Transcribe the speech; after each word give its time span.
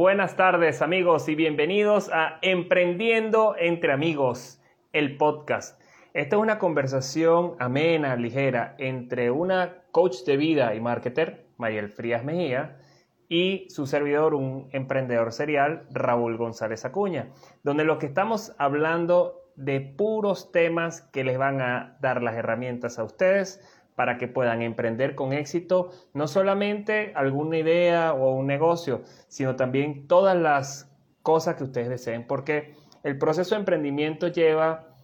Buenas 0.00 0.34
tardes 0.34 0.80
amigos 0.80 1.28
y 1.28 1.34
bienvenidos 1.34 2.08
a 2.10 2.38
Emprendiendo 2.40 3.54
entre 3.58 3.92
amigos, 3.92 4.58
el 4.94 5.18
podcast. 5.18 5.78
Esta 6.14 6.36
es 6.36 6.42
una 6.42 6.58
conversación 6.58 7.54
amena, 7.58 8.16
ligera, 8.16 8.76
entre 8.78 9.30
una 9.30 9.82
coach 9.92 10.24
de 10.24 10.38
vida 10.38 10.74
y 10.74 10.80
marketer, 10.80 11.48
Mayel 11.58 11.90
Frías 11.90 12.24
Mejía, 12.24 12.80
y 13.28 13.66
su 13.68 13.86
servidor, 13.86 14.32
un 14.32 14.70
emprendedor 14.72 15.34
serial, 15.34 15.86
Raúl 15.90 16.38
González 16.38 16.86
Acuña, 16.86 17.28
donde 17.62 17.84
lo 17.84 17.98
que 17.98 18.06
estamos 18.06 18.54
hablando 18.56 19.52
de 19.54 19.82
puros 19.82 20.50
temas 20.50 21.02
que 21.12 21.24
les 21.24 21.36
van 21.36 21.60
a 21.60 21.98
dar 22.00 22.22
las 22.22 22.36
herramientas 22.36 22.98
a 22.98 23.04
ustedes 23.04 23.60
para 24.00 24.16
que 24.16 24.28
puedan 24.28 24.62
emprender 24.62 25.14
con 25.14 25.34
éxito 25.34 25.90
no 26.14 26.26
solamente 26.26 27.12
alguna 27.14 27.58
idea 27.58 28.14
o 28.14 28.34
un 28.34 28.46
negocio, 28.46 29.02
sino 29.28 29.56
también 29.56 30.06
todas 30.06 30.34
las 30.34 30.90
cosas 31.20 31.56
que 31.56 31.64
ustedes 31.64 31.90
deseen, 31.90 32.26
porque 32.26 32.72
el 33.02 33.18
proceso 33.18 33.54
de 33.54 33.58
emprendimiento 33.58 34.28
lleva 34.28 34.94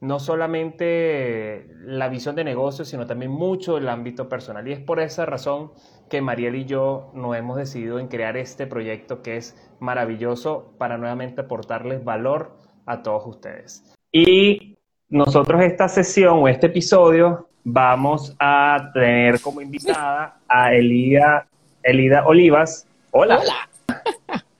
no 0.00 0.18
solamente 0.18 1.68
la 1.84 2.08
visión 2.08 2.34
de 2.34 2.42
negocio, 2.42 2.84
sino 2.84 3.06
también 3.06 3.30
mucho 3.30 3.78
el 3.78 3.88
ámbito 3.88 4.28
personal. 4.28 4.66
Y 4.66 4.72
es 4.72 4.80
por 4.80 4.98
esa 4.98 5.26
razón 5.26 5.70
que 6.08 6.20
Mariel 6.20 6.56
y 6.56 6.64
yo 6.64 7.12
nos 7.14 7.36
hemos 7.36 7.56
decidido 7.56 8.00
en 8.00 8.08
crear 8.08 8.36
este 8.36 8.66
proyecto 8.66 9.22
que 9.22 9.36
es 9.36 9.56
maravilloso 9.78 10.74
para 10.76 10.98
nuevamente 10.98 11.42
aportarles 11.42 12.02
valor 12.02 12.58
a 12.84 13.04
todos 13.04 13.24
ustedes. 13.28 13.94
Y 14.10 14.69
nosotros 15.10 15.60
esta 15.62 15.88
sesión 15.88 16.38
o 16.38 16.48
este 16.48 16.66
episodio 16.68 17.48
vamos 17.64 18.34
a 18.38 18.90
tener 18.94 19.40
como 19.40 19.60
invitada 19.60 20.38
a 20.48 20.72
Elida, 20.72 21.46
Elida 21.82 22.24
Olivas. 22.26 22.86
Hola. 23.10 23.40
Hola. 23.40 23.68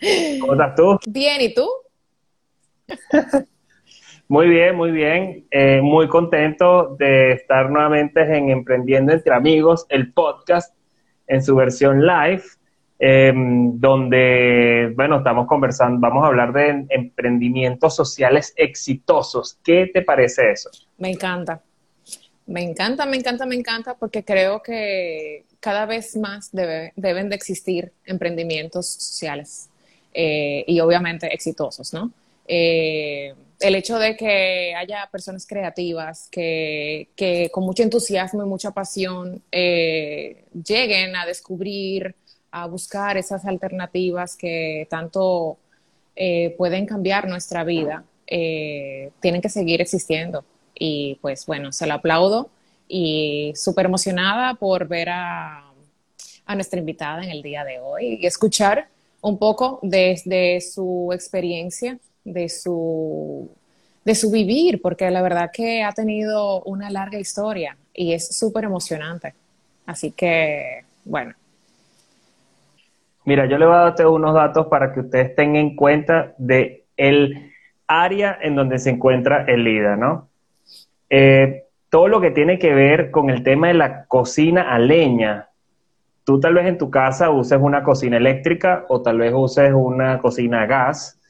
¿Cómo 0.40 0.52
estás 0.54 0.74
tú? 0.74 0.98
Bien, 1.06 1.40
¿y 1.40 1.54
tú? 1.54 1.68
Muy 4.28 4.48
bien, 4.48 4.76
muy 4.76 4.92
bien. 4.92 5.44
Eh, 5.50 5.80
muy 5.82 6.06
contento 6.06 6.94
de 7.00 7.32
estar 7.32 7.68
nuevamente 7.68 8.20
en 8.20 8.50
Emprendiendo 8.50 9.12
entre 9.12 9.34
Amigos, 9.34 9.86
el 9.88 10.12
podcast 10.12 10.72
en 11.26 11.42
su 11.42 11.56
versión 11.56 12.06
live, 12.06 12.44
em, 13.00 13.80
donde, 13.80 14.92
bueno, 14.94 15.18
estamos 15.18 15.46
conversando, 15.46 15.98
vamos 15.98 16.22
a 16.22 16.28
hablar 16.28 16.52
de 16.52 16.86
emprendimientos 16.90 17.96
sociales 17.96 18.52
exitosos. 18.56 19.58
¿Qué 19.64 19.90
te 19.92 20.02
parece 20.02 20.52
eso? 20.52 20.70
Me 20.98 21.10
encanta. 21.10 21.62
Me 22.46 22.62
encanta, 22.62 23.06
me 23.06 23.16
encanta, 23.16 23.46
me 23.46 23.54
encanta, 23.54 23.94
porque 23.94 24.24
creo 24.24 24.62
que 24.62 25.44
cada 25.60 25.86
vez 25.86 26.16
más 26.16 26.50
deben 26.52 27.28
de 27.28 27.34
existir 27.36 27.92
emprendimientos 28.04 28.86
sociales 28.86 29.70
eh, 30.12 30.64
y 30.66 30.80
obviamente 30.80 31.32
exitosos, 31.32 31.94
¿no? 31.94 32.12
Eh, 32.46 33.32
el 33.60 33.74
hecho 33.74 33.98
de 33.98 34.16
que 34.16 34.74
haya 34.74 35.08
personas 35.12 35.46
creativas 35.46 36.28
que, 36.30 37.08
con 37.52 37.64
mucho 37.64 37.82
entusiasmo 37.82 38.42
y 38.42 38.46
mucha 38.46 38.72
pasión 38.72 39.42
eh, 39.52 40.44
lleguen 40.52 41.14
a 41.14 41.26
descubrir, 41.26 42.14
a 42.50 42.66
buscar 42.66 43.16
esas 43.16 43.44
alternativas 43.44 44.36
que 44.36 44.86
tanto 44.90 45.58
pueden 46.58 46.84
cambiar 46.84 47.28
nuestra 47.28 47.64
vida, 47.64 48.04
tienen 48.26 49.40
que 49.40 49.48
seguir 49.48 49.80
existiendo 49.80 50.44
y 50.80 51.18
pues 51.20 51.46
bueno, 51.46 51.72
se 51.72 51.86
lo 51.86 51.94
aplaudo 51.94 52.50
y 52.88 53.52
súper 53.54 53.86
emocionada 53.86 54.54
por 54.54 54.88
ver 54.88 55.10
a, 55.10 55.66
nuestra 56.56 56.80
invitada 56.80 57.22
en 57.22 57.30
el 57.30 57.42
día 57.42 57.62
de 57.62 57.78
hoy 57.78 58.18
y 58.20 58.26
escuchar 58.26 58.88
un 59.20 59.38
poco 59.38 59.78
de, 59.82 60.60
su 60.60 61.10
experiencia, 61.12 61.96
de 62.24 62.48
su, 62.48 63.48
de 64.04 64.16
su 64.16 64.32
vivir, 64.32 64.82
porque 64.82 65.08
la 65.12 65.22
verdad 65.22 65.52
que 65.52 65.84
ha 65.84 65.92
tenido 65.92 66.60
una 66.62 66.90
larga 66.90 67.20
historia 67.20 67.76
y 67.94 68.14
es 68.14 68.36
súper 68.36 68.64
emocionante. 68.64 69.32
Así 69.86 70.10
que, 70.10 70.82
bueno. 71.04 71.34
Mira, 73.24 73.46
yo 73.46 73.58
le 73.58 73.66
voy 73.66 73.74
a 73.74 73.78
darte 73.78 74.06
unos 74.06 74.34
datos 74.34 74.66
para 74.68 74.92
que 74.92 75.00
ustedes 75.00 75.34
tengan 75.34 75.56
en 75.56 75.76
cuenta 75.76 76.34
de 76.38 76.86
el 76.96 77.52
área 77.86 78.38
en 78.40 78.54
donde 78.54 78.78
se 78.78 78.90
encuentra 78.90 79.44
el 79.46 79.64
líder, 79.64 79.98
¿no? 79.98 80.28
Eh, 81.10 81.64
todo 81.90 82.08
lo 82.08 82.20
que 82.20 82.30
tiene 82.30 82.58
que 82.58 82.72
ver 82.72 83.10
con 83.10 83.30
el 83.30 83.42
tema 83.42 83.68
de 83.68 83.74
la 83.74 84.04
cocina 84.06 84.72
a 84.72 84.78
leña. 84.78 85.48
Tú 86.24 86.38
tal 86.38 86.54
vez 86.54 86.66
en 86.66 86.78
tu 86.78 86.88
casa 86.90 87.30
uses 87.30 87.58
una 87.60 87.82
cocina 87.82 88.16
eléctrica 88.16 88.84
o 88.88 89.02
tal 89.02 89.18
vez 89.18 89.32
uses 89.34 89.72
una 89.74 90.18
cocina 90.18 90.62
a 90.62 90.66
gas, 90.66 91.20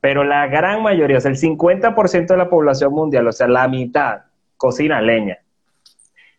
pero 0.00 0.22
la 0.22 0.46
gran 0.46 0.82
mayoría, 0.82 1.18
o 1.18 1.20
sea, 1.20 1.32
el 1.32 1.36
50% 1.36 2.26
de 2.28 2.36
la 2.36 2.48
población 2.48 2.92
mundial, 2.92 3.26
o 3.26 3.32
sea, 3.32 3.48
la 3.48 3.66
mitad, 3.66 4.22
cocina 4.56 4.98
a 4.98 5.02
leña. 5.02 5.38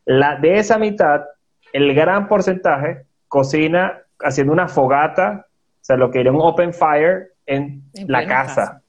La, 0.06 0.38
de 0.38 0.58
esa 0.58 0.78
mitad, 0.78 1.26
el 1.74 1.94
gran 1.94 2.30
porcentaje 2.30 3.06
cocina 3.28 4.04
haciendo 4.20 4.54
una 4.54 4.68
fogata, 4.68 5.46
o 5.48 5.86
sea, 5.88 5.98
lo 5.98 6.12
que 6.12 6.22
era 6.22 6.32
un 6.32 6.42
open 6.42 6.74
fire 6.74 7.34
en, 7.46 7.84
la 8.08 8.26
casa, 8.26 8.82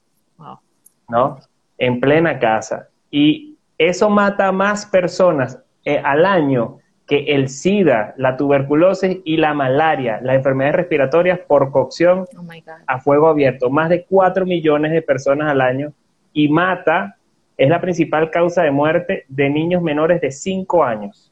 ¿no? 1.07 1.37
En 1.77 1.99
plena 1.99 2.39
casa. 2.39 2.89
Y 3.09 3.57
eso 3.77 4.09
mata 4.09 4.51
más 4.51 4.85
personas 4.85 5.59
eh, 5.85 6.01
al 6.03 6.25
año 6.25 6.79
que 7.07 7.23
el 7.33 7.49
SIDA, 7.49 8.13
la 8.17 8.37
tuberculosis 8.37 9.17
y 9.23 9.37
la 9.37 9.55
malaria, 9.55 10.19
las 10.21 10.35
enfermedades 10.35 10.75
respiratorias 10.75 11.39
por 11.39 11.71
cocción 11.71 12.25
oh 12.37 12.47
a 12.85 12.99
fuego 12.99 13.27
abierto. 13.27 13.71
Más 13.71 13.89
de 13.89 14.05
4 14.05 14.45
millones 14.45 14.91
de 14.91 15.01
personas 15.01 15.49
al 15.49 15.61
año 15.61 15.91
y 16.33 16.49
mata, 16.49 17.17
es 17.57 17.67
la 17.67 17.81
principal 17.81 18.29
causa 18.29 18.61
de 18.61 18.71
muerte 18.71 19.25
de 19.27 19.49
niños 19.49 19.81
menores 19.81 20.21
de 20.21 20.29
5 20.29 20.83
años. 20.83 21.28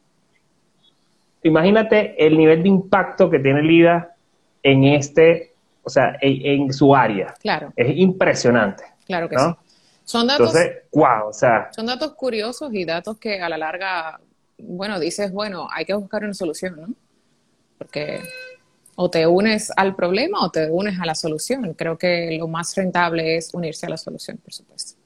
Imagínate 1.47 2.16
el 2.25 2.38
nivel 2.38 2.63
de 2.63 2.69
impacto 2.69 3.30
que 3.30 3.40
tiene 3.40 3.62
el 3.62 3.72
IDA 3.72 4.16
en 4.63 4.84
este, 4.84 5.53
o 5.84 5.90
sea, 5.90 6.18
en, 6.22 6.72
su 6.74 6.96
área. 6.96 7.34
Claro. 7.40 7.72
Es 7.75 7.96
impresionante. 7.96 8.84
Claro 9.06 9.30
que 9.30 9.38
sí. 9.38 9.46
Son 10.03 10.28
datos, 10.28 10.56
Entonces, 10.56 10.84
wow, 10.94 11.30
o 11.30 11.34
sea. 11.34 11.69
Son 11.74 11.85
datos 11.85 12.13
curiosos 12.13 12.74
y 12.74 12.85
datos 12.85 13.18
que 13.18 13.41
a 13.41 13.50
la 13.50 13.58
larga, 13.58 14.19
bueno, 14.58 15.00
dices, 15.00 15.31
bueno, 15.31 15.68
hay 15.72 15.85
que 15.85 15.94
buscar 15.94 16.24
una 16.24 16.34
solución, 16.34 16.75
¿no? 16.80 16.88
Porque 17.78 18.22
o 18.96 19.09
te 19.09 19.28
unes 19.28 19.72
al 19.75 19.96
problema 19.96 20.44
o 20.44 20.50
te 20.50 20.72
unes 20.72 21.00
a 21.00 21.06
la 21.06 21.14
solución. 21.14 21.74
Creo 21.74 21.97
que 21.97 22.35
lo 22.40 22.47
más 22.47 22.75
rentable 22.75 23.38
es 23.38 23.53
unirse 23.53 23.85
a 23.85 23.90
la 23.90 23.97
solución, 23.97 24.38
por 24.38 24.53
supuesto. 24.53 25.00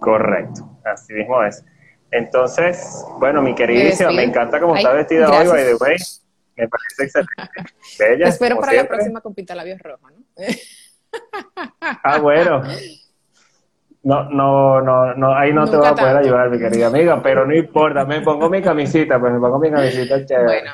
Correcto, 0.00 0.78
así 0.84 1.12
mismo 1.12 1.42
es. 1.42 1.64
Entonces, 2.10 3.04
bueno, 3.18 3.42
mi 3.42 3.54
queridísima, 3.54 4.12
me 4.12 4.24
encanta 4.24 4.60
cómo 4.60 4.76
está 4.76 4.92
vestida 4.92 5.28
hoy, 5.30 5.46
by 5.46 5.64
the 5.64 5.74
way. 5.74 5.96
Me 6.56 6.68
parece 6.68 7.04
excelente. 7.04 7.74
Bella, 7.98 8.28
espero 8.28 8.58
para 8.58 8.72
la 8.72 8.88
próxima 8.88 9.20
con 9.20 9.34
pintalabios 9.34 9.80
rojo, 9.80 10.10
¿no? 10.10 10.24
ah, 11.80 12.18
bueno. 12.18 12.62
No, 14.02 14.30
no, 14.30 14.80
no, 14.80 15.14
no, 15.14 15.34
ahí 15.34 15.52
no 15.52 15.68
te 15.68 15.76
voy 15.76 15.86
a 15.88 15.94
poder 15.94 16.16
ayudar, 16.18 16.48
mi 16.48 16.58
querida 16.58 16.86
amiga, 16.86 17.20
pero 17.20 17.44
no 17.44 17.54
importa, 17.54 18.04
me 18.04 18.20
pongo 18.20 18.48
mi 18.48 18.62
camisita, 18.62 19.18
pues 19.18 19.32
me 19.32 19.40
pongo 19.40 19.58
mi 19.58 19.68
camisita 19.68 20.24
chévere. 20.24 20.44
Bueno, 20.44 20.72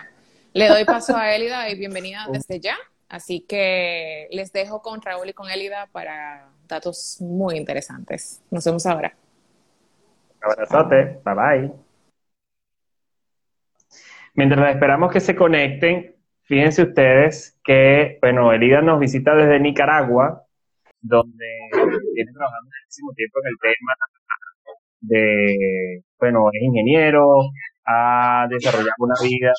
le 0.53 0.69
doy 0.69 0.85
paso 0.85 1.17
a 1.17 1.35
Elida 1.35 1.69
y 1.71 1.79
bienvenida 1.79 2.27
desde 2.31 2.61
ya. 2.61 2.77
Así 3.09 3.41
que 3.41 4.29
les 4.31 4.53
dejo 4.53 4.81
con 4.81 5.01
Raúl 5.03 5.31
y 5.31 5.33
con 5.33 5.51
Elida 5.51 5.89
para 5.93 6.49
datos 6.69 7.19
muy 7.21 7.57
interesantes. 7.57 8.43
Nos 8.51 8.65
vemos 8.65 8.87
ahora. 8.87 9.15
Abrazote, 10.43 11.21
bye 11.25 11.35
bye. 11.35 11.73
Mientras 14.35 14.75
esperamos 14.75 15.13
que 15.13 15.21
se 15.21 15.37
conecten, 15.37 16.17
fíjense 16.45 16.83
ustedes 16.83 17.59
que, 17.65 18.19
bueno, 18.21 18.53
Elida 18.53 18.81
nos 18.81 18.99
visita 18.99 19.35
desde 19.35 19.61
Nicaragua, 19.61 20.47
donde 21.01 21.47
tiene 22.15 22.33
trabajando 22.33 22.71
muchísimo 22.85 23.13
tiempo 23.15 23.41
en 23.41 23.47
el 23.49 23.59
tema 23.61 23.93
de, 25.01 26.03
bueno, 26.19 26.49
es 26.53 26.63
ingeniero, 26.63 27.27
ha 27.85 28.47
desarrollado 28.49 28.95
una 28.99 29.15
vida 29.23 29.53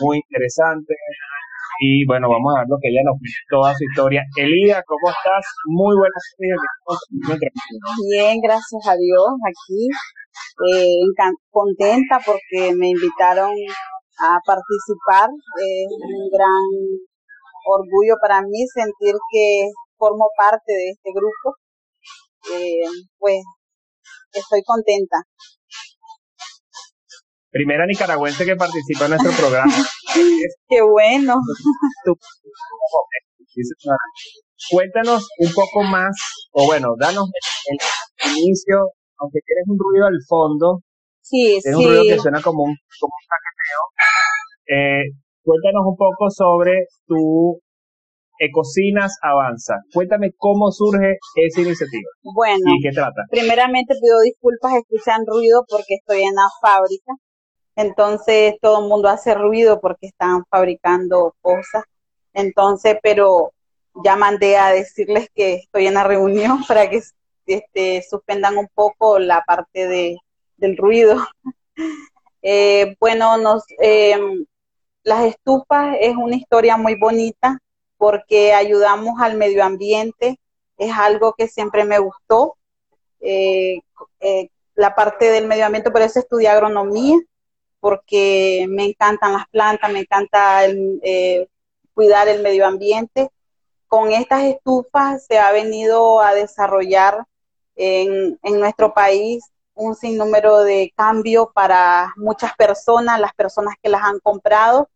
muy 0.00 0.16
interesante 0.16 0.94
y 1.80 2.06
bueno, 2.06 2.28
vamos 2.28 2.54
a 2.54 2.60
ver 2.60 2.68
lo 2.68 2.78
que 2.80 2.88
ella 2.88 3.02
nos 3.04 3.18
toda 3.50 3.74
su 3.74 3.84
historia. 3.84 4.22
Elida, 4.36 4.82
¿cómo 4.86 5.10
estás? 5.10 5.44
Muy 5.66 5.94
buenas 5.96 6.24
tardes. 6.36 7.50
Bien, 8.10 8.40
gracias 8.40 8.82
a 8.86 8.94
Dios, 8.96 9.28
aquí 9.42 9.88
eh, 10.72 11.02
contenta 11.50 12.20
porque 12.24 12.74
me 12.74 12.90
invitaron 12.90 13.52
a 14.18 14.38
participar. 14.46 15.28
Es 15.58 15.90
un 15.90 16.30
gran 16.30 16.64
orgullo 17.66 18.14
para 18.20 18.42
mí 18.42 18.64
sentir 18.72 19.14
que 19.30 19.70
formo 19.96 20.28
parte 20.36 20.72
de 20.72 20.90
este 20.90 21.10
grupo, 21.10 21.56
eh, 22.52 22.88
pues 23.18 23.42
estoy 24.32 24.62
contenta. 24.62 25.16
Primera 27.50 27.86
nicaragüense 27.86 28.44
que 28.44 28.56
participa 28.56 29.04
en 29.04 29.10
nuestro 29.12 29.32
programa. 29.32 29.72
Qué 30.14 30.82
bueno. 30.82 31.36
Cuéntanos 34.70 35.28
un 35.38 35.52
poco 35.52 35.82
más, 35.82 36.16
o 36.52 36.66
bueno, 36.66 36.94
danos 36.98 37.28
el, 37.66 37.78
inicio, 38.30 38.76
aunque 39.18 39.40
tienes 39.44 39.64
un 39.68 39.78
ruido 39.78 40.06
al 40.06 40.18
fondo. 40.26 40.80
Sí, 41.20 41.60
sí. 41.60 41.68
un 41.70 41.84
ruido 41.84 42.02
que 42.02 42.18
suena 42.18 42.40
como 42.42 42.64
un, 42.64 42.76
como 43.00 43.12
un 43.12 44.76
Eh, 44.76 45.04
cuéntanos 45.42 45.82
un 45.86 45.96
poco 45.96 46.30
sobre 46.30 46.86
tu 47.06 47.60
Ecocinas 48.38 49.16
Avanza. 49.22 49.74
Cuéntame 49.92 50.30
cómo 50.36 50.70
surge 50.70 51.16
esa 51.36 51.60
iniciativa. 51.60 52.08
Bueno, 52.34 52.64
¿y 52.66 52.82
qué 52.82 52.90
trata? 52.92 53.22
Primeramente 53.30 53.94
pido 54.00 54.20
disculpas, 54.20 54.74
escuchan 54.74 55.22
ruido 55.26 55.64
porque 55.68 55.94
estoy 56.00 56.22
en 56.22 56.34
la 56.34 56.48
fábrica. 56.60 57.12
Entonces 57.76 58.54
todo 58.60 58.82
el 58.82 58.88
mundo 58.88 59.08
hace 59.08 59.34
ruido 59.34 59.80
porque 59.80 60.06
están 60.06 60.44
fabricando 60.46 61.34
cosas. 61.40 61.84
Entonces, 62.32 62.98
pero 63.02 63.52
ya 64.02 64.16
mandé 64.16 64.56
a 64.56 64.70
decirles 64.70 65.28
que 65.34 65.54
estoy 65.54 65.86
en 65.86 65.94
la 65.94 66.04
reunión 66.04 66.64
para 66.68 66.88
que 66.88 67.02
este, 67.46 68.02
suspendan 68.08 68.56
un 68.56 68.68
poco 68.74 69.18
la 69.18 69.42
parte 69.44 69.86
de, 69.86 70.16
del 70.56 70.76
ruido. 70.76 71.16
Eh, 72.46 72.94
bueno, 73.00 73.38
nos, 73.38 73.64
eh, 73.80 74.18
las 75.02 75.24
estufas 75.24 75.96
es 75.98 76.14
una 76.14 76.36
historia 76.36 76.76
muy 76.76 76.94
bonita 76.94 77.58
porque 77.96 78.52
ayudamos 78.52 79.18
al 79.18 79.38
medio 79.38 79.64
ambiente, 79.64 80.38
es 80.76 80.92
algo 80.92 81.32
que 81.32 81.48
siempre 81.48 81.86
me 81.86 81.98
gustó. 81.98 82.58
Eh, 83.20 83.80
la 84.74 84.94
parte 84.94 85.30
del 85.30 85.46
medio 85.46 85.64
ambiente, 85.64 85.90
por 85.90 86.02
eso 86.02 86.18
estudié 86.18 86.48
agronomía, 86.48 87.16
porque 87.84 88.64
me 88.66 88.86
encantan 88.86 89.34
las 89.34 89.46
plantas, 89.48 89.92
me 89.92 90.00
encanta 90.00 90.62
cuidar 91.92 92.28
el 92.28 92.42
medio 92.42 92.66
ambiente 92.66 93.30
con 93.94 94.10
estas 94.10 94.42
estufas 94.42 95.24
se 95.24 95.38
ha 95.38 95.52
venido 95.52 96.20
a 96.20 96.34
desarrollar 96.34 97.26
en, 97.76 98.36
nuestro 98.42 98.92
país 98.92 99.44
un 99.72 99.94
sinnúmero 99.94 100.64
de 100.64 100.92
cambios 100.96 101.46
para 101.54 102.12
muchas 102.16 102.56
personas, 102.56 103.20
las 103.20 103.32
personas 103.34 103.76
que 103.80 103.88
las 103.88 104.02
han 104.02 104.18
comprado, 104.18 104.88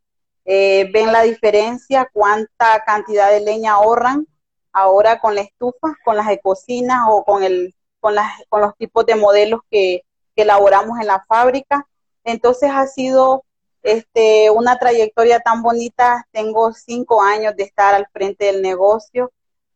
eh, 0.45 0.91
ven 0.93 1.13
la 1.13 1.23
diferencia, 1.23 2.11
cuánta 2.13 2.83
cantidad 2.85 3.31
de 3.31 3.39
leña 3.39 3.75
ahorran 3.75 4.27
ahora 4.73 5.21
con 5.21 5.37
la 5.37 5.43
estufa, 5.43 5.95
con 6.05 6.17
las 6.17 6.27
de 6.27 6.41
cocina 6.41 7.09
o 7.09 7.25
con, 7.25 7.43
los 7.43 8.77
tipos 8.79 9.07
de 9.07 9.15
modelos 9.15 9.61
que 9.71 10.03
elaboramos 10.35 10.99
en 11.01 11.07
la 11.07 11.25
fábrica. 11.29 11.87
Entonces 12.29 12.71
ha 12.71 12.87
sido 12.87 13.45
este, 13.83 14.51
una 14.51 14.79
trayectoria 14.79 15.41
tan 15.41 15.63
bonita. 15.63 16.27
Tengo 16.31 16.75
cinco 16.75 17.23
años 17.23 17.57
de 17.57 17.63
estar 17.63 17.95
al 17.95 18.07
frente 18.13 18.45
del 18.47 18.61
negocio 18.61 19.33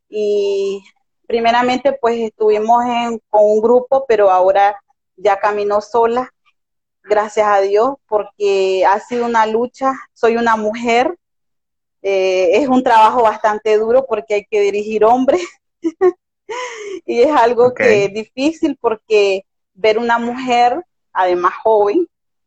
y 0.09 0.85
primeramente 1.27 1.97
pues 1.99 2.19
estuvimos 2.21 2.85
en, 2.85 3.19
con 3.31 3.41
un 3.43 3.63
grupo, 3.63 4.05
pero 4.07 4.31
ahora 4.31 4.77
ya 5.17 5.39
camino 5.39 5.81
sola, 5.81 6.31
gracias 7.03 7.47
a 7.47 7.61
Dios, 7.63 7.95
porque 8.07 8.85
ha 8.85 9.01
sido 9.01 9.25
una 9.25 9.47
lucha. 9.47 9.95
Soy 10.13 10.37
una 10.37 10.57
mujer, 10.57 11.17
eh, 12.03 12.51
es 12.59 12.69
un 12.69 12.83
trabajo 12.83 13.23
bastante 13.23 13.79
duro 13.79 14.05
porque 14.07 14.35
hay 14.35 14.45
que 14.45 14.61
dirigir 14.61 15.07
hombres 15.07 15.43
y 17.07 17.23
es 17.23 17.35
algo 17.35 17.73
que 17.73 18.05
es 18.05 18.13
difícil 18.13 18.77
porque 18.79 19.47
ver 19.73 19.99
una 19.99 20.19
mujer, 20.19 20.85
además 21.15 21.55
joven, 21.63 22.07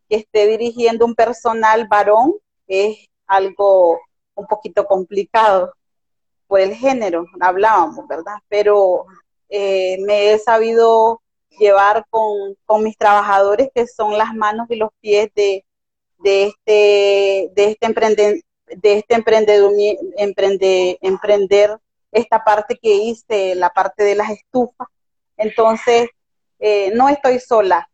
que 0.09 0.17
esté 0.17 0.47
dirigiendo 0.47 1.05
un 1.05 1.15
personal 1.15 1.87
varón 1.87 2.33
es 2.67 3.07
algo 3.27 3.99
un 4.35 4.47
poquito 4.47 4.85
complicado 4.85 5.73
por 6.47 6.59
el 6.59 6.75
género, 6.75 7.25
hablábamos, 7.39 8.07
¿verdad? 8.07 8.35
Pero 8.47 9.05
eh, 9.49 9.97
me 10.05 10.31
he 10.31 10.39
sabido 10.39 11.21
llevar 11.57 12.05
con, 12.09 12.83
mis 12.83 12.97
trabajadores 12.97 13.69
que 13.73 13.87
son 13.87 14.17
las 14.17 14.33
manos 14.33 14.67
y 14.69 14.75
los 14.75 14.89
pies 15.01 15.29
de, 15.35 15.65
de 16.19 16.43
este, 16.47 17.51
de 17.55 17.71
este 17.71 17.85
emprender, 17.85 18.41
de 18.67 18.97
este 18.97 19.15
emprende, 19.15 20.97
emprender 21.01 21.77
esta 22.11 22.43
parte 22.43 22.77
que 22.81 22.93
hice, 22.95 23.55
la 23.55 23.69
parte 23.71 24.03
de 24.03 24.15
las 24.15 24.29
estufas. 24.29 24.87
Entonces, 25.37 26.09
eh, 26.59 26.91
no 26.93 27.09
estoy 27.09 27.39
sola, 27.39 27.89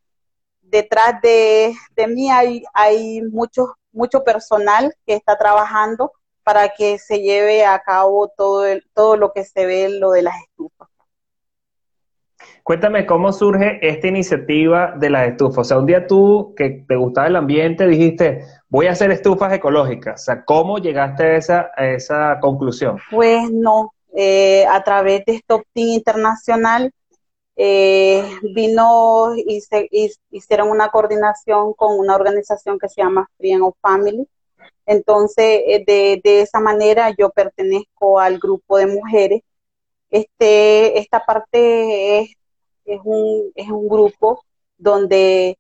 detrás 0.72 1.22
de, 1.22 1.76
mí 2.08 2.32
hay, 2.32 2.64
hay 2.74 3.22
mucho, 3.22 3.76
mucho 3.92 4.24
personal 4.24 4.96
que 5.06 5.14
está 5.14 5.38
trabajando 5.38 6.14
para 6.44 6.70
que 6.70 6.98
se 6.98 7.20
lleve 7.20 7.66
a 7.66 7.80
cabo 7.80 8.32
todo, 8.36 8.66
el, 8.66 8.84
todo 8.94 9.18
lo 9.18 9.32
que 9.34 9.44
se 9.44 9.66
ve 9.66 9.90
lo 9.90 10.12
de 10.12 10.24
las 10.24 10.36
estufas. 10.42 10.88
Cuéntame 12.64 13.06
cómo 13.06 13.32
surge 13.32 13.80
esta 13.88 14.08
iniciativa 14.08 14.94
de 14.98 15.10
las 15.10 15.28
estufas. 15.28 15.60
O 15.60 15.64
sea, 15.64 15.78
un 15.78 15.86
día 15.86 16.08
tú 16.08 16.54
que 16.56 16.86
te 16.88 16.96
gustaba 16.96 17.28
el 17.28 17.36
ambiente 17.36 17.88
dijiste, 17.88 18.46
voy 18.70 18.88
a 18.88 18.92
hacer 18.92 19.12
estufas 19.12 19.54
ecológicas. 19.54 20.22
O 20.22 20.24
sea, 20.24 20.46
¿cómo 20.46 20.78
llegaste 20.78 21.24
a 21.24 21.36
esa, 21.36 21.72
a 21.76 21.88
esa 21.88 22.40
conclusión? 22.40 22.98
Pues 23.12 23.52
no, 23.52 23.94
eh, 24.16 24.66
a 24.66 24.84
través 24.84 25.24
de 25.26 25.34
Stop 25.36 25.64
Team 25.74 25.90
Internacional 25.90 26.92
eh, 27.56 28.24
vino 28.54 29.36
y 29.36 29.62
se, 29.62 29.90
hicieron 30.32 30.70
una 30.70 30.90
coordinación 30.90 31.74
con 31.74 32.00
una 32.00 32.16
organización 32.16 32.80
que 32.80 32.90
se 32.90 33.02
llama 33.02 33.30
Friend 33.38 33.64
of 33.64 33.76
Family. 33.82 34.28
Entonces, 34.86 35.62
eh, 35.66 35.84
de, 35.86 36.22
de, 36.24 36.42
esa 36.42 36.60
manera 36.60 37.14
yo 37.18 37.30
pertenezco 37.30 38.20
al 38.20 38.40
grupo 38.40 38.78
de 38.78 38.88
mujeres. 38.88 39.42
Este, 40.10 41.00
esta 41.00 41.26
parte 41.26 42.20
es, 42.20 42.32
es, 42.86 43.00
un, 43.04 43.52
es 43.56 43.70
un 43.70 43.88
grupo 43.88 44.44
donde 44.78 45.58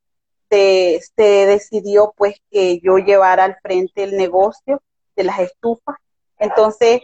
se, 0.49 1.01
se 1.15 1.45
decidió 1.45 2.13
pues 2.17 2.35
que 2.51 2.79
yo 2.79 2.97
llevara 2.97 3.45
al 3.45 3.57
frente 3.61 4.03
el 4.03 4.17
negocio 4.17 4.81
de 5.15 5.23
las 5.23 5.39
estufas. 5.39 5.97
Entonces, 6.37 7.01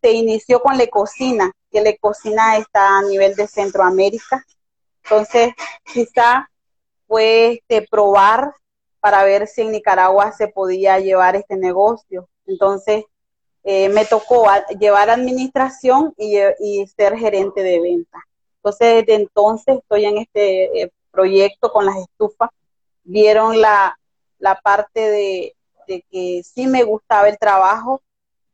se 0.00 0.12
inició 0.12 0.60
con 0.62 0.78
la 0.78 0.86
cocina, 0.86 1.52
que 1.70 1.80
la 1.80 1.96
cocina 1.98 2.56
está 2.56 2.98
a 2.98 3.02
nivel 3.02 3.34
de 3.34 3.46
Centroamérica. 3.46 4.44
Entonces, 5.04 5.52
quizá 5.84 6.48
fue 7.06 7.52
este, 7.52 7.86
probar 7.88 8.54
para 9.00 9.24
ver 9.24 9.46
si 9.46 9.62
en 9.62 9.72
Nicaragua 9.72 10.32
se 10.32 10.48
podía 10.48 10.98
llevar 10.98 11.36
este 11.36 11.56
negocio. 11.56 12.28
Entonces, 12.46 13.04
eh, 13.64 13.88
me 13.88 14.04
tocó 14.04 14.46
llevar 14.78 15.10
administración 15.10 16.14
y, 16.16 16.86
ser 16.96 17.16
gerente 17.16 17.62
de 17.62 17.80
venta. 17.80 18.18
Entonces, 18.56 19.06
desde 19.06 19.20
entonces 19.20 19.78
estoy 19.78 20.04
en 20.04 20.18
este 20.18 20.82
eh, 20.82 20.92
proyecto 21.10 21.72
con 21.72 21.86
las 21.86 21.96
estufas. 21.96 22.50
Vieron 23.04 23.60
la, 23.60 23.96
parte 24.62 25.00
de, 25.00 25.56
de 25.86 26.04
que 26.10 26.42
sí 26.44 26.66
me 26.66 26.84
gustaba 26.84 27.28
el 27.28 27.38
trabajo, 27.38 28.02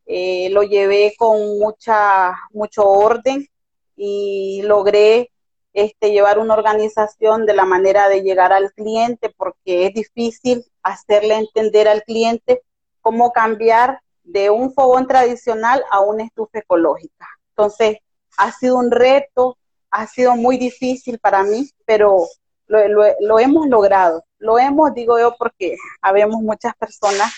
eh, 0.07 0.49
lo 0.51 0.63
llevé 0.63 1.15
con 1.19 1.59
mucha, 1.59 2.33
mucho 2.53 2.89
orden 2.89 3.49
y 3.97 4.63
logré 4.63 5.33
este, 5.73 6.13
llevar 6.13 6.39
una 6.39 6.55
organización 6.55 7.45
de 7.45 7.55
la 7.55 7.65
manera 7.65 8.09
de 8.09 8.23
llegar 8.23 8.53
al 8.53 8.73
cliente 8.73 9.35
porque 9.37 9.87
es 9.87 9.95
difícil 9.95 10.65
hacerle 10.83 11.35
entender 11.35 11.89
al 11.89 12.05
cliente 12.05 12.63
cómo 13.01 13.33
cambiar 13.33 14.01
de 14.23 14.49
un 14.51 14.73
fogón 14.73 15.07
tradicional 15.07 15.85
a 15.91 16.01
una 16.01 16.25
estufa 16.25 16.61
ecológica. 16.61 17.27
Entonces, 17.51 17.99
ha 18.39 18.53
sido 18.53 18.77
un 18.77 18.91
reto, 18.91 19.59
ha 19.91 20.07
sido 20.07 20.37
muy 20.37 20.57
difícil 20.57 21.19
para 21.19 21.43
mí, 21.43 21.69
pero 21.85 22.27
lo, 22.67 22.79
lo 23.21 23.39
hemos 23.39 23.67
logrado. 23.67 24.25
Lo 24.39 24.59
hemos, 24.59 24.95
digo 24.95 25.19
yo, 25.19 25.35
porque 25.39 25.77
habemos 26.01 26.43
muchas 26.43 26.75
personas 26.77 27.33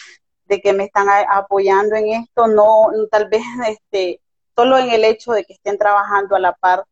de 0.49 0.61
que 0.61 0.73
me 0.73 0.85
están 0.85 1.07
apoyando 1.31 1.95
en 1.95 2.09
esto, 2.09 2.47
no 2.49 2.88
tal 3.11 3.28
vez 3.28 3.43
este, 3.69 4.21
solo 4.57 4.78
en 4.78 4.90
el 4.90 5.05
hecho 5.05 5.33
de 5.33 5.45
que 5.45 5.52
estén 5.52 5.78
trabajando 5.78 6.35
a 6.35 6.40
la 6.40 6.52
par 6.52 6.85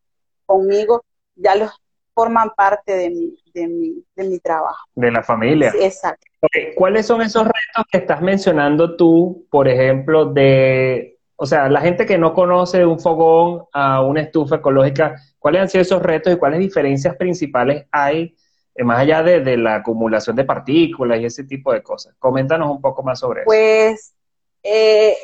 conmigo, 0.44 1.04
ya 1.34 1.56
los 1.56 1.70
forman 2.14 2.50
parte 2.56 2.96
de 2.96 3.10
mi, 3.10 3.36
de 3.52 3.68
mi, 3.68 4.04
de 4.14 4.24
mi 4.24 4.38
trabajo. 4.38 4.86
De 4.94 5.10
la 5.10 5.22
familia. 5.22 5.72
exacto. 5.78 6.26
¿Cuáles 6.76 7.06
son 7.06 7.20
esos 7.20 7.44
retos 7.44 7.84
que 7.90 7.98
estás 7.98 8.22
mencionando 8.22 8.96
tú, 8.96 9.46
por 9.50 9.68
ejemplo, 9.68 10.26
de, 10.26 11.18
o 11.34 11.44
sea, 11.44 11.68
la 11.68 11.80
gente 11.80 12.06
que 12.06 12.16
no 12.16 12.32
conoce 12.32 12.78
de 12.78 12.86
un 12.86 13.00
fogón 13.00 13.64
a 13.72 14.00
una 14.00 14.22
estufa 14.22 14.56
ecológica, 14.56 15.16
¿cuáles 15.38 15.62
han 15.62 15.68
sido 15.68 15.82
esos 15.82 16.02
retos 16.02 16.32
y 16.32 16.36
cuáles 16.36 16.60
diferencias 16.60 17.16
principales 17.16 17.86
hay 17.90 18.34
más 18.84 18.98
allá 18.98 19.22
de, 19.22 19.56
la 19.56 19.76
acumulación 19.76 20.36
de 20.36 20.44
partículas 20.44 21.20
y 21.20 21.24
ese 21.24 21.44
tipo 21.44 21.72
de 21.72 21.82
cosas. 21.82 22.14
Coméntanos 22.18 22.70
un 22.70 22.80
poco 22.80 23.02
más 23.02 23.18
sobre 23.20 23.40
eso. 23.40 23.46
Pues 23.46 24.14
eh, 24.62 25.16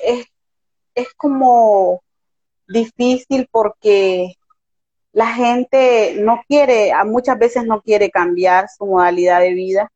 es, 0.95 1.09
como 1.17 2.03
difícil 2.69 3.49
porque 3.51 4.35
la 5.13 5.29
gente 5.35 6.17
no 6.21 6.43
quiere, 6.49 6.93
muchas 7.05 7.39
veces 7.39 7.65
no 7.65 7.83
quiere 7.83 8.11
cambiar 8.11 8.67
su 8.69 8.87
modalidad 8.87 9.41
de 9.41 9.55
vida. 9.55 9.89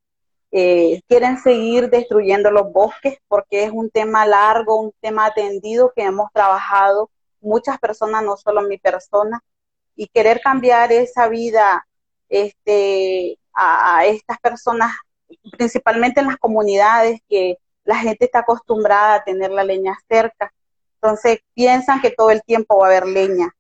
eh, 0.53 1.03
quieren 1.09 1.39
seguir 1.39 1.91
destruyendo 1.91 2.51
los 2.51 2.73
bosques 2.73 3.19
porque 3.29 3.65
es 3.65 3.71
un 3.73 3.91
tema 3.91 4.25
largo, 4.27 4.81
un 4.81 4.93
tema 5.01 5.27
atendido 5.27 5.93
que 5.95 6.03
hemos 6.03 6.31
trabajado 6.33 7.11
muchas 7.41 7.79
personas, 7.79 8.23
no 8.25 8.37
solo 8.37 8.63
mi 8.63 8.79
persona, 8.79 9.43
y 9.95 10.09
querer 10.09 10.41
cambiar 10.41 10.93
esa 10.93 11.29
vida 11.29 11.87
este, 12.29 13.39
a, 13.57 14.05
estas 14.05 14.39
personas, 14.39 14.93
principalmente 15.57 16.21
en 16.21 16.27
las 16.27 16.37
comunidades 16.37 17.21
que 17.29 17.57
la 17.85 17.97
gente 17.97 18.27
está 18.27 18.41
acostumbrada 18.41 19.15
a 19.15 19.25
tener 19.25 19.51
la 19.51 19.65
leña 19.65 19.97
cerca. 20.09 20.53
Entonces 20.95 21.41
piensan 21.55 22.01
que 22.01 22.11
todo 22.11 22.31
el 22.31 22.43
tiempo 22.43 22.79
va 22.79 22.87
a 22.87 22.91
haber 22.91 23.07
leña, 23.07 23.55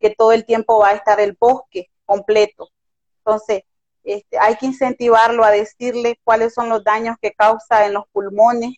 que 0.00 0.10
todo 0.10 0.32
el 0.32 0.44
tiempo 0.44 0.78
va 0.78 0.88
a 0.88 0.94
estar 0.94 1.20
el 1.20 1.36
bosque 1.38 1.90
completo. 2.06 2.70
Entonces, 3.18 3.62
este, 4.02 4.38
hay 4.38 4.56
que 4.56 4.66
incentivarlo 4.66 5.44
a 5.44 5.50
decirle 5.50 6.18
cuáles 6.24 6.54
son 6.54 6.68
los 6.68 6.84
daños 6.84 7.16
que 7.20 7.32
causa 7.32 7.86
en 7.86 7.94
los 7.94 8.06
pulmones 8.12 8.74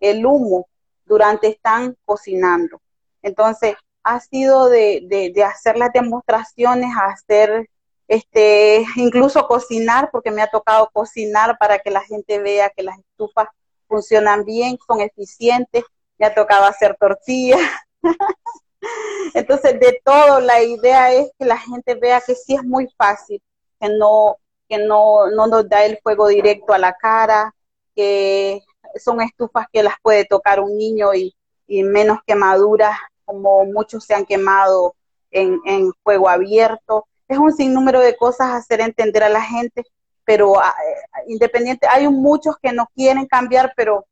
el 0.00 0.24
humo 0.24 0.68
durante 1.04 1.48
están 1.48 1.96
cocinando. 2.04 2.80
Entonces, 3.22 3.74
ha 4.02 4.20
sido 4.20 4.68
de, 4.68 5.32
de, 5.34 5.44
hacer 5.44 5.76
las 5.76 5.92
demostraciones, 5.92 6.90
hacer 6.96 7.68
este, 8.10 8.84
incluso 8.96 9.46
cocinar, 9.46 10.10
porque 10.10 10.32
me 10.32 10.42
ha 10.42 10.50
tocado 10.50 10.90
cocinar 10.92 11.56
para 11.58 11.78
que 11.78 11.92
la 11.92 12.00
gente 12.00 12.40
vea 12.40 12.68
que 12.70 12.82
las 12.82 12.98
estufas 12.98 13.46
funcionan 13.86 14.44
bien, 14.44 14.76
son 14.84 15.00
eficientes, 15.00 15.84
me 16.18 16.26
ha 16.26 16.34
tocado 16.34 16.64
hacer 16.64 16.96
tortillas. 16.98 17.60
Entonces, 19.34 19.78
de 19.78 20.00
todo, 20.04 20.40
la 20.40 20.60
idea 20.60 21.12
es 21.12 21.30
que 21.38 21.44
la 21.44 21.56
gente 21.56 21.94
vea 21.94 22.20
que 22.20 22.34
sí 22.34 22.56
es 22.56 22.64
muy 22.64 22.88
fácil, 22.98 23.40
que 23.80 23.88
no, 23.88 24.38
que 24.68 24.78
no, 24.78 25.30
no 25.30 25.46
nos 25.46 25.68
da 25.68 25.84
el 25.84 25.96
fuego 26.02 26.26
directo 26.26 26.72
a 26.72 26.78
la 26.78 26.94
cara, 26.94 27.54
que 27.94 28.60
son 28.96 29.20
estufas 29.20 29.66
que 29.72 29.84
las 29.84 29.94
puede 30.02 30.24
tocar 30.24 30.58
un 30.58 30.76
niño 30.76 31.14
y, 31.14 31.32
menos 31.68 32.18
quemaduras 32.26 32.98
como 33.24 33.64
muchos 33.66 34.02
se 34.02 34.14
han 34.14 34.26
quemado 34.26 34.96
en, 35.30 35.60
en 35.64 35.92
fuego 36.02 36.28
abierto. 36.28 37.06
Es 37.30 37.38
un 37.38 37.52
sinnúmero 37.52 38.00
de 38.00 38.16
cosas 38.16 38.50
hacer 38.50 38.80
entender 38.80 39.22
a 39.22 39.28
la 39.28 39.40
gente, 39.40 39.84
pero 40.24 40.60
ah, 40.60 40.74
eh, 40.84 41.22
independiente, 41.28 41.86
hay 41.86 42.08
muchos 42.08 42.56
que 42.60 42.72
no 42.72 42.88
quieren 42.92 43.24
cambiar, 43.26 43.72
pero 43.76 44.04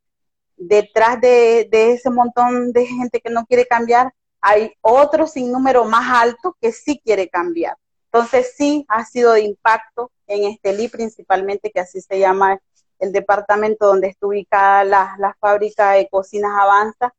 detrás 0.56 1.20
de, 1.20 1.68
ese 1.72 2.10
montón 2.10 2.70
de 2.72 2.86
gente 2.86 3.20
que 3.20 3.28
no 3.28 3.44
quiere 3.44 3.66
cambiar, 3.66 4.14
hay 4.40 4.72
otro 4.82 5.26
sinnúmero 5.26 5.84
más 5.84 6.22
alto 6.22 6.56
que 6.60 6.70
sí 6.70 7.00
quiere 7.04 7.28
cambiar. 7.28 7.76
Entonces 8.04 8.54
sí 8.56 8.86
ha 8.86 9.04
sido 9.04 9.32
de 9.32 9.40
impacto 9.42 10.12
en 10.28 10.44
Estelí 10.44 10.86
principalmente, 10.86 11.72
que 11.72 11.80
así 11.80 12.00
se 12.00 12.20
llama 12.20 12.60
el 13.00 13.10
departamento 13.10 13.86
donde 13.86 14.06
está 14.06 14.28
ubicada 14.28 14.84
la, 14.84 15.16
la 15.18 15.36
fábrica 15.40 15.90
de 15.90 16.08
cocinas 16.08 16.52
Avanza, 16.56 17.12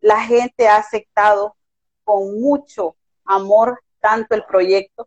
la 0.00 0.22
gente 0.22 0.66
ha 0.66 0.78
aceptado 0.78 1.56
con 2.04 2.40
mucho 2.40 2.96
amor 3.26 3.82
tanto 4.00 4.34
el 4.34 4.44
proyecto 4.44 5.06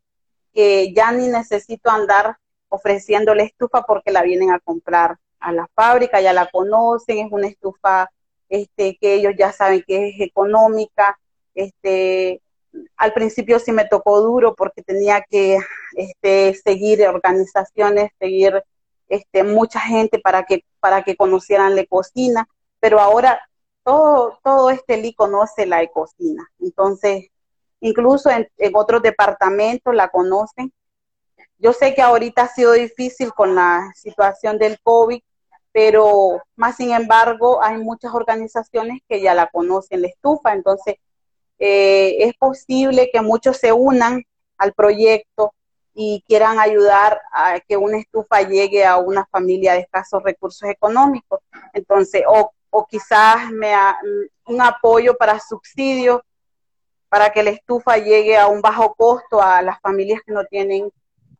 que 0.53 0.94
ya 0.94 1.12
ni 1.12 1.27
necesito 1.27 1.89
andar 1.89 2.38
ofreciéndole 2.70 3.44
estufa 3.44 3.84
porque 3.84 4.12
la 4.12 4.22
vienen 4.22 4.51
a 4.51 4.60
comprar 4.60 5.18
a 5.39 5.51
la 5.51 5.68
fábrica, 5.74 6.22
ya 6.22 6.34
la 6.34 6.50
conocen, 6.50 7.20
es 7.20 7.32
una 7.32 7.48
estufa 7.48 8.10
este, 8.50 8.98
que 8.98 9.15
ellos 9.15 9.34
ya 9.38 9.51
saben 9.51 9.84
que 9.88 10.10
es 10.10 10.22
económica. 10.22 11.18
Este, 11.56 12.41
al 12.98 13.13
principio 13.13 13.60
sí 13.60 13.72
me 13.72 13.86
tocó 13.86 14.22
duro 14.22 14.56
porque 14.56 14.84
tenía 14.84 15.24
que 15.29 15.58
este, 15.96 16.53
seguir 16.56 17.08
organizaciones, 17.08 18.12
seguir 18.20 18.63
este, 19.08 19.44
mucha 19.44 19.79
gente 19.79 20.20
para 20.20 20.44
que, 20.44 20.63
para 20.79 21.03
que 21.03 21.15
conocieran 21.15 21.75
la 21.75 21.86
cocina, 21.86 22.48
pero 22.79 23.00
ahora 23.00 23.41
todo, 23.84 24.39
todo 24.44 24.70
este 24.70 24.98
LI 24.98 25.13
conoce 25.13 25.65
la 25.65 25.82
ecocina. 25.82 26.48
Entonces, 26.60 27.29
incluso 27.81 28.29
en, 28.29 28.48
otros 28.74 29.01
departamentos 29.01 29.93
la 29.93 30.09
conocen. 30.09 30.71
Yo 31.57 31.74
sé 31.74 31.93
que 31.93 32.01
ahorita 32.01 32.43
ha 32.43 32.48
sido 32.48 32.74
difícil 32.74 33.33
con 33.33 33.55
la 33.55 33.91
situación 33.95 34.57
del 34.57 34.79
COVID, 34.81 35.21
pero 35.71 36.41
más 36.55 36.77
sin 36.77 36.93
embargo 36.93 37.62
hay 37.63 37.77
muchas 37.77 38.13
organizaciones 38.13 39.01
que 39.07 39.21
ya 39.21 39.33
la 39.33 39.48
conocen, 39.48 40.01
la 40.01 40.07
estufa. 40.07 40.53
Entonces, 40.53 40.95
eh, 41.59 42.17
es 42.19 42.33
posible 42.36 43.09
que 43.12 43.21
muchos 43.21 43.57
se 43.57 43.74
unan 43.74 44.24
al 44.57 44.74
proyecto 44.74 45.53
y 45.93 46.24
quieran 46.27 46.59
ayudar 46.59 47.19
a 47.33 47.59
que 47.59 47.75
una 47.75 47.98
estufa 47.98 48.41
llegue 48.41 48.86
a 48.86 48.98
una 48.98 49.25
familia 49.25 49.74
de 49.74 49.79
escasos 49.79 50.24
recursos 50.24 50.69
económicos. 50.69 51.41
Entonces, 51.74 52.24
o 52.27 52.51
o 52.69 52.86
quizás 52.86 53.51
me 53.51 53.74
un 54.45 54.62
apoyo 54.62 55.15
para 55.17 55.39
subsidios 55.39 56.21
para 57.09 57.31
que 57.31 57.43
la 57.43 57.49
estufa 57.49 57.97
llegue 57.97 58.37
a 58.37 58.47
un 58.47 58.61
bajo 58.61 58.93
costo 58.95 59.41
a 59.41 59.61
las 59.61 59.79
familias 59.81 60.21
que 60.25 60.31
no 60.31 60.45
tienen 60.45 60.91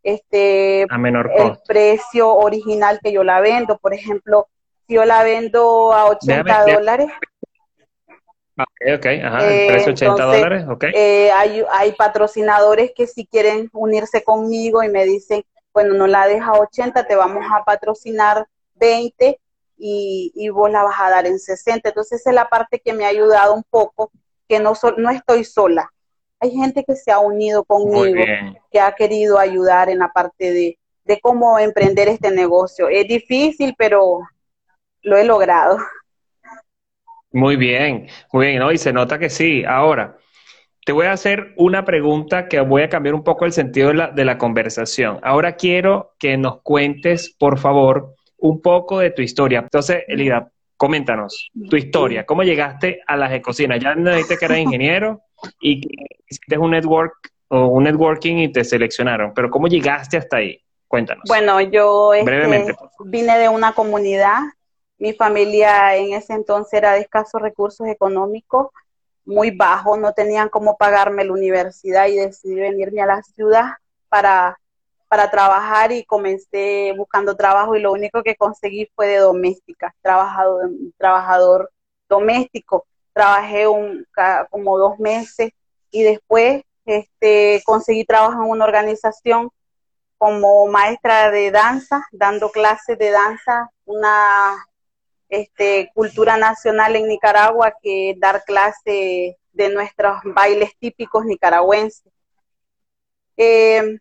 este 0.04 0.82
el 0.82 1.60
precio 1.68 2.34
original 2.34 3.00
que 3.04 3.12
yo 3.12 3.24
la 3.24 3.40
vendo. 3.40 3.78
Por 3.78 3.94
ejemplo, 3.94 4.48
si 4.88 4.96
yo 4.96 5.06
la 5.06 5.24
vendo 5.24 5.94
a 5.94 6.06
80 6.06 6.66
dólares. 6.74 7.08
Ok, 8.58 8.98
ok, 8.98 9.06
ajá, 9.24 9.48
el 9.48 9.68
precio 9.68 9.94
80 9.94 10.24
dólares, 10.24 10.66
ok. 10.68 10.84
Eh, 10.94 11.32
hay, 11.32 11.64
hay 11.72 11.94
patrocinadores 11.94 12.92
que 12.94 13.08
si 13.08 13.26
quieren 13.26 13.70
unirse 13.72 14.22
conmigo 14.24 14.84
y 14.84 14.90
me 14.90 15.06
dicen, 15.06 15.46
bueno, 15.74 15.94
no 15.94 16.08
la 16.08 16.28
deja 16.28 16.52
a 16.52 16.60
80, 16.60 17.08
te 17.08 17.16
vamos 17.16 17.46
a 17.50 17.64
patrocinar 17.64 18.48
20 18.76 19.40
y, 19.78 20.50
vos 20.50 20.70
la 20.70 20.84
vas 20.84 21.00
a 21.00 21.10
dar 21.10 21.26
en 21.26 21.40
60. 21.40 21.90
Entonces 21.90 22.20
esa 22.20 22.32
es 22.32 22.36
la 22.36 22.50
parte 22.50 22.82
que 22.84 22.94
me 22.94 23.06
ha 23.06 23.10
ayudado 23.10 23.54
un 23.54 23.64
poco, 23.64 24.12
que 24.50 24.60
no, 24.60 24.74
no 24.98 25.10
estoy 25.12 25.44
sola. 25.46 25.90
Hay 26.40 26.52
gente 26.52 26.84
que 26.84 26.96
se 26.96 27.12
ha 27.12 27.20
unido 27.20 27.64
conmigo, 27.64 28.24
que 28.72 28.80
ha 28.80 28.92
querido 28.94 29.38
ayudar 29.38 29.90
en 29.90 30.00
la 30.00 30.10
parte 30.10 30.52
de, 30.52 30.80
de 31.06 31.20
cómo 31.22 31.60
emprender 31.60 32.08
este 32.08 32.32
negocio. 32.32 32.90
Es 32.90 33.08
difícil, 33.08 33.76
pero 33.78 34.22
lo 35.04 35.18
he 35.18 35.24
logrado. 35.24 35.78
Muy 37.32 37.58
bien, 37.58 38.08
muy 38.34 38.48
bien, 38.48 38.60
¿no? 38.60 38.72
Y 38.72 38.78
se 38.78 38.92
nota 38.92 39.20
que 39.20 39.30
sí. 39.30 39.64
Ahora, 39.66 40.18
te 40.86 40.94
voy 40.94 41.06
a 41.06 41.12
hacer 41.12 41.54
una 41.58 41.86
pregunta 41.86 42.48
que 42.48 42.60
voy 42.62 42.82
a 42.82 42.90
cambiar 42.90 43.14
un 43.14 43.24
poco 43.24 43.46
el 43.46 43.52
sentido 43.52 43.90
de 43.90 43.94
la, 43.94 44.08
de 44.08 44.26
la 44.26 44.40
conversación. 44.40 45.20
Ahora 45.22 45.56
quiero 45.56 46.16
que 46.18 46.38
nos 46.38 46.62
cuentes, 46.64 47.36
por 47.38 47.60
favor, 47.60 48.16
un 48.38 48.62
poco 48.62 49.00
de 49.00 49.12
tu 49.12 49.22
historia. 49.22 49.60
Entonces, 49.60 50.04
Elida, 50.08 50.52
coméntanos 50.80 51.52
tu 51.70 51.76
historia. 51.76 52.26
¿Cómo 52.26 52.42
llegaste 52.42 53.02
a 53.06 53.18
las 53.18 53.38
cocinas? 53.42 53.82
Ya 53.82 53.96
me 53.96 54.12
dijiste 54.12 54.38
que 54.38 54.46
eras 54.46 54.60
ingeniero 54.60 55.22
y 55.60 55.82
hiciste 56.26 56.58
un 56.58 56.72
network 56.72 57.14
o 57.50 57.68
un 57.68 57.84
networking 57.84 58.38
y 58.38 58.52
te 58.52 58.64
seleccionaron, 58.64 59.34
pero 59.34 59.50
¿cómo 59.52 59.68
llegaste 59.68 60.16
hasta 60.16 60.38
ahí? 60.38 60.58
Cuéntanos. 60.88 61.26
Bueno, 61.28 61.60
yo 61.60 62.14
este, 62.14 62.74
vine 63.04 63.38
de 63.38 63.50
una 63.50 63.74
comunidad. 63.74 64.40
Mi 64.98 65.12
familia 65.12 65.98
en 65.98 66.14
ese 66.14 66.34
entonces 66.34 66.74
era 66.74 66.94
de 66.94 67.02
escasos 67.02 67.42
recursos 67.42 67.86
económicos, 67.88 68.68
muy 69.26 69.52
bajos, 69.52 70.00
no 70.00 70.14
tenían 70.14 70.48
cómo 70.48 70.78
pagarme 70.78 71.26
la 71.26 71.34
universidad 71.34 72.08
y 72.08 72.16
decidí 72.16 72.56
venirme 72.56 73.02
a 73.02 73.06
la 73.06 73.22
ciudad 73.22 73.66
para 74.08 74.58
para 75.10 75.30
trabajar 75.32 75.92
y 75.92 76.06
comencé 76.06 76.94
buscando 76.96 77.36
trabajo 77.36 77.76
y 77.76 77.82
lo 77.82 77.92
único 77.92 78.22
que 78.22 78.36
conseguí 78.36 78.90
fue 78.96 79.08
de 79.08 79.18
doméstica, 79.18 79.94
trabajador, 80.02 80.70
trabajador 80.98 81.72
doméstico. 82.08 82.86
Trabajé 83.12 83.68
un, 83.68 84.06
como 84.52 84.78
dos 84.78 85.00
meses 85.00 85.52
y 85.90 86.04
después 86.04 86.64
este, 86.86 87.62
conseguí 87.66 88.06
trabajo 88.06 88.44
en 88.44 88.52
una 88.52 88.66
organización 88.66 89.50
como 90.20 90.68
maestra 90.68 91.32
de 91.32 91.50
danza, 91.50 92.06
dando 92.12 92.52
clases 92.52 92.98
de 93.00 93.10
danza, 93.10 93.72
una 93.86 94.64
este, 95.28 95.90
cultura 95.96 96.38
nacional 96.38 96.96
en 96.96 97.08
Nicaragua 97.08 97.74
que 97.82 98.16
dar 98.20 98.44
clases 98.44 99.36
de 99.54 99.70
nuestros 99.74 100.20
bailes 100.24 100.78
típicos 100.78 101.26
nicaragüenses. 101.26 102.14
Eh, 103.38 104.00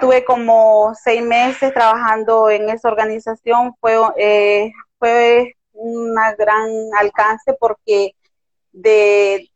tuve 0.00 0.24
como 0.24 0.94
seis 0.94 1.22
meses 1.22 1.72
trabajando 1.72 2.50
en 2.50 2.68
esa 2.70 2.88
organización, 2.88 3.74
fue, 3.80 3.96
eh, 4.16 4.72
fue 4.98 5.56
un 5.72 6.14
gran 6.38 6.68
alcance 6.98 7.54
porque 7.58 8.14
de, 8.72 9.50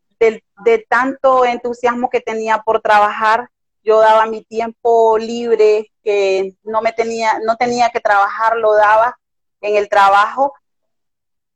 tanto 0.88 1.44
entusiasmo 1.44 2.08
que 2.08 2.20
tenía 2.20 2.58
por 2.58 2.80
trabajar, 2.80 3.48
yo 3.82 4.00
daba 4.00 4.26
mi 4.26 4.42
tiempo 4.42 5.18
libre, 5.18 5.92
que 6.02 6.54
no 6.62 6.80
me 6.80 6.92
tenía, 6.92 7.38
no 7.44 7.56
tenía 7.56 7.90
que 7.90 8.00
trabajar, 8.00 8.56
lo 8.56 8.74
daba 8.74 9.18
en 9.60 9.76
el 9.76 9.88
trabajo 9.88 10.54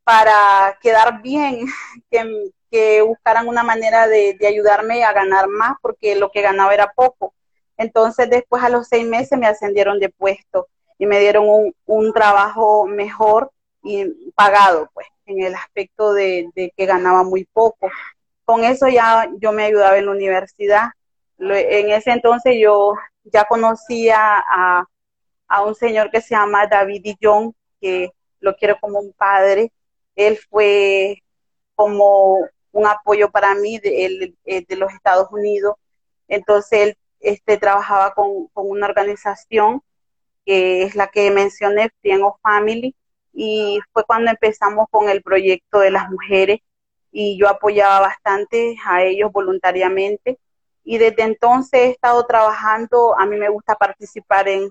para 0.04 0.78
quedar 0.80 1.22
bien, 1.22 1.66
que, 2.10 2.50
que 2.70 3.02
buscaran 3.02 3.48
una 3.48 3.62
manera 3.62 4.06
de, 4.06 4.34
de 4.38 4.46
ayudarme 4.46 5.04
a 5.04 5.12
ganar 5.12 5.48
más, 5.48 5.76
porque 5.80 6.16
lo 6.16 6.30
que 6.30 6.42
ganaba 6.42 6.74
era 6.74 6.92
poco. 6.92 7.34
Entonces 7.78 8.28
después 8.28 8.62
a 8.62 8.68
los 8.68 8.88
seis 8.88 9.06
meses 9.06 9.38
me 9.38 9.46
ascendieron 9.46 9.98
de 9.98 10.10
puesto 10.10 10.68
y 10.98 11.06
me 11.06 11.20
dieron 11.20 11.48
un, 11.48 11.74
un 11.86 12.12
trabajo 12.12 12.86
mejor 12.86 13.50
y 13.82 14.04
pagado, 14.34 14.90
pues, 14.92 15.06
en 15.26 15.42
el 15.42 15.54
aspecto 15.54 16.12
de, 16.12 16.50
que 16.54 16.86
ganaba 16.86 17.22
muy 17.22 17.44
poco. 17.44 17.90
Con 18.44 18.64
eso 18.64 18.88
ya 18.88 19.30
yo 19.40 19.52
me 19.52 19.64
ayudaba 19.64 19.96
en 19.96 20.06
la 20.06 20.12
universidad. 20.12 20.88
En 21.38 21.90
ese 21.92 22.10
entonces 22.10 22.56
yo 22.60 22.94
ya 23.24 23.44
conocía 23.44 24.18
a, 24.18 24.84
a 25.46 25.62
un 25.62 25.74
señor 25.74 26.10
que 26.10 26.20
se 26.20 26.34
llama 26.34 26.66
David 26.66 27.02
Dillon, 27.02 27.54
que 27.80 28.10
lo 28.40 28.56
quiero 28.56 28.76
como 28.80 28.98
un 28.98 29.12
padre. 29.12 29.70
Él 30.16 30.38
fue 30.50 31.22
como 31.76 32.38
un 32.72 32.86
apoyo 32.86 33.30
para 33.30 33.54
mí 33.54 33.78
de, 33.78 34.34
de 34.44 34.76
los 34.76 34.92
Estados 34.92 35.28
Unidos. 35.30 35.76
Entonces 36.26 36.80
él 36.80 36.98
este, 37.20 37.58
trabajaba 37.58 38.14
con, 38.14 38.48
una 38.54 38.86
organización 38.86 39.82
que 40.44 40.82
es 40.82 40.94
la 40.94 41.08
que 41.08 41.30
mencioné, 41.30 41.90
Friend 42.00 42.22
of 42.22 42.36
Family, 42.42 42.94
y 43.32 43.80
fue 43.92 44.04
cuando 44.04 44.30
empezamos 44.30 44.86
con 44.90 45.08
el 45.08 45.22
proyecto 45.22 45.80
de 45.80 45.90
las 45.90 46.10
mujeres 46.10 46.60
y 47.12 47.38
yo 47.38 47.48
apoyaba 47.48 48.00
bastante 48.00 48.76
a 48.84 49.02
ellos 49.02 49.30
voluntariamente 49.32 50.38
y 50.84 50.98
desde 50.98 51.22
entonces 51.22 51.80
he 51.80 51.90
estado 51.90 52.26
trabajando, 52.26 53.18
a 53.18 53.26
mí 53.26 53.36
me 53.36 53.50
gusta 53.50 53.74
participar 53.74 54.48
en, 54.48 54.70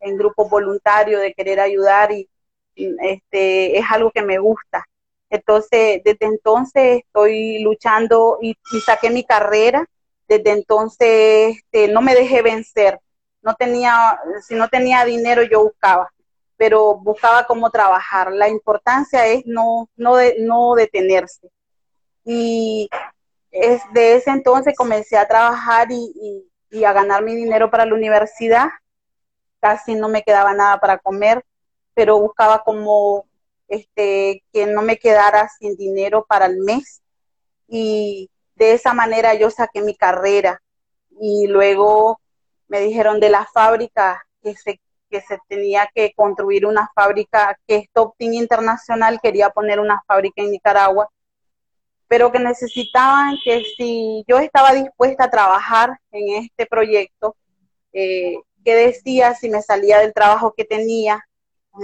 en, 0.00 0.16
grupos 0.16 0.50
voluntarios, 0.50 1.22
de 1.22 1.32
querer 1.32 1.60
ayudar 1.60 2.12
y 2.12 2.28
este, 2.74 3.78
es 3.78 3.84
algo 3.90 4.10
que 4.10 4.22
me 4.22 4.38
gusta. 4.38 4.84
Entonces, 5.30 6.02
desde 6.04 6.26
entonces 6.26 7.02
estoy 7.04 7.62
luchando 7.62 8.38
y, 8.40 8.56
saqué 8.84 9.10
mi 9.10 9.24
carrera. 9.24 9.86
Desde 10.28 10.50
entonces 10.50 11.56
este, 11.56 11.88
no 11.88 12.02
me 12.02 12.14
dejé 12.14 12.42
vencer. 12.42 13.00
No 13.42 13.54
tenía, 13.54 14.20
si 14.46 14.54
no 14.54 14.68
tenía 14.68 15.04
dinero 15.04 15.42
yo 15.42 15.62
buscaba, 15.62 16.12
pero 16.56 16.96
buscaba 16.96 17.46
cómo 17.46 17.70
trabajar. 17.70 18.32
La 18.32 18.48
importancia 18.48 19.26
es 19.26 19.46
no, 19.46 19.88
no, 19.96 20.16
no 20.40 20.74
detenerse. 20.74 21.48
Y 22.24 22.90
es, 23.50 23.80
de 23.92 24.16
ese 24.16 24.30
entonces 24.30 24.74
comencé 24.76 25.16
a 25.16 25.26
trabajar 25.26 25.88
y, 25.90 26.44
y 26.70 26.84
a 26.84 26.92
ganar 26.92 27.22
mi 27.22 27.34
dinero 27.34 27.70
para 27.70 27.86
la 27.86 27.94
universidad. 27.94 28.68
Casi 29.60 29.94
no 29.94 30.08
me 30.08 30.22
quedaba 30.22 30.52
nada 30.52 30.78
para 30.78 30.98
comer, 30.98 31.44
pero 31.94 32.20
buscaba 32.20 32.62
como 32.62 33.26
este, 33.68 34.44
que 34.52 34.66
no 34.66 34.82
me 34.82 34.98
quedara 34.98 35.48
sin 35.58 35.76
dinero 35.76 36.24
para 36.28 36.46
el 36.46 36.58
mes. 36.58 37.02
Y 37.66 38.30
de 38.58 38.72
esa 38.72 38.92
manera 38.92 39.34
yo 39.34 39.50
saqué 39.50 39.80
mi 39.80 39.94
carrera. 39.94 40.60
Y 41.20 41.46
luego 41.46 42.20
me 42.66 42.80
dijeron 42.80 43.20
de 43.20 43.30
la 43.30 43.46
fábrica 43.46 44.26
que 44.42 44.54
se, 44.56 44.80
que 45.08 45.20
se 45.22 45.38
tenía 45.48 45.88
que 45.94 46.12
construir 46.14 46.66
una 46.66 46.90
fábrica, 46.94 47.58
que 47.66 47.76
Stop 47.76 48.14
Team 48.18 48.34
Internacional 48.34 49.20
quería 49.22 49.50
poner 49.50 49.80
una 49.80 50.02
fábrica 50.06 50.42
en 50.42 50.50
Nicaragua, 50.50 51.08
pero 52.08 52.32
que 52.32 52.38
necesitaban 52.40 53.36
que 53.44 53.62
si 53.76 54.24
yo 54.26 54.38
estaba 54.38 54.72
dispuesta 54.72 55.24
a 55.24 55.30
trabajar 55.30 55.98
en 56.10 56.42
este 56.42 56.66
proyecto, 56.66 57.36
eh, 57.92 58.36
que 58.64 58.74
decía 58.74 59.34
si 59.34 59.48
me 59.48 59.62
salía 59.62 59.98
del 59.98 60.12
trabajo 60.12 60.52
que 60.56 60.64
tenía. 60.64 61.24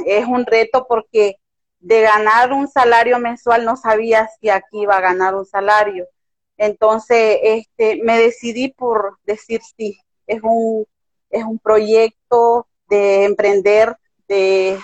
Es 0.06 0.26
un 0.26 0.44
reto 0.44 0.86
porque 0.88 1.36
de 1.78 2.00
ganar 2.00 2.52
un 2.52 2.66
salario 2.66 3.18
mensual 3.18 3.64
no 3.64 3.76
sabía 3.76 4.28
si 4.40 4.48
aquí 4.48 4.82
iba 4.82 4.96
a 4.96 5.00
ganar 5.00 5.34
un 5.34 5.44
salario. 5.44 6.06
Entonces, 6.56 7.38
este, 7.42 8.00
me 8.02 8.18
decidí 8.18 8.68
por 8.68 9.18
decir 9.24 9.60
sí, 9.76 9.98
es 10.26 10.40
un, 10.42 10.86
es 11.30 11.44
un 11.44 11.58
proyecto 11.58 12.66
de 12.88 13.24
emprender, 13.24 13.96
de, 14.28 14.78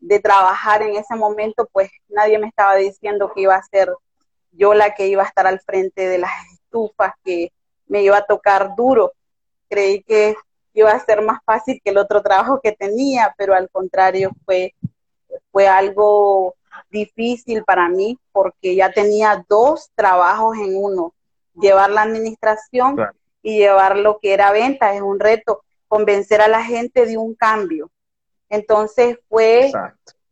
de 0.00 0.20
trabajar 0.20 0.82
en 0.82 0.96
ese 0.96 1.14
momento, 1.14 1.68
pues 1.72 1.90
nadie 2.08 2.38
me 2.38 2.48
estaba 2.48 2.76
diciendo 2.76 3.32
que 3.34 3.42
iba 3.42 3.54
a 3.54 3.62
ser 3.62 3.92
yo 4.52 4.72
la 4.74 4.94
que 4.94 5.08
iba 5.08 5.22
a 5.22 5.26
estar 5.26 5.46
al 5.46 5.60
frente 5.60 6.08
de 6.08 6.18
las 6.18 6.32
estufas, 6.52 7.12
que 7.24 7.52
me 7.86 8.02
iba 8.02 8.16
a 8.18 8.26
tocar 8.26 8.74
duro. 8.76 9.12
Creí 9.68 10.02
que 10.04 10.36
iba 10.74 10.90
a 10.92 11.04
ser 11.04 11.22
más 11.22 11.40
fácil 11.44 11.80
que 11.82 11.90
el 11.90 11.98
otro 11.98 12.22
trabajo 12.22 12.60
que 12.62 12.72
tenía, 12.72 13.34
pero 13.36 13.54
al 13.54 13.68
contrario 13.68 14.30
fue 14.44 14.74
fue 15.50 15.68
algo 15.68 16.54
difícil 16.90 17.64
para 17.64 17.88
mí 17.88 18.18
porque 18.32 18.74
ya 18.74 18.92
tenía 18.92 19.44
dos 19.48 19.90
trabajos 19.94 20.56
en 20.58 20.76
uno, 20.76 21.14
llevar 21.54 21.90
la 21.90 22.02
administración 22.02 22.96
y 23.42 23.58
llevar 23.58 23.96
lo 23.96 24.18
que 24.18 24.32
era 24.32 24.52
venta, 24.52 24.94
es 24.94 25.02
un 25.02 25.20
reto, 25.20 25.62
convencer 25.88 26.40
a 26.40 26.48
la 26.48 26.62
gente 26.62 27.06
de 27.06 27.16
un 27.16 27.34
cambio. 27.34 27.90
Entonces 28.48 29.18
fue, 29.28 29.72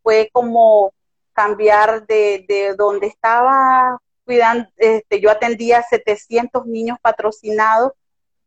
fue 0.03 0.31
como 0.33 0.93
cambiar 1.33 2.07
de, 2.07 2.45
de 2.49 2.75
donde 2.75 3.07
estaba 3.07 3.99
cuidando, 4.25 4.69
este, 4.77 5.21
yo 5.21 5.31
atendía 5.31 5.83
700 5.83 6.67
niños 6.67 6.99
patrocinados 7.01 7.93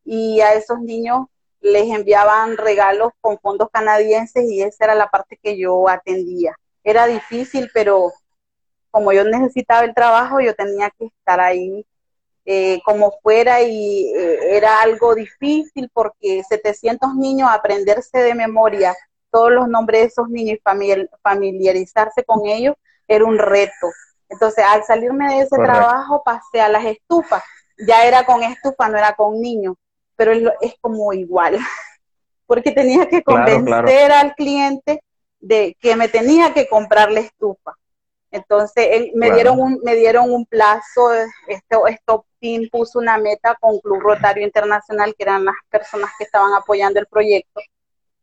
y 0.03 0.41
a 0.41 0.53
esos 0.53 0.79
niños 0.79 1.27
les 1.61 1.89
enviaban 1.89 2.57
regalos 2.57 3.11
con 3.21 3.39
fondos 3.39 3.69
canadienses 3.71 4.49
y 4.49 4.61
esa 4.61 4.85
era 4.85 4.95
la 4.95 5.09
parte 5.09 5.37
que 5.41 5.57
yo 5.57 5.89
atendía. 5.89 6.55
Era 6.85 7.05
difícil, 7.05 7.69
pero 7.73 8.13
como 8.91 9.11
yo 9.11 9.25
necesitaba 9.25 9.83
el 9.83 9.93
trabajo, 9.93 10.39
yo 10.39 10.55
tenía 10.55 10.89
que 10.97 11.07
estar 11.07 11.41
ahí 11.41 11.85
eh, 12.45 12.79
como 12.85 13.11
fuera 13.21 13.61
y 13.61 14.13
eh, 14.15 14.55
era 14.55 14.79
algo 14.81 15.13
difícil 15.15 15.89
porque 15.91 16.43
700 16.47 17.13
niños, 17.15 17.49
aprenderse 17.51 18.19
de 18.19 18.33
memoria 18.33 18.95
todos 19.29 19.51
los 19.51 19.67
nombres 19.67 20.01
de 20.01 20.07
esos 20.07 20.29
niños 20.29 20.57
y 20.57 21.09
familiarizarse 21.21 22.23
con 22.23 22.45
ellos 22.45 22.75
era 23.05 23.25
un 23.25 23.37
reto. 23.37 23.91
Entonces, 24.29 24.63
al 24.65 24.85
salirme 24.85 25.27
de 25.27 25.41
ese 25.41 25.57
trabajo, 25.57 26.23
pasé 26.23 26.61
a 26.61 26.69
las 26.69 26.85
estufas. 26.85 27.43
Ya 27.85 28.05
era 28.05 28.25
con 28.25 28.41
estufa, 28.43 28.87
no 28.87 28.97
era 28.97 29.13
con 29.13 29.41
niños 29.41 29.75
pero 30.15 30.31
es, 30.61 30.75
como 30.81 31.13
igual, 31.13 31.57
porque 32.47 32.71
tenía 32.71 33.07
que 33.07 33.23
convencer 33.23 34.11
al 34.11 34.33
cliente 34.35 35.01
de 35.45 35.77
que 35.79 35.95
me 35.95 36.07
tenía 36.07 36.53
que 36.53 36.67
comprar 36.67 37.11
la 37.11 37.19
estufa. 37.19 37.77
Entonces 38.31 39.11
me 39.13 39.31
dieron 39.31 39.59
un 39.59 39.79
me 39.83 39.95
dieron 39.95 40.31
un 40.31 40.45
plazo, 40.45 41.13
esto 41.47 41.87
esto 41.87 42.25
puso 42.71 42.99
una 42.99 43.17
meta 43.17 43.55
con 43.59 43.79
Club 43.79 44.01
Rotario 44.01 44.43
Internacional, 44.43 45.15
que 45.15 45.23
eran 45.23 45.45
las 45.45 45.55
personas 45.69 46.11
que 46.17 46.25
estaban 46.25 46.53
apoyando 46.53 46.99
el 46.99 47.07
proyecto, 47.07 47.61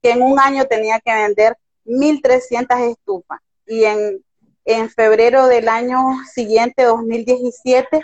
que 0.03 0.11
en 0.11 0.23
un 0.23 0.39
año 0.39 0.65
tenía 0.67 1.01
que 1.01 1.13
vender 1.13 1.57
1.300 1.85 2.91
estufas. 2.93 3.41
Y 3.67 3.85
en, 3.85 4.25
en 4.65 4.91
febrero 4.91 5.47
del 5.47 5.69
año 5.69 6.01
siguiente, 6.33 6.85
2017, 6.85 8.01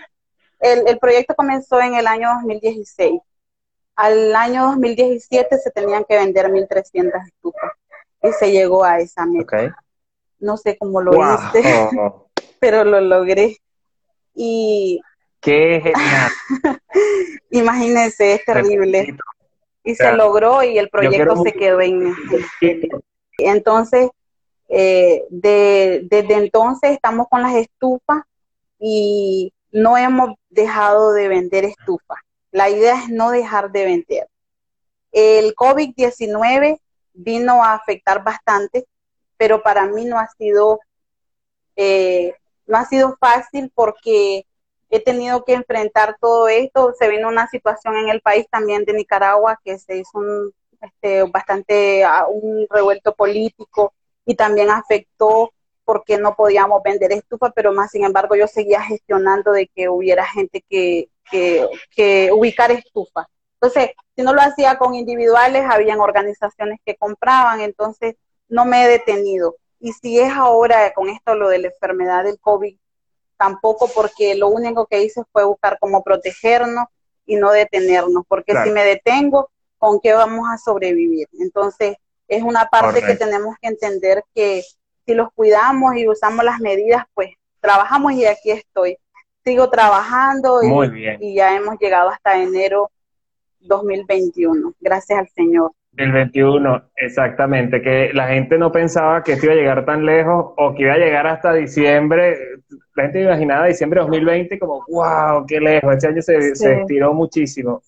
el, 0.60 0.88
el 0.88 0.98
proyecto 0.98 1.34
comenzó 1.34 1.80
en 1.80 1.94
el 1.94 2.06
año 2.06 2.30
2016 2.34 3.20
al 3.94 4.36
año 4.36 4.66
2017 4.66 5.58
se 5.58 5.70
tenían 5.72 6.04
que 6.04 6.16
vender 6.16 6.46
1.300 6.46 7.26
estufas 7.26 7.72
y 8.22 8.32
se 8.32 8.50
llegó 8.50 8.84
a 8.84 8.98
esa 8.98 9.26
meta. 9.26 9.76
No 10.38 10.56
sé 10.56 10.76
cómo 10.78 11.00
lo 11.00 11.12
hice, 11.12 11.62
pero 12.60 12.84
lo 12.84 13.00
logré. 13.00 13.58
Y. 14.34 15.00
¡Qué 15.40 15.80
genial! 15.82 16.30
Imagínense, 17.50 18.34
es 18.34 18.44
terrible. 18.44 19.16
Y 19.84 19.94
se 19.94 20.12
logró 20.12 20.62
y 20.62 20.78
el 20.78 20.88
proyecto 20.90 21.42
se 21.42 21.52
quedó 21.52 21.80
en. 21.80 22.14
Entonces, 23.38 24.10
eh, 24.68 25.24
desde 25.30 26.34
entonces 26.34 26.90
estamos 26.92 27.26
con 27.30 27.42
las 27.42 27.54
estufas 27.54 28.22
y 28.78 29.52
no 29.72 29.96
hemos 29.96 30.34
dejado 30.50 31.12
de 31.12 31.28
vender 31.28 31.64
estufas. 31.64 32.18
La 32.50 32.68
idea 32.68 33.02
es 33.02 33.08
no 33.08 33.30
dejar 33.30 33.70
de 33.70 33.84
vender. 33.84 34.28
El 35.12 35.54
COVID-19 35.54 36.78
vino 37.18 37.62
a 37.64 37.74
afectar 37.74 38.22
bastante, 38.22 38.86
pero 39.36 39.62
para 39.62 39.86
mí 39.86 40.04
no 40.04 40.18
ha 40.18 40.28
sido, 40.38 40.80
eh, 41.76 42.34
no 42.66 42.78
ha 42.78 42.84
sido 42.84 43.16
fácil 43.18 43.70
porque 43.74 44.46
he 44.90 45.00
tenido 45.00 45.44
que 45.44 45.54
enfrentar 45.54 46.16
todo 46.20 46.48
esto. 46.48 46.94
Se 46.98 47.08
vino 47.08 47.28
una 47.28 47.48
situación 47.48 47.96
en 47.96 48.08
el 48.08 48.20
país 48.20 48.46
también 48.50 48.84
de 48.84 48.94
Nicaragua 48.94 49.58
que 49.64 49.78
se 49.78 49.98
hizo 49.98 50.18
un, 50.18 50.52
este, 50.80 51.24
bastante 51.24 52.04
un 52.30 52.66
revuelto 52.70 53.14
político 53.14 53.92
y 54.24 54.34
también 54.34 54.70
afectó 54.70 55.52
porque 55.84 56.18
no 56.18 56.34
podíamos 56.34 56.82
vender 56.82 57.12
estufa, 57.12 57.50
pero 57.50 57.72
más 57.72 57.90
sin 57.90 58.04
embargo 58.04 58.36
yo 58.36 58.46
seguía 58.46 58.82
gestionando 58.82 59.52
de 59.52 59.68
que 59.68 59.88
hubiera 59.88 60.24
gente 60.26 60.62
que, 60.68 61.08
que, 61.30 62.30
ubicar 62.30 62.70
estufa. 62.70 63.26
Entonces, 63.60 63.90
si 64.14 64.22
no 64.22 64.32
lo 64.32 64.40
hacía 64.40 64.78
con 64.78 64.94
individuales, 64.94 65.64
habían 65.68 66.00
organizaciones 66.00 66.78
que 66.84 66.96
compraban, 66.96 67.60
entonces 67.60 68.14
no 68.48 68.64
me 68.64 68.84
he 68.84 68.88
detenido. 68.88 69.56
Y 69.80 69.92
si 69.92 70.18
es 70.18 70.32
ahora 70.32 70.92
con 70.92 71.08
esto 71.08 71.34
lo 71.34 71.48
de 71.48 71.58
la 71.58 71.68
enfermedad 71.68 72.24
del 72.24 72.38
COVID, 72.38 72.76
tampoco 73.36 73.88
porque 73.94 74.34
lo 74.34 74.48
único 74.48 74.86
que 74.86 75.02
hice 75.02 75.22
fue 75.32 75.44
buscar 75.44 75.78
cómo 75.80 76.02
protegernos 76.02 76.86
y 77.26 77.36
no 77.36 77.50
detenernos, 77.50 78.24
porque 78.26 78.54
si 78.64 78.70
me 78.70 78.84
detengo, 78.84 79.50
¿con 79.78 80.00
qué 80.00 80.12
vamos 80.12 80.48
a 80.50 80.58
sobrevivir? 80.58 81.28
Entonces, 81.38 81.96
es 82.26 82.42
una 82.42 82.66
parte 82.66 83.02
que 83.02 83.16
tenemos 83.16 83.56
que 83.60 83.68
entender 83.68 84.22
que 84.34 84.62
si 85.04 85.14
los 85.14 85.32
cuidamos 85.32 85.96
y 85.96 86.08
usamos 86.08 86.44
las 86.44 86.60
medidas, 86.60 87.04
pues 87.14 87.30
trabajamos 87.60 88.12
y 88.12 88.26
aquí 88.26 88.50
estoy. 88.50 88.98
Sigo 89.44 89.70
trabajando 89.70 90.60
y, 90.62 91.34
ya 91.34 91.56
hemos 91.56 91.78
llegado 91.78 92.10
hasta 92.10 92.40
enero 92.40 92.90
2021, 93.60 94.74
gracias 94.80 95.18
al 95.18 95.28
Señor. 95.28 95.72
El 95.96 96.12
21, 96.12 96.90
exactamente, 96.94 97.82
que 97.82 98.12
la 98.12 98.28
gente 98.28 98.56
no 98.56 98.70
pensaba 98.70 99.22
que 99.22 99.32
esto 99.32 99.46
iba 99.46 99.54
a 99.54 99.56
llegar 99.56 99.84
tan 99.84 100.06
lejos 100.06 100.52
o 100.56 100.74
que 100.74 100.82
iba 100.84 100.94
a 100.94 100.98
llegar 100.98 101.26
hasta 101.26 101.52
diciembre. 101.52 102.38
La 102.94 103.04
gente 103.04 103.22
imaginaba 103.22 103.66
diciembre 103.66 104.00
2020 104.00 104.58
como, 104.60 104.84
wow, 104.88 105.44
qué 105.46 105.60
lejos, 105.60 105.94
este 105.94 106.08
año 106.08 106.22
se, 106.22 106.54
se 106.54 106.80
estiró 106.80 107.14
muchísimo. 107.14 107.82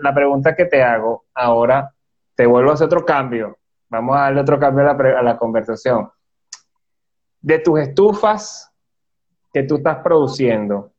la 0.00 0.14
pregunta 0.14 0.54
que 0.54 0.66
te 0.66 0.82
hago 0.82 1.24
ahora, 1.34 1.92
te 2.36 2.46
vuelvo 2.46 2.70
a 2.70 2.74
hacer 2.74 2.86
otro 2.86 3.04
cambio. 3.04 3.58
Vamos 3.88 4.16
a 4.16 4.20
darle 4.20 4.42
otro 4.42 4.60
cambio 4.60 4.88
a 4.88 4.94
la, 4.94 5.18
a 5.18 5.22
la 5.22 5.36
conversación. 5.36 6.08
De 7.40 7.58
tus 7.58 7.80
estufas 7.80 8.70
que 9.52 9.64
tú 9.64 9.78
estás 9.78 9.98
produciendo, 9.98 10.89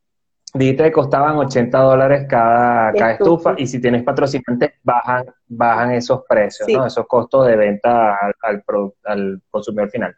dijiste 0.54 0.84
que 0.84 0.92
costaban 0.92 1.38
80 1.38 1.78
dólares 1.78 2.26
cada, 2.28 2.92
cada 2.94 3.12
estufa. 3.14 3.54
y 3.58 3.68
si 3.68 3.80
tienes 3.80 4.04
patrocinantes 4.04 4.74
bajan, 4.84 5.26
bajan 5.48 5.92
esos 5.92 6.24
precios, 6.28 6.68
¿no? 6.70 6.86
esos 6.86 7.08
costos 7.08 7.48
de 7.48 7.56
venta 7.56 8.18
al, 8.42 8.64
al, 9.06 9.42
consumidor 9.50 9.90
final. 9.90 10.16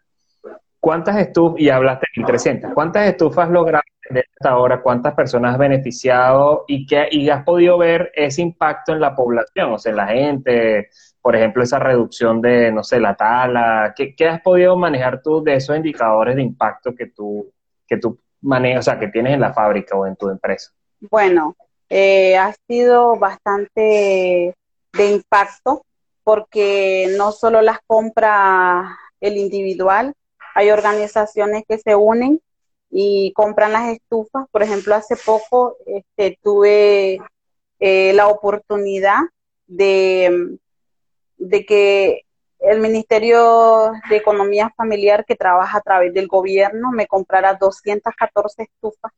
¿Cuántas 0.80 1.18
estufas, 1.18 1.62
y 1.62 1.70
hablaste 1.70 2.08
de 2.16 2.24
1.300, 2.24 2.74
cuántas 2.74 3.08
estufas 3.08 3.50
lograste 3.50 3.90
hasta 4.38 4.50
ahora? 4.50 4.82
¿Cuántas 4.82 5.14
personas 5.14 5.54
has 5.54 5.58
beneficiado 5.58 6.66
y, 6.68 6.86
qué, 6.86 7.08
y 7.10 7.30
has 7.30 7.44
podido 7.44 7.78
ver 7.78 8.12
ese 8.14 8.42
impacto 8.42 8.92
en 8.92 9.00
la 9.00 9.16
población, 9.16 9.72
o 9.72 9.80
sea, 9.80 9.92
en 9.92 9.96
la 9.96 10.08
gente, 10.08 10.90
por 11.22 11.38
ejemplo, 11.38 11.64
esa 11.64 11.80
reducción 11.80 12.42
de, 12.42 12.70
no 12.72 12.84
sé, 12.84 13.00
la 13.00 13.16
tala? 13.16 13.94
¿Qué, 13.96 14.28
has 14.28 14.42
podido 14.42 14.76
manejar 14.76 15.22
tú 15.22 15.42
de 15.42 15.56
esos 15.56 15.78
indicadores 15.78 16.36
de 16.36 16.42
impacto 16.42 16.94
que 16.94 17.06
tú, 17.06 17.50
que 17.88 17.96
tú 17.96 18.20
manejas, 18.44 18.88
o 18.88 18.92
sea, 18.92 19.00
que 19.00 19.08
tienes 19.08 19.34
en 19.34 19.42
la 19.42 19.54
fábrica 19.54 19.98
o 19.98 20.06
en 20.06 20.16
tu 20.16 20.30
empresa? 20.30 20.72
Bueno, 21.00 21.56
eh, 21.90 22.38
ha 22.38 22.54
sido 22.68 23.18
bastante 23.18 24.56
de 24.94 25.12
impacto 25.12 25.84
porque 26.24 27.14
no 27.18 27.32
solo 27.32 27.62
las 27.62 27.80
compra 27.88 28.98
el 29.20 29.38
individual, 29.38 30.14
hay 30.56 30.70
organizaciones 30.70 31.64
que 31.68 31.80
se 31.80 31.96
unen 31.96 32.40
y 32.92 33.34
compran 33.34 33.74
las 33.74 33.90
estufas. 33.90 34.46
Por 34.52 34.62
ejemplo, 34.62 34.94
hace 34.94 35.16
poco 35.16 35.78
este, 35.86 36.38
tuve 36.44 37.20
eh, 37.80 38.14
la 38.14 38.28
oportunidad 38.28 39.22
de 39.66 40.60
de 41.50 41.66
que 41.66 42.22
el 42.64 42.80
Ministerio 42.80 43.92
de 44.10 44.16
Economía 44.16 44.74
Familiar 44.76 45.26
que 45.26 45.36
trabaja 45.36 45.78
a 45.78 45.82
través 45.82 46.14
del 46.14 46.28
gobierno 46.28 46.92
me 46.92 47.08
comprara 47.08 47.56
214 47.56 48.64
estufas, 48.64 49.12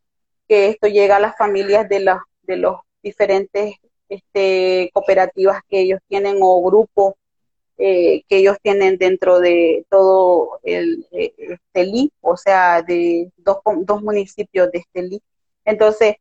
que 0.48 0.70
esto 0.70 0.88
llega 0.88 1.18
a 1.18 1.20
las 1.20 1.38
familias 1.38 1.88
de, 1.88 2.00
la, 2.00 2.24
de 2.44 2.58
los 2.58 2.80
diferentes 3.04 3.76
este, 4.10 4.90
cooperativas 4.94 5.62
que 5.70 5.82
ellos 5.82 6.00
tienen 6.08 6.38
o 6.42 6.62
grupos 6.64 7.14
eh, 7.78 8.24
que 8.30 8.38
ellos 8.38 8.58
tienen 8.62 8.98
dentro 8.98 9.40
de 9.40 9.86
todo 9.90 10.60
el 10.64 11.06
Estelí, 11.12 12.12
o 12.22 12.38
sea, 12.38 12.82
de 12.82 13.32
dos, 13.38 13.58
dos 13.82 14.02
municipios 14.02 14.72
de 14.72 14.80
Estelí. 14.80 15.22
Entonces, 15.66 16.16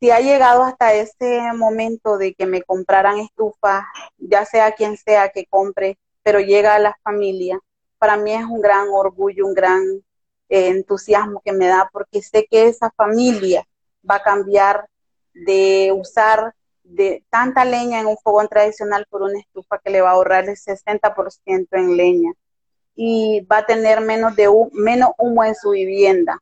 si 0.00 0.10
ha 0.10 0.20
llegado 0.20 0.62
hasta 0.62 0.94
ese 0.94 1.40
momento 1.54 2.18
de 2.18 2.34
que 2.34 2.46
me 2.46 2.62
compraran 2.62 3.18
estufas, 3.18 3.84
ya 4.16 4.44
sea 4.44 4.72
quien 4.72 4.96
sea 4.96 5.30
que 5.30 5.46
compre, 5.46 5.98
pero 6.24 6.40
llega 6.40 6.74
a 6.74 6.80
la 6.80 6.98
familia, 7.04 7.60
para 7.98 8.16
mí 8.16 8.32
es 8.32 8.44
un 8.44 8.60
gran 8.60 8.88
orgullo, 8.90 9.46
un 9.46 9.54
gran 9.54 9.82
eh, 10.48 10.68
entusiasmo 10.68 11.40
que 11.44 11.52
me 11.52 11.68
da 11.68 11.88
porque 11.92 12.20
sé 12.22 12.46
que 12.50 12.66
esa 12.66 12.90
familia 12.96 13.64
va 14.08 14.16
a 14.16 14.22
cambiar 14.22 14.88
de 15.32 15.92
usar 15.96 16.54
de 16.82 17.24
tanta 17.30 17.64
leña 17.64 18.00
en 18.00 18.06
un 18.06 18.18
fogón 18.18 18.48
tradicional 18.48 19.06
por 19.08 19.22
una 19.22 19.38
estufa 19.38 19.78
que 19.78 19.90
le 19.90 20.00
va 20.00 20.10
a 20.10 20.12
ahorrar 20.12 20.48
el 20.48 20.56
60% 20.56 21.68
en 21.72 21.96
leña. 21.96 22.32
Y 22.94 23.40
va 23.50 23.58
a 23.58 23.66
tener 23.66 24.00
menos 24.00 24.36
de 24.36 24.48
menos 24.72 25.10
humo 25.18 25.42
en 25.44 25.54
su 25.54 25.70
vivienda. 25.70 26.38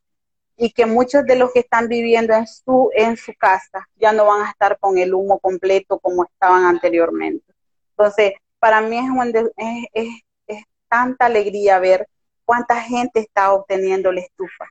Y 0.55 0.71
que 0.71 0.85
muchos 0.85 1.25
de 1.25 1.35
los 1.35 1.51
que 1.51 1.61
están 1.61 1.87
viviendo 1.87 2.33
en 2.33 2.45
su, 2.45 2.91
en 2.93 3.17
su 3.17 3.33
casa 3.33 3.87
ya 3.95 4.11
no 4.11 4.25
van 4.25 4.43
a 4.45 4.51
estar 4.51 4.77
con 4.79 4.97
el 4.97 5.13
humo 5.13 5.39
completo 5.39 5.97
como 5.97 6.25
estaban 6.25 6.65
anteriormente. 6.65 7.45
Entonces, 7.91 8.33
para 8.63 8.79
mí 8.79 8.97
es, 8.97 9.51
es, 9.91 10.21
es, 10.47 10.63
tanta 10.87 11.25
alegría 11.25 11.79
ver 11.79 12.07
cuánta 12.45 12.79
gente 12.79 13.19
está 13.19 13.51
obteniendo 13.51 14.09
la 14.09 14.21
estufa, 14.21 14.69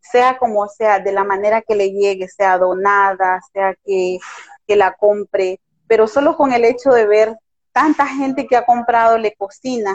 sea 0.00 0.38
como 0.38 0.66
sea, 0.66 0.98
de 0.98 1.12
la 1.12 1.24
manera 1.24 1.60
que 1.60 1.74
le 1.74 1.90
llegue, 1.90 2.26
sea 2.26 2.56
donada, 2.56 3.38
sea 3.52 3.74
que, 3.84 4.18
que 4.66 4.76
la 4.76 4.94
compre, 4.94 5.60
pero 5.86 6.06
solo 6.06 6.38
con 6.38 6.54
el 6.54 6.64
hecho 6.64 6.88
de 6.88 7.06
ver 7.06 7.36
tanta 7.70 8.06
gente 8.06 8.46
que 8.46 8.56
ha 8.56 8.64
comprado 8.64 9.18
le 9.18 9.34
cocina, 9.34 9.94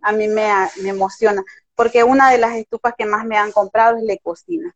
a 0.00 0.10
mí 0.10 0.26
me, 0.26 0.50
me 0.82 0.88
emociona 0.88 1.44
porque 1.76 2.02
una 2.02 2.32
de 2.32 2.38
las 2.38 2.56
estufas 2.56 2.94
que 2.98 3.06
más 3.06 3.24
me 3.24 3.36
han 3.36 3.52
comprado 3.52 3.96
es 3.96 4.02
la 4.02 4.16
cocina. 4.16 4.74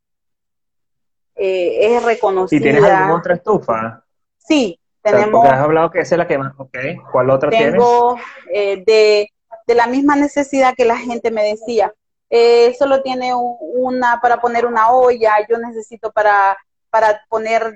Eh, 1.35 1.97
es 1.97 2.05
reconocida. 2.05 2.61
¿Y 2.61 2.63
tienes 2.63 2.85
alguna 2.85 3.17
otra 3.17 3.35
estufa? 3.35 4.05
Sí, 4.39 4.79
tenemos. 5.11 5.41
porque 5.41 5.55
has 5.55 5.61
hablado 5.61 5.91
que 5.91 6.01
esa 6.01 6.15
es 6.15 6.19
la 6.19 6.27
que 6.27 6.39
más. 6.39 6.53
Ok, 6.57 6.77
¿cuál 7.11 7.31
otra 7.31 7.51
tengo, 7.51 8.15
tienes? 8.15 8.79
Eh, 8.79 8.85
de, 8.87 9.29
de 9.67 9.75
la 9.75 9.87
misma 9.87 10.17
necesidad 10.17 10.75
que 10.77 10.85
la 10.85 10.97
gente 10.97 11.31
me 11.31 11.45
decía. 11.45 11.93
Eh, 12.29 12.75
solo 12.79 13.03
tiene 13.03 13.33
una 13.35 14.21
para 14.21 14.41
poner 14.41 14.67
una 14.67 14.91
olla, 14.91 15.35
yo 15.49 15.59
necesito 15.59 16.11
para, 16.11 16.57
para 16.91 17.23
poner 17.29 17.73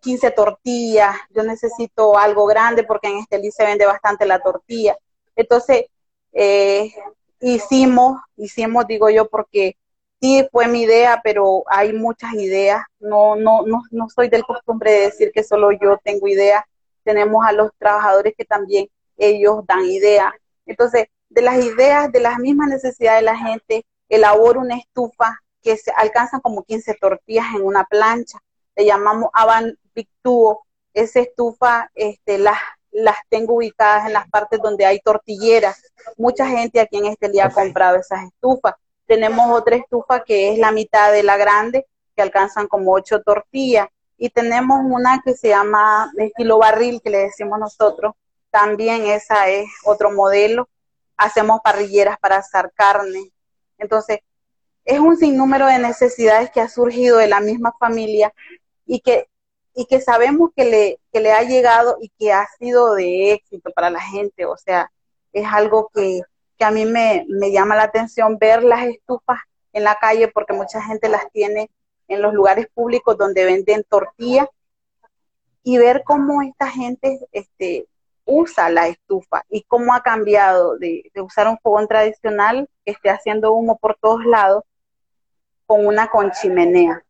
15 0.00 0.32
tortillas, 0.32 1.14
yo 1.30 1.44
necesito 1.44 2.18
algo 2.18 2.46
grande 2.46 2.82
porque 2.82 3.08
en 3.08 3.18
este 3.18 3.50
se 3.52 3.64
vende 3.64 3.86
bastante 3.86 4.26
la 4.26 4.40
tortilla. 4.40 4.96
Entonces, 5.36 5.86
eh, 6.32 6.92
hicimos, 7.40 8.20
hicimos, 8.36 8.86
digo 8.86 9.08
yo, 9.10 9.28
porque 9.28 9.76
sí 10.20 10.46
fue 10.50 10.66
mi 10.66 10.82
idea, 10.82 11.20
pero 11.22 11.64
hay 11.66 11.92
muchas 11.92 12.34
ideas. 12.34 12.82
No, 13.00 13.36
no, 13.36 13.62
no, 13.62 13.82
no 13.90 14.08
soy 14.08 14.28
del 14.28 14.44
costumbre 14.44 14.90
de 14.92 15.00
decir 15.02 15.30
que 15.32 15.44
solo 15.44 15.70
yo 15.72 15.98
tengo 16.02 16.26
ideas. 16.28 16.64
Tenemos 17.04 17.44
a 17.46 17.52
los 17.52 17.70
trabajadores 17.78 18.34
que 18.36 18.44
también 18.44 18.88
ellos 19.16 19.60
dan 19.66 19.84
ideas. 19.84 20.32
Entonces, 20.66 21.06
de 21.28 21.42
las 21.42 21.56
ideas, 21.62 22.10
de 22.12 22.20
las 22.20 22.38
mismas 22.38 22.68
necesidades 22.68 23.20
de 23.20 23.26
la 23.26 23.36
gente, 23.36 23.84
elaboro 24.08 24.60
una 24.60 24.76
estufa 24.76 25.38
que 25.62 25.76
se 25.76 25.92
alcanzan 25.92 26.40
como 26.40 26.64
15 26.64 26.94
tortillas 27.00 27.46
en 27.54 27.62
una 27.62 27.84
plancha. 27.84 28.38
Le 28.76 28.84
llamamos 28.84 29.30
Avan 29.32 29.78
Pictuo. 29.92 30.64
Esa 30.94 31.20
estufa, 31.20 31.90
este, 31.94 32.38
las 32.38 32.58
las 32.92 33.16
tengo 33.28 33.54
ubicadas 33.54 34.06
en 34.06 34.12
las 34.12 34.28
partes 34.28 34.60
donde 34.62 34.84
hay 34.84 35.00
tortilleras. 35.00 35.82
Mucha 36.16 36.46
gente 36.46 36.78
aquí 36.78 36.98
en 36.98 37.06
este 37.06 37.28
día 37.30 37.46
ha 37.46 37.50
comprado 37.50 37.96
esas 37.96 38.24
estufas. 38.24 38.74
Tenemos 39.06 39.50
otra 39.50 39.76
estufa 39.76 40.22
que 40.22 40.52
es 40.52 40.58
la 40.58 40.70
mitad 40.70 41.10
de 41.10 41.22
la 41.22 41.36
grande, 41.36 41.86
que 42.14 42.22
alcanzan 42.22 42.68
como 42.68 42.92
ocho 42.92 43.22
tortillas. 43.22 43.88
Y 44.22 44.30
tenemos 44.30 44.78
una 44.84 45.20
que 45.24 45.34
se 45.34 45.48
llama 45.48 46.12
estilo 46.16 46.58
barril, 46.58 47.00
que 47.02 47.10
le 47.10 47.18
decimos 47.18 47.58
nosotros. 47.58 48.14
También 48.52 49.06
esa 49.06 49.48
es 49.48 49.66
otro 49.84 50.12
modelo. 50.12 50.68
Hacemos 51.16 51.58
parrilleras 51.64 52.20
para 52.20 52.36
asar 52.36 52.70
carne. 52.72 53.32
Entonces, 53.78 54.20
es 54.84 55.00
un 55.00 55.16
sinnúmero 55.16 55.66
de 55.66 55.80
necesidades 55.80 56.52
que 56.52 56.60
ha 56.60 56.68
surgido 56.68 57.18
de 57.18 57.26
la 57.26 57.40
misma 57.40 57.74
familia 57.80 58.32
y 58.86 59.00
que 59.00 59.26
y 59.74 59.86
que 59.86 60.00
sabemos 60.00 60.50
que 60.54 60.66
le, 60.66 61.00
que 61.12 61.18
le 61.18 61.32
ha 61.32 61.42
llegado 61.42 61.96
y 62.00 62.10
que 62.10 62.32
ha 62.32 62.46
sido 62.60 62.94
de 62.94 63.32
éxito 63.32 63.72
para 63.72 63.90
la 63.90 64.00
gente. 64.00 64.46
O 64.46 64.56
sea, 64.56 64.92
es 65.32 65.48
algo 65.50 65.90
que, 65.92 66.20
que 66.56 66.64
a 66.64 66.70
mí 66.70 66.84
me, 66.84 67.26
me, 67.28 67.50
llama 67.50 67.74
la 67.74 67.84
atención 67.84 68.38
ver 68.38 68.62
las 68.62 68.86
estufas 68.86 69.40
en 69.72 69.82
la 69.82 69.96
calle 69.96 70.28
porque 70.28 70.52
mucha 70.52 70.80
gente 70.80 71.08
las 71.08 71.28
tiene 71.32 71.72
en 72.12 72.22
los 72.22 72.34
lugares 72.34 72.66
públicos 72.74 73.16
donde 73.16 73.44
venden 73.44 73.84
tortillas 73.88 74.48
y 75.62 75.78
ver 75.78 76.02
cómo 76.04 76.42
esta 76.42 76.68
gente 76.68 77.20
este, 77.32 77.86
usa 78.24 78.70
la 78.70 78.88
estufa 78.88 79.44
y 79.48 79.62
cómo 79.62 79.94
ha 79.94 80.02
cambiado 80.02 80.76
de, 80.78 81.10
de 81.14 81.20
usar 81.20 81.48
un 81.48 81.58
fogón 81.58 81.88
tradicional 81.88 82.68
que 82.84 82.92
esté 82.92 83.10
haciendo 83.10 83.52
humo 83.52 83.78
por 83.78 83.96
todos 84.00 84.24
lados 84.24 84.64
con 85.66 85.86
una 85.86 86.08
con 86.08 86.30
chimenea. 86.32 87.04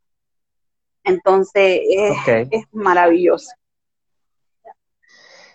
Entonces, 1.05 1.81
es, 2.51 2.65
maravilloso. 2.71 3.51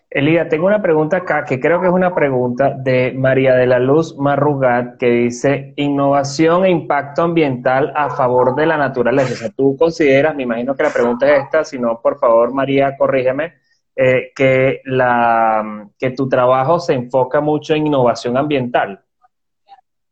Elida, 0.10 0.48
tengo 0.48 0.67
una 0.67 0.82
pregunta 0.82 1.17
acá 1.17 1.43
que 1.43 1.60
creo 1.60 1.82
que 1.82 1.88
es 1.88 1.93
una 1.93 2.15
pregunta 2.15 2.74
de 2.78 3.12
María 3.12 3.56
de 3.56 3.67
la 3.67 3.78
Luz 3.78 4.17
Marrugat 4.17 4.98
que 4.98 5.10
dice 5.10 5.74
innovación 5.76 6.65
e 6.65 6.70
impacto 6.70 7.24
ambiental 7.24 7.91
a 7.93 8.10
favor 8.10 8.56
de 8.56 8.65
la 8.65 8.78
naturaleza. 8.78 9.34
O 9.34 9.36
sea, 9.36 9.50
tú 9.50 9.76
consideras, 9.78 10.34
me 10.34 10.43
imagino 10.43 10.76
que 10.76 10.84
la 10.84 10.93
pregunta 10.93 11.30
es 11.30 11.43
esta, 11.43 11.65
si 11.65 11.78
no, 11.78 12.02
por 12.02 12.17
favor, 12.20 12.54
María, 12.54 12.96
corrígeme, 12.98 13.56
eh, 13.98 14.32
que, 14.34 14.82
la, 14.86 15.89
que 16.00 16.12
tu 16.12 16.30
trabajo 16.30 16.80
se 16.80 16.93
enfoca 16.93 17.41
mucho 17.41 17.74
en 17.74 17.88
innovación 17.88 18.38
ambiental. 18.38 19.04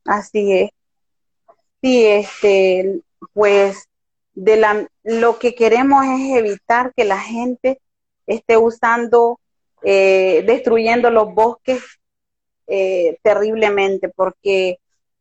Así 0.04 0.52
es. 0.52 0.70
Sí, 1.82 2.06
este, 2.06 3.00
pues 3.34 3.88
de 4.34 4.58
la, 4.58 4.88
lo 5.04 5.40
que 5.40 5.56
queremos 5.56 6.04
es 6.06 6.38
evitar 6.38 6.94
que 6.96 7.06
la 7.06 7.20
gente 7.20 7.80
esté 8.28 8.58
usando, 8.58 9.40
eh, 9.86 10.44
destruyendo 10.48 11.12
los 11.12 11.34
bosques 11.34 11.84
eh, 12.66 13.20
terriblemente, 13.22 14.10
porque 14.10 14.80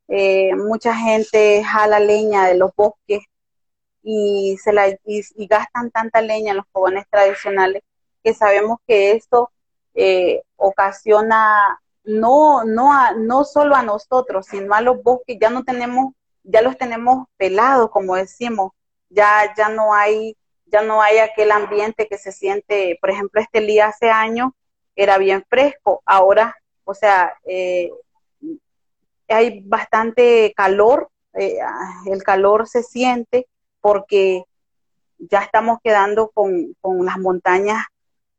eh, 0.09 0.55
mucha 0.57 0.95
gente 0.95 1.63
jala 1.63 2.01
leña 2.01 2.47
de 2.47 2.55
los 2.55 2.71
bosques 2.75 3.21
y, 4.03 4.57
se 4.63 4.73
la, 4.73 4.89
y, 4.89 5.47
gastan 5.47 5.91
tanta 5.91 6.23
leña 6.23 6.53
en 6.53 6.57
los 6.59 6.67
fogones 6.73 7.05
tradicionales 7.11 7.83
que 8.23 8.33
sabemos 8.33 8.79
que 8.87 9.13
esto 9.13 9.51
ocasiona 10.57 11.79
no, 12.05 12.65
no, 12.65 12.93
no 13.17 13.45
solo 13.45 13.75
a 13.75 13.83
nosotros, 13.83 14.47
sino 14.47 14.75
a 14.75 14.81
los 14.81 15.03
bosques, 15.03 15.39
ya 15.41 15.51
no 15.51 15.65
tenemos, 15.65 16.15
ya 16.43 16.63
los 16.63 16.77
tenemos 16.79 17.27
pelados, 17.37 17.91
como 17.91 18.15
decimos, 18.17 18.73
ya, 19.09 19.55
ya 19.57 19.69
no 19.69 19.93
hay, 19.95 20.37
ya 20.75 20.83
no 20.83 21.01
hay 21.01 21.19
aquel 21.19 21.53
ambiente 21.53 22.09
que 22.09 22.19
se 22.19 22.33
siente, 22.33 22.99
por 23.01 23.09
ejemplo, 23.11 23.41
este 23.41 23.61
día 23.61 23.87
hace 23.87 24.11
años 24.11 24.51
era 24.97 25.19
bien 25.19 25.45
fresco, 25.49 26.03
ahora, 26.05 26.57
o 26.83 26.95
sea, 26.95 27.33
eh, 27.47 27.93
hay 29.29 29.61
bastante 29.61 30.53
calor, 30.57 31.11
eh, 31.35 31.59
el 32.07 32.25
calor 32.25 32.67
se 32.67 32.83
siente 32.83 33.47
porque 33.81 34.43
ya 35.19 35.43
estamos 35.43 35.79
quedando 35.81 36.31
con, 36.31 36.75
con 36.81 37.05
las 37.05 37.19
montañas 37.19 37.87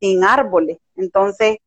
sin 0.01 0.25
árboles, 0.25 0.79
entonces, 0.97 1.59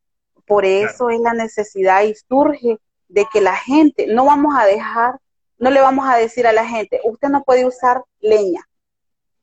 por 0.47 0.67
eso 0.67 1.09
es 1.09 1.21
la 1.21 1.33
necesidad 1.33 2.03
y 2.03 2.15
surge 2.15 2.77
de 3.09 3.27
que 3.33 3.41
la 3.41 3.57
gente, 3.57 4.07
no 4.07 4.27
vamos 4.27 4.55
a 4.55 4.67
dejar, 4.67 5.19
no 5.59 5.71
le 5.71 5.81
vamos 5.81 6.07
a 6.07 6.17
decir 6.17 6.47
a 6.47 6.53
la 6.53 6.67
gente, 6.67 7.01
usted 7.05 7.29
no 7.31 7.43
puede 7.43 7.65
usar 7.65 8.05
leña, 8.21 8.69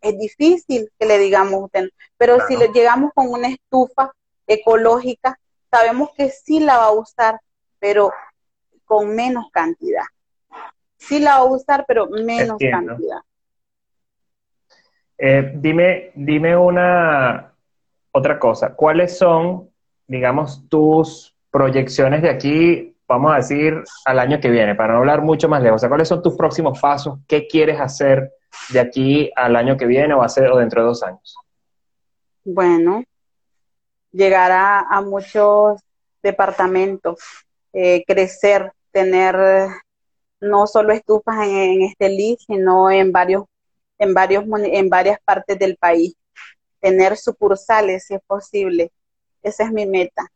es 0.05 0.19
difícil 0.19 0.89
que 0.99 1.05
le 1.05 1.17
digamos 1.17 1.63
usted, 1.63 1.89
pero 2.17 2.37
si 2.47 2.55
le 2.55 2.67
llegamos 2.67 3.11
con 3.15 3.27
una 3.29 3.47
estufa 3.49 4.11
ecológica, 4.45 5.37
sabemos 5.71 6.09
que 6.15 6.29
sí 6.29 6.59
la 6.59 6.77
va 6.77 6.85
a 6.85 6.91
usar, 6.91 7.39
pero 7.79 8.11
con 8.85 9.15
menos 9.15 9.45
cantidad. 9.51 10.05
Sí 10.97 11.19
la 11.19 11.39
va 11.39 11.45
a 11.45 11.45
usar, 11.45 11.85
pero 11.87 12.07
menos 12.07 12.57
cantidad. 12.59 13.19
Eh, 15.17 15.53
dime, 15.55 16.11
dime 16.13 16.55
una 16.55 17.53
otra 18.11 18.37
cosa. 18.37 18.75
¿Cuáles 18.75 19.17
son, 19.17 19.69
digamos, 20.07 20.69
tus 20.69 21.35
proyecciones 21.49 22.21
de 22.21 22.29
aquí, 22.29 22.95
vamos 23.07 23.33
a 23.33 23.37
decir, 23.37 23.83
al 24.05 24.19
año 24.19 24.39
que 24.39 24.51
viene, 24.51 24.75
para 24.75 24.93
no 24.93 24.99
hablar 24.99 25.21
mucho 25.21 25.49
más 25.49 25.63
lejos? 25.63 25.77
O 25.77 25.79
sea, 25.79 25.89
¿cuáles 25.89 26.07
son 26.07 26.21
tus 26.21 26.35
próximos 26.35 26.79
pasos? 26.79 27.17
¿Qué 27.27 27.47
quieres 27.47 27.79
hacer? 27.79 28.31
De 28.69 28.79
aquí 28.79 29.31
al 29.35 29.55
año 29.55 29.77
que 29.77 29.85
viene 29.85 30.13
o, 30.13 30.23
a 30.23 30.29
ser, 30.29 30.51
o 30.51 30.57
dentro 30.57 30.81
de 30.81 30.87
dos 30.87 31.03
años? 31.03 31.35
Bueno, 32.43 33.03
llegar 34.11 34.51
a, 34.51 35.01
muchos 35.01 35.81
departamentos, 36.21 37.19
eh, 37.73 38.03
crecer, 38.05 38.71
tener 38.91 39.67
no 40.39 40.67
solo 40.67 40.93
estufas 40.93 41.47
en, 41.47 41.81
este 41.83 42.09
LID, 42.09 42.37
sino 42.47 42.89
en 42.89 43.11
varios, 43.11 43.45
en 43.97 44.13
varios, 44.13 44.45
en 44.63 44.89
varias 44.89 45.19
partes 45.23 45.57
del 45.57 45.77
país. 45.77 46.15
Tener 46.79 47.17
sucursales, 47.17 48.05
si 48.05 48.15
es 48.15 48.21
posible. 48.25 48.91
Esa 49.41 49.63
es 49.63 49.71
mi 49.71 49.85
meta. 49.85 50.27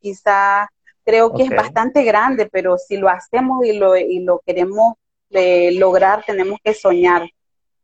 Quizá 0.00 0.68
creo 1.04 1.34
que 1.34 1.44
es 1.44 1.50
bastante 1.50 2.02
grande, 2.04 2.48
pero 2.50 2.78
si 2.78 2.96
lo 2.96 3.08
hacemos 3.08 3.64
y 3.64 3.72
lo, 3.74 3.96
y 3.96 4.20
lo 4.20 4.40
queremos 4.44 4.94
eh, 5.30 5.72
lograr, 5.72 6.24
tenemos 6.26 6.58
que 6.62 6.74
soñar 6.74 7.28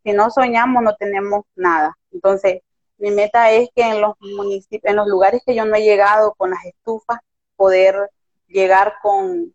si 0.02 0.12
no 0.12 0.30
soñamos 0.30 0.82
no 0.82 0.94
tenemos 0.96 1.44
nada. 1.54 1.96
Entonces, 2.12 2.62
mi 2.98 3.10
meta 3.10 3.50
es 3.50 3.68
que 3.74 3.82
en 3.82 4.00
los 4.00 4.14
municipios, 4.20 4.90
en 4.90 4.96
los 4.96 5.08
lugares 5.08 5.42
que 5.44 5.54
yo 5.54 5.64
no 5.64 5.74
he 5.74 5.82
llegado 5.82 6.34
con 6.36 6.50
las 6.50 6.64
estufas, 6.64 7.18
poder 7.56 8.10
llegar 8.46 8.94
con 9.02 9.54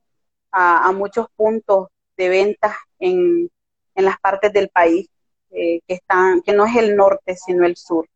a, 0.52 0.92
muchos 0.94 1.28
puntos 1.36 1.90
de 2.18 2.30
ventas 2.30 2.76
en, 3.00 3.50
las 3.96 4.20
partes 4.20 4.52
del 4.52 4.70
país 4.70 5.10
eh, 5.52 5.80
que 5.88 5.94
están, 5.96 6.42
que 6.42 6.54
no 6.54 6.66
es 6.66 6.76
el 6.76 6.96
norte, 6.96 7.36
sino 7.36 7.66
el 7.66 7.76
sur. 7.76 8.08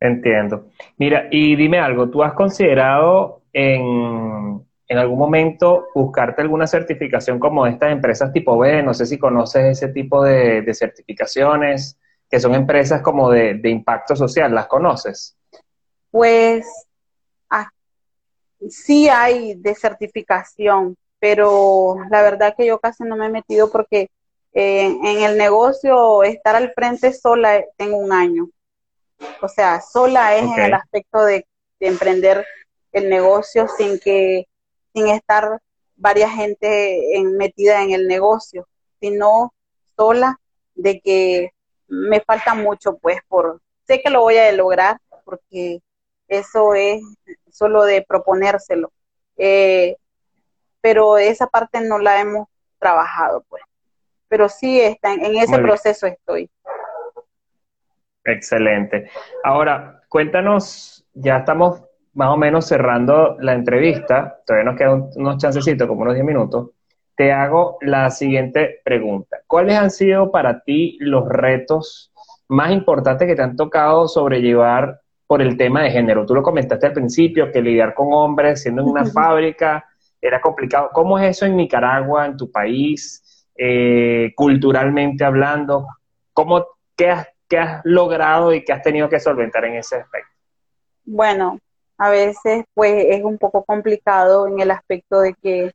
Entiendo. 0.00 0.68
Mira, 0.96 1.28
y 1.30 1.56
dime 1.56 1.78
algo, 1.78 2.10
¿tú 2.10 2.22
has 2.22 2.34
considerado 2.34 3.42
en, 3.52 4.66
en 4.86 4.98
algún 4.98 5.18
momento 5.18 5.88
buscarte 5.94 6.42
alguna 6.42 6.66
certificación 6.66 7.38
como 7.38 7.66
estas 7.66 7.90
empresas 7.90 8.32
tipo 8.32 8.58
B, 8.58 8.82
no 8.82 8.92
sé 8.92 9.06
si 9.06 9.18
conoces 9.18 9.78
ese 9.78 9.88
tipo 9.88 10.22
de, 10.22 10.72
certificaciones, 10.74 11.98
que 12.28 12.40
son 12.40 12.54
empresas 12.54 13.00
como 13.00 13.30
de, 13.30 13.60
impacto 13.64 14.14
social, 14.14 14.54
¿las 14.54 14.66
conoces? 14.66 15.36
Pues 16.10 16.66
ah, 17.48 17.70
sí 18.68 19.08
hay 19.08 19.54
de 19.54 19.74
certificación, 19.74 20.96
pero 21.18 21.96
la 22.10 22.22
verdad 22.22 22.54
que 22.56 22.66
yo 22.66 22.78
casi 22.78 23.04
no 23.04 23.16
me 23.16 23.26
he 23.26 23.30
metido 23.30 23.70
porque 23.70 24.10
eh, 24.52 24.86
en 24.86 25.22
el 25.22 25.38
negocio 25.38 26.22
estar 26.22 26.54
al 26.54 26.72
frente 26.74 27.12
sola 27.12 27.56
eh, 27.56 27.68
tengo 27.76 27.96
un 27.96 28.12
año. 28.12 28.50
O 29.40 29.48
sea, 29.48 29.80
sola 29.80 30.36
es 30.36 30.42
en 30.42 30.60
el 30.60 30.74
aspecto 30.74 31.24
de, 31.24 31.46
de 31.80 31.86
emprender 31.86 32.44
el 32.92 33.08
negocio 33.08 33.66
sin 33.78 33.98
que 33.98 34.46
sin 34.94 35.08
estar 35.08 35.60
varias 35.96 36.30
gente 36.30 37.16
en, 37.16 37.36
metida 37.36 37.82
en 37.82 37.90
el 37.90 38.06
negocio, 38.06 38.66
sino 39.00 39.52
sola 39.96 40.38
de 40.74 41.00
que 41.00 41.50
me 41.88 42.20
falta 42.20 42.54
mucho, 42.54 42.96
pues, 42.98 43.18
por, 43.28 43.60
sé 43.86 44.00
que 44.00 44.10
lo 44.10 44.20
voy 44.20 44.38
a 44.38 44.50
lograr, 44.52 44.98
porque 45.24 45.80
eso 46.28 46.74
es 46.74 47.02
solo 47.50 47.84
de 47.84 48.04
proponérselo. 48.06 48.92
Eh, 49.36 49.96
pero 50.80 51.18
esa 51.18 51.46
parte 51.46 51.80
no 51.80 51.98
la 51.98 52.20
hemos 52.20 52.48
trabajado, 52.78 53.44
pues. 53.48 53.62
Pero 54.28 54.48
sí 54.48 54.80
está, 54.80 55.12
en 55.12 55.36
ese 55.36 55.58
proceso 55.58 56.06
estoy. 56.06 56.50
Excelente. 58.24 59.10
Ahora, 59.42 60.02
cuéntanos, 60.08 61.06
ya 61.12 61.38
estamos 61.38 61.82
más 62.14 62.30
o 62.30 62.36
menos 62.36 62.66
cerrando 62.66 63.36
la 63.40 63.54
entrevista, 63.54 64.40
todavía 64.46 64.70
nos 64.70 64.78
quedan 64.78 65.10
unos 65.16 65.38
chancecitos, 65.38 65.86
como 65.86 66.02
unos 66.02 66.14
10 66.14 66.24
minutos, 66.24 66.70
te 67.16 67.32
hago 67.32 67.78
la 67.80 68.10
siguiente 68.10 68.80
pregunta. 68.84 69.38
¿Cuáles 69.46 69.76
han 69.76 69.90
sido 69.90 70.30
para 70.30 70.60
ti 70.62 70.96
los 71.00 71.28
retos 71.28 72.12
más 72.48 72.72
importantes 72.72 73.26
que 73.26 73.34
te 73.34 73.42
han 73.42 73.56
tocado 73.56 74.08
sobrellevar 74.08 75.00
por 75.26 75.42
el 75.42 75.56
tema 75.56 75.82
de 75.82 75.90
género? 75.90 76.26
Tú 76.26 76.34
lo 76.34 76.42
comentaste 76.42 76.86
al 76.86 76.92
principio, 76.92 77.50
que 77.52 77.62
lidiar 77.62 77.94
con 77.94 78.08
hombres 78.12 78.62
siendo 78.62 78.82
en 78.82 78.88
una 78.88 79.04
fábrica 79.04 79.84
era 80.20 80.40
complicado. 80.40 80.90
¿Cómo 80.92 81.18
es 81.18 81.36
eso 81.36 81.46
en 81.46 81.56
Nicaragua, 81.56 82.26
en 82.26 82.36
tu 82.36 82.50
país, 82.50 83.46
eh, 83.56 84.32
culturalmente 84.34 85.24
hablando? 85.24 85.86
¿Cómo, 86.32 86.66
qué, 86.96 87.10
has, 87.10 87.28
¿Qué 87.48 87.58
has 87.58 87.80
logrado 87.84 88.52
y 88.54 88.64
qué 88.64 88.72
has 88.72 88.82
tenido 88.82 89.08
que 89.08 89.20
solventar 89.20 89.64
en 89.66 89.74
ese 89.74 89.96
aspecto? 89.96 90.30
Bueno, 91.04 91.58
a 91.98 92.10
veces 92.10 92.64
pues 92.74 93.06
es 93.08 93.22
un 93.24 93.38
poco 93.38 93.64
complicado 93.64 94.46
en 94.46 94.60
el 94.60 94.70
aspecto 94.70 95.20
de 95.20 95.34
que 95.34 95.72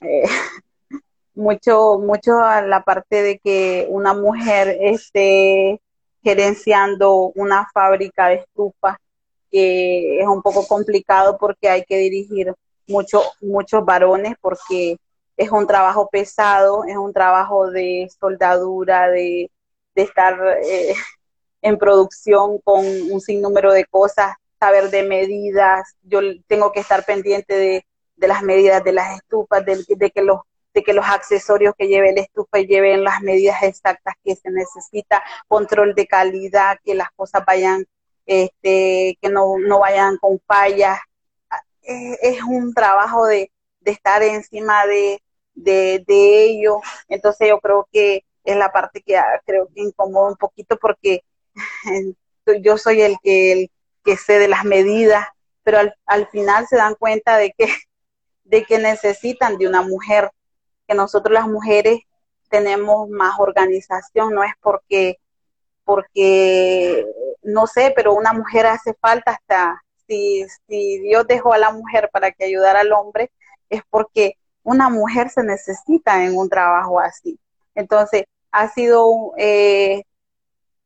eh, 0.00 0.24
mucho, 1.34 1.98
mucho 1.98 2.38
a 2.38 2.62
la 2.62 2.82
parte 2.82 3.22
de 3.22 3.38
que 3.38 3.86
una 3.90 4.14
mujer 4.14 4.76
esté 4.80 5.80
gerenciando 6.22 7.32
una 7.34 7.68
fábrica 7.72 8.28
de 8.28 8.34
estufas, 8.36 8.96
es 9.50 10.26
un 10.28 10.42
poco 10.42 10.66
complicado 10.66 11.36
porque 11.38 11.68
hay 11.68 11.84
que 11.84 11.96
dirigir 11.98 12.54
mucho, 12.86 13.22
muchos 13.40 13.84
varones 13.84 14.34
porque 14.40 14.96
es 15.36 15.50
un 15.50 15.66
trabajo 15.66 16.08
pesado, 16.10 16.84
es 16.84 16.96
un 16.96 17.12
trabajo 17.12 17.70
de 17.70 18.08
soldadura, 18.20 19.08
de, 19.08 19.50
de 19.94 20.02
estar 20.02 20.38
eh, 20.62 20.94
en 21.62 21.78
producción 21.78 22.58
con 22.58 22.84
un 22.84 23.20
sinnúmero 23.20 23.72
de 23.72 23.84
cosas 23.86 24.34
saber 24.60 24.90
de 24.90 25.02
medidas, 25.02 25.96
yo 26.02 26.20
tengo 26.46 26.70
que 26.70 26.80
estar 26.80 27.04
pendiente 27.04 27.54
de, 27.56 27.86
las 28.28 28.42
medidas 28.42 28.84
de 28.84 28.92
las 28.92 29.16
estufas, 29.16 29.64
de, 29.64 30.10
que 30.10 30.92
los 30.92 31.06
accesorios 31.06 31.74
que 31.76 31.88
lleve 31.88 32.12
la 32.14 32.20
estufa 32.20 32.58
lleven 32.58 33.02
las 33.02 33.22
medidas 33.22 33.62
exactas 33.62 34.14
que 34.22 34.36
se 34.36 34.50
necesita, 34.50 35.22
control 35.48 35.94
de 35.94 36.06
calidad, 36.06 36.78
que 36.84 36.94
las 36.94 37.10
cosas 37.12 37.42
vayan, 37.46 37.86
este, 38.26 39.18
que 39.20 39.28
no, 39.30 39.56
vayan 39.80 40.18
con 40.18 40.38
fallas. 40.46 41.00
Es, 41.82 42.42
un 42.42 42.74
trabajo 42.74 43.26
de, 43.26 43.50
estar 43.84 44.22
encima 44.22 44.84
de, 44.86 45.22
ello. 46.06 46.80
Entonces 47.08 47.48
yo 47.48 47.58
creo 47.60 47.88
que 47.90 48.24
es 48.44 48.56
la 48.56 48.70
parte 48.70 49.02
que 49.02 49.18
creo 49.46 49.68
que 49.74 49.80
incomoda 49.80 50.28
un 50.28 50.36
poquito 50.36 50.76
porque 50.76 51.22
yo 52.62 52.76
soy 52.76 53.00
el 53.00 53.16
que, 53.22 53.70
que 54.04 54.16
sé 54.16 54.38
de 54.38 54.48
las 54.48 54.64
medidas, 54.64 55.26
pero 55.62 55.78
al, 55.78 55.94
al 56.06 56.26
final 56.28 56.66
se 56.68 56.76
dan 56.76 56.94
cuenta 56.94 57.36
de 57.36 57.52
que, 57.56 57.68
de 58.44 58.64
que 58.64 58.78
necesitan 58.78 59.58
de 59.58 59.68
una 59.68 59.82
mujer, 59.82 60.30
que 60.86 60.94
nosotros 60.94 61.32
las 61.32 61.46
mujeres 61.46 62.00
tenemos 62.48 63.08
más 63.08 63.38
organización, 63.38 64.34
no 64.34 64.42
es 64.42 64.52
porque, 64.60 65.18
porque, 65.84 67.06
no 67.42 67.66
sé, 67.66 67.92
pero 67.94 68.14
una 68.14 68.32
mujer 68.32 68.66
hace 68.66 68.94
falta 68.94 69.32
hasta, 69.32 69.80
si, 70.06 70.44
si 70.66 70.98
Dios 70.98 71.26
dejó 71.26 71.52
a 71.52 71.58
la 71.58 71.72
mujer 71.72 72.10
para 72.12 72.32
que 72.32 72.44
ayudara 72.44 72.80
al 72.80 72.92
hombre, 72.92 73.30
es 73.68 73.82
porque 73.88 74.34
una 74.62 74.88
mujer 74.88 75.30
se 75.30 75.42
necesita 75.42 76.24
en 76.24 76.36
un 76.36 76.48
trabajo 76.48 77.00
así. 77.00 77.38
Entonces, 77.74 78.24
ha 78.50 78.68
sido 78.68 79.32
eh, 79.38 80.02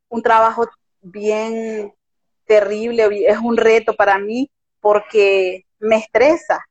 un 0.09 0.22
trabajo 0.22 0.68
bien 1.00 1.94
terrible, 2.46 3.09
es 3.26 3.38
un 3.38 3.57
reto 3.57 3.94
para 3.94 4.18
mí 4.18 4.50
porque 4.80 5.64
me 5.78 5.96
estresa. 5.96 6.64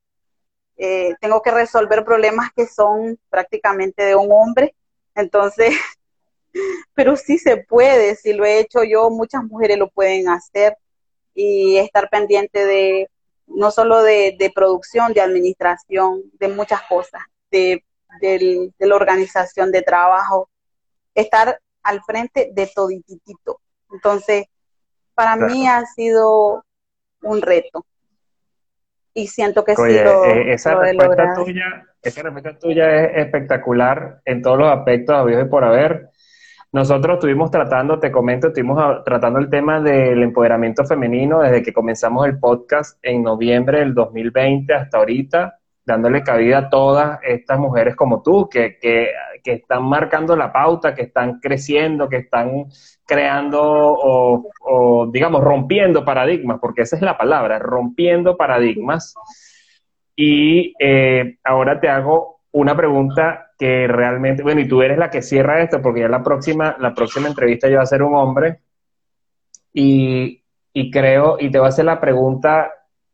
Eh, 0.78 1.14
tengo 1.22 1.42
que 1.42 1.52
resolver 1.52 2.04
problemas 2.04 2.50
que 2.56 2.68
son 2.68 3.20
prácticamente 3.30 4.04
de 4.04 4.16
un 4.16 4.32
hombre 4.32 4.76
entonces, 5.16 5.76
pero 6.94 7.16
sí 7.16 7.38
se 7.38 7.58
puede, 7.58 8.16
si 8.16 8.34
lo 8.34 8.46
he 8.46 8.60
hecho 8.60 8.84
yo, 8.84 9.10
muchas 9.10 9.44
mujeres 9.44 9.78
lo 9.78 9.90
pueden 9.90 10.30
hacer 10.30 10.78
y 11.34 11.78
estar 11.78 12.10
pendiente 12.10 12.66
de 12.66 13.10
no 13.48 13.72
solo 13.72 14.02
de, 14.02 14.52
producción, 14.56 15.14
de 15.14 15.22
administración, 15.22 16.24
de 16.34 16.48
muchas 16.48 16.82
cosas, 16.84 17.22
de, 17.52 17.84
la 18.80 18.96
organización 18.96 19.72
de 19.72 19.82
trabajo, 19.82 20.50
estar 21.14 21.60
al 21.82 22.02
frente 22.04 22.52
de 22.54 22.68
todititito. 22.68 23.60
Entonces, 23.92 24.46
para 25.16 25.36
mí 25.36 25.68
ha 25.68 25.86
sido 25.86 26.64
un 27.22 27.42
reto. 27.42 27.86
Y 29.14 29.28
siento 29.28 29.64
que 29.64 29.76
sí 29.76 29.82
lo, 30.04 30.26
eh, 30.26 30.54
esa 30.54 30.76
respuesta 30.76 31.36
tuya, 31.36 31.86
esa 32.02 32.24
respuesta 32.24 32.58
tuya 32.58 33.06
es 33.06 33.26
espectacular 33.26 34.22
en 34.26 34.42
todos 34.42 34.58
los 34.58 34.68
aspectos, 34.68 35.16
habidos 35.16 35.46
y 35.46 35.50
por 35.50 35.64
haber. 35.64 36.10
Nosotros 36.72 37.18
estuvimos 37.18 37.52
tratando, 37.52 38.00
te 38.00 38.12
comento, 38.12 38.48
estuvimos 38.48 39.04
tratando 39.04 39.38
el 39.38 39.52
tema 39.52 39.80
del 39.80 40.24
empoderamiento 40.24 40.84
femenino 40.86 41.42
desde 41.42 41.62
que 41.62 41.72
comenzamos 41.72 42.26
el 42.26 42.40
podcast 42.40 42.98
en 43.04 43.22
noviembre 43.22 43.80
del 43.80 43.94
2020 43.94 44.74
hasta 44.74 44.98
ahorita, 44.98 45.60
dándole 45.86 46.24
cabida 46.24 46.58
a 46.60 46.70
todas 46.70 47.20
estas 47.24 47.60
mujeres 47.60 47.96
como 47.96 48.22
tú, 48.22 48.48
que, 48.50 48.78
que, 48.80 49.12
que 49.44 49.54
están 49.54 49.84
marcando 49.84 50.36
la 50.36 50.52
pauta, 50.52 50.96
que 50.96 51.04
están 51.04 51.40
creciendo, 51.40 52.08
que 52.08 52.18
están 52.18 52.66
creando 53.06 53.62
o, 53.62 55.10
digamos, 55.12 55.44
rompiendo 55.44 56.06
paradigmas, 56.06 56.60
porque 56.62 56.84
esa 56.84 56.96
es 56.96 57.02
la 57.02 57.18
palabra, 57.18 57.60
rompiendo 57.60 58.38
paradigmas. 58.38 59.14
Y 60.16 60.74
eh, 60.80 61.38
ahora 61.44 61.80
te 61.80 61.90
hago 61.90 62.42
una 62.52 62.78
pregunta 62.78 63.52
que 63.58 63.88
realmente, 63.88 64.44
bueno, 64.44 64.62
y 64.62 64.68
tú 64.68 64.82
eres 64.82 64.98
la 64.98 65.10
que 65.10 65.22
cierra 65.22 65.62
esto, 65.62 65.82
porque 65.82 66.02
ya 66.02 66.08
la 66.08 66.24
próxima, 66.24 66.78
la 66.80 66.94
próxima 66.94 67.28
entrevista 67.28 67.68
yo 67.68 67.76
voy 67.76 67.84
a 67.84 67.88
ser 67.88 68.04
un 68.04 68.16
hombre, 68.16 68.60
y, 69.74 70.44
y 70.72 70.92
creo, 70.92 71.38
y 71.40 71.50
te 71.50 71.58
voy 71.58 71.66
a 71.66 71.70
hacer 71.70 71.86
la 71.86 72.00
pregunta 72.00 72.72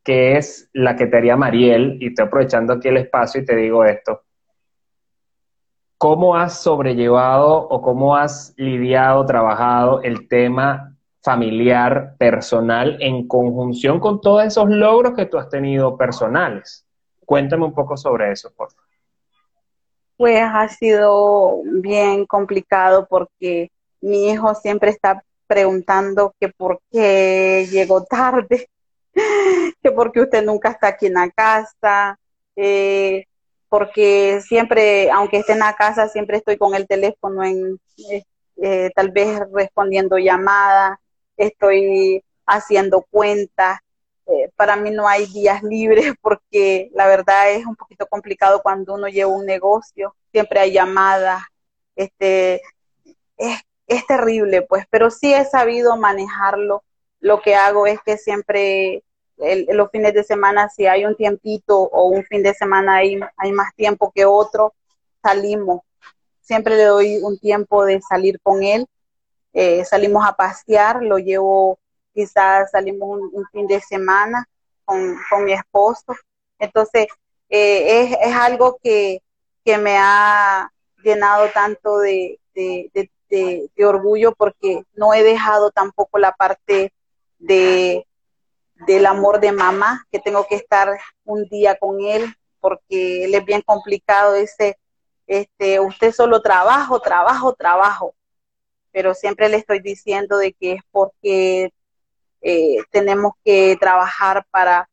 que 0.10 0.38
es 0.38 0.68
la 0.74 0.96
que 0.96 1.06
te 1.06 1.18
haría 1.18 1.38
Mariel, 1.38 2.00
y 2.02 2.08
estoy 2.08 2.26
aprovechando 2.26 2.74
aquí 2.74 2.88
el 2.88 2.98
espacio 2.98 3.42
y 3.42 3.46
te 3.46 3.56
digo 3.56 3.86
esto. 3.86 4.24
¿Cómo 6.00 6.36
has 6.36 6.64
sobrellevado 6.64 7.56
o 7.56 7.80
cómo 7.80 8.16
has 8.16 8.56
lidiado, 8.58 9.24
trabajado 9.28 10.02
el 10.02 10.28
tema 10.28 10.98
familiar, 11.22 12.16
personal, 12.18 12.98
en 13.00 13.28
conjunción 13.28 14.00
con 14.00 14.20
todos 14.20 14.46
esos 14.46 14.68
logros 14.72 15.14
que 15.14 15.28
tú 15.28 15.38
has 15.38 15.48
tenido 15.48 15.96
personales? 15.96 16.88
Cuéntame 17.24 17.66
un 17.66 17.76
poco 17.76 17.96
sobre 17.96 18.32
eso, 18.32 18.52
por 18.58 18.72
favor. 18.72 18.90
Pues 20.18 20.42
ha 20.42 20.68
sido 20.70 21.62
bien 21.66 22.26
complicado 22.26 23.06
porque 23.08 23.70
mi 24.02 24.32
hijo 24.32 24.56
siempre 24.56 24.90
está 24.90 25.24
preguntando 25.46 26.34
que 26.40 26.50
por 26.50 26.82
qué 26.92 27.68
llegó 27.70 28.04
tarde, 28.06 28.70
que 29.82 29.92
por 29.92 30.12
qué 30.12 30.22
usted 30.22 30.44
nunca 30.44 30.70
está 30.70 30.88
aquí 30.88 31.08
en 31.08 31.14
la 31.14 31.30
casa, 31.30 32.20
eh, 32.56 33.26
porque 33.70 34.42
siempre, 34.42 35.12
aunque 35.12 35.38
esté 35.38 35.54
en 35.54 35.60
la 35.60 35.76
casa, 35.76 36.08
siempre 36.10 36.38
estoy 36.38 36.58
con 36.58 36.76
el 36.76 36.88
teléfono 36.88 37.44
en, 37.44 37.80
eh, 38.10 38.24
eh, 38.62 38.92
tal 38.96 39.12
vez 39.12 39.40
respondiendo 39.54 40.18
llamadas, 40.18 40.98
estoy 41.38 42.24
haciendo 42.46 43.06
cuentas. 43.10 43.80
Para 44.56 44.76
mí 44.76 44.92
no 44.92 45.08
hay 45.08 45.26
días 45.26 45.64
libres 45.64 46.14
porque 46.22 46.90
la 46.94 47.08
verdad 47.08 47.52
es 47.52 47.66
un 47.66 47.76
poquito 47.76 48.06
complicado 48.08 48.62
cuando 48.62 48.94
uno 48.94 49.08
lleva 49.08 49.32
un 49.32 49.46
negocio, 49.46 50.16
siempre 50.32 50.60
hay 50.60 50.74
llamadas, 50.74 51.42
este, 51.96 52.62
es, 53.38 53.60
es 53.88 54.06
terrible 54.08 54.62
pues, 54.62 54.86
pero 54.90 55.10
sí 55.10 55.34
he 55.34 55.46
sabido 55.46 55.98
manejarlo. 55.98 56.84
Lo 57.20 57.42
que 57.42 57.56
hago 57.56 57.86
es 57.88 58.00
que 58.02 58.18
siempre 58.18 59.04
los 59.70 59.90
fines 59.92 60.14
de 60.14 60.24
semana, 60.24 60.70
si 60.70 60.86
hay 60.86 61.06
un 61.06 61.16
tiempito 61.16 61.78
o 61.80 62.06
un 62.06 62.24
fin 62.26 62.44
de 62.44 62.54
semana 62.54 62.98
hay, 62.98 63.20
hay 63.38 63.52
más 63.52 63.74
tiempo 63.76 64.12
que 64.14 64.26
otro, 64.26 64.74
salimos. 65.22 65.82
Siempre 66.42 66.76
le 66.76 66.84
doy 66.84 67.18
un 67.22 67.38
tiempo 67.40 67.86
de 67.86 68.02
salir 68.02 68.40
con 68.42 68.64
él. 68.64 68.86
Eh, 69.54 69.86
salimos 69.86 70.28
a 70.28 70.34
pasear, 70.34 71.02
lo 71.04 71.18
llevo, 71.18 71.80
quizás 72.14 72.72
salimos 72.72 73.20
un, 73.32 73.46
fin 73.52 73.68
de 73.68 73.80
semana 73.80 74.48
con, 74.84 75.18
mi 75.46 75.54
esposo. 75.54 76.16
Entonces, 76.58 77.08
eh, 77.50 78.02
es, 78.02 78.18
es, 78.22 78.36
algo 78.36 78.78
que, 78.84 79.22
que, 79.64 79.78
me 79.78 79.98
ha 79.98 80.72
llenado 81.04 81.50
tanto 81.54 82.00
de, 82.00 82.40
de, 82.54 83.10
de 83.30 83.86
orgullo 83.86 84.34
porque 84.36 84.84
no 84.96 85.14
he 85.14 85.24
dejado 85.24 85.72
tampoco 85.72 86.20
la 86.20 86.34
parte 86.34 86.92
de, 87.40 88.06
del 88.88 89.06
amor 89.06 89.40
de 89.40 89.52
mamá, 89.52 90.06
que 90.12 90.20
tengo 90.20 90.46
que 90.48 90.56
estar 90.56 90.90
un 91.24 91.46
día 91.46 91.78
con 91.78 92.02
él, 92.02 92.34
porque 92.60 93.26
él 93.26 93.34
es 93.34 93.46
bien 93.46 93.62
complicado, 93.62 94.34
dice, 94.34 94.78
este, 95.28 95.80
usted 95.80 96.12
solo 96.12 96.42
trabajo, 96.42 97.00
trabajo, 97.00 97.54
trabajo, 97.54 98.14
pero 98.92 99.14
siempre 99.14 99.50
le 99.50 99.58
estoy 99.58 99.80
diciendo 99.80 100.38
de 100.38 100.54
que 100.54 100.74
es 100.74 100.82
porque 100.92 101.72
eh, 102.42 102.78
tenemos 102.92 103.34
que 103.44 103.78
trabajar 103.80 104.46
para, 104.52 104.90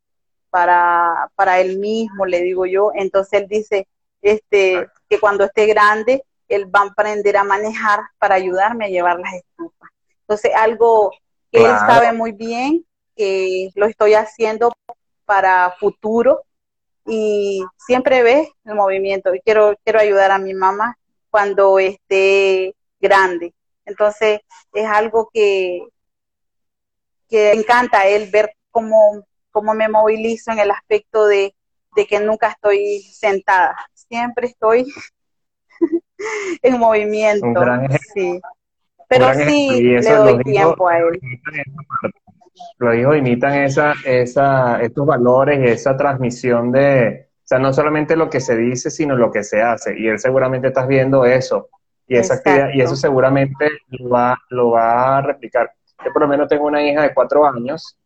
para, 0.50 1.30
para 1.34 1.60
él 1.60 1.78
mismo, 1.78 2.26
le 2.26 2.42
digo 2.42 2.66
yo, 2.66 2.90
entonces 2.94 3.40
él 3.40 3.48
dice, 3.48 3.88
este, 4.22 4.86
que 5.08 5.20
cuando 5.20 5.44
esté 5.44 5.66
grande, 5.66 6.24
él 6.48 6.72
va 6.74 6.80
a 6.80 6.86
aprender 6.86 7.36
a 7.36 7.44
manejar 7.44 8.00
para 8.18 8.36
ayudarme 8.36 8.86
a 8.86 8.88
llevar 8.88 9.18
las 9.18 9.34
estufas. 9.34 9.90
Entonces, 10.20 10.52
algo 10.54 11.12
que 11.50 11.64
él 11.64 11.76
sabe 11.78 12.12
muy 12.12 12.32
bien 12.32 12.84
que 13.16 13.70
lo 13.74 13.86
estoy 13.86 14.14
haciendo 14.14 14.72
para 15.24 15.74
futuro 15.78 16.42
y 17.06 17.64
siempre 17.78 18.22
ves 18.22 18.48
el 18.64 18.74
movimiento 18.74 19.34
y 19.34 19.40
quiero, 19.40 19.74
quiero 19.84 20.00
ayudar 20.00 20.30
a 20.30 20.38
mi 20.38 20.54
mamá 20.54 20.96
cuando 21.30 21.78
esté 21.78 22.74
grande. 23.00 23.54
Entonces 23.84 24.40
es 24.72 24.86
algo 24.86 25.30
que, 25.32 25.86
que 27.28 27.52
encanta 27.52 28.06
él 28.06 28.28
ver 28.30 28.52
cómo, 28.70 29.24
cómo 29.50 29.74
me 29.74 29.88
movilizo 29.88 30.50
en 30.50 30.58
el 30.58 30.70
aspecto 30.70 31.26
de, 31.26 31.54
que 31.94 32.20
nunca 32.20 32.48
estoy 32.48 33.00
sentada, 33.00 33.74
siempre 33.94 34.48
estoy 34.48 34.86
en 36.62 36.78
movimiento. 36.78 37.64
sí. 38.12 38.40
Pero 39.08 39.32
sí 39.34 39.82
le 39.82 40.00
doy 40.00 40.42
tiempo 40.42 40.88
a 40.88 40.98
él 40.98 41.20
los 42.78 42.94
hijos 42.94 43.16
imitan 43.16 43.54
esa, 43.54 43.94
esa, 44.04 44.80
estos 44.82 45.06
valores, 45.06 45.58
esa 45.70 45.96
transmisión 45.96 46.72
de, 46.72 47.28
o 47.34 47.46
sea, 47.46 47.58
no 47.58 47.72
solamente 47.72 48.16
lo 48.16 48.28
que 48.28 48.40
se 48.40 48.56
dice, 48.56 48.90
sino 48.90 49.16
lo 49.16 49.30
que 49.30 49.42
se 49.42 49.62
hace. 49.62 49.98
Y 49.98 50.08
él 50.08 50.18
seguramente 50.18 50.68
estás 50.68 50.86
viendo 50.86 51.24
eso. 51.24 51.68
Y, 52.08 52.16
esa 52.16 52.40
y 52.72 52.80
eso 52.80 52.94
seguramente 52.94 53.68
lo 53.88 54.10
va, 54.10 54.36
lo 54.50 54.70
va 54.70 55.18
a 55.18 55.22
replicar. 55.22 55.70
Yo 56.04 56.12
por 56.12 56.22
lo 56.22 56.28
menos 56.28 56.48
tengo 56.48 56.66
una 56.66 56.82
hija 56.82 57.02
de 57.02 57.12
cuatro 57.12 57.46
años 57.46 57.96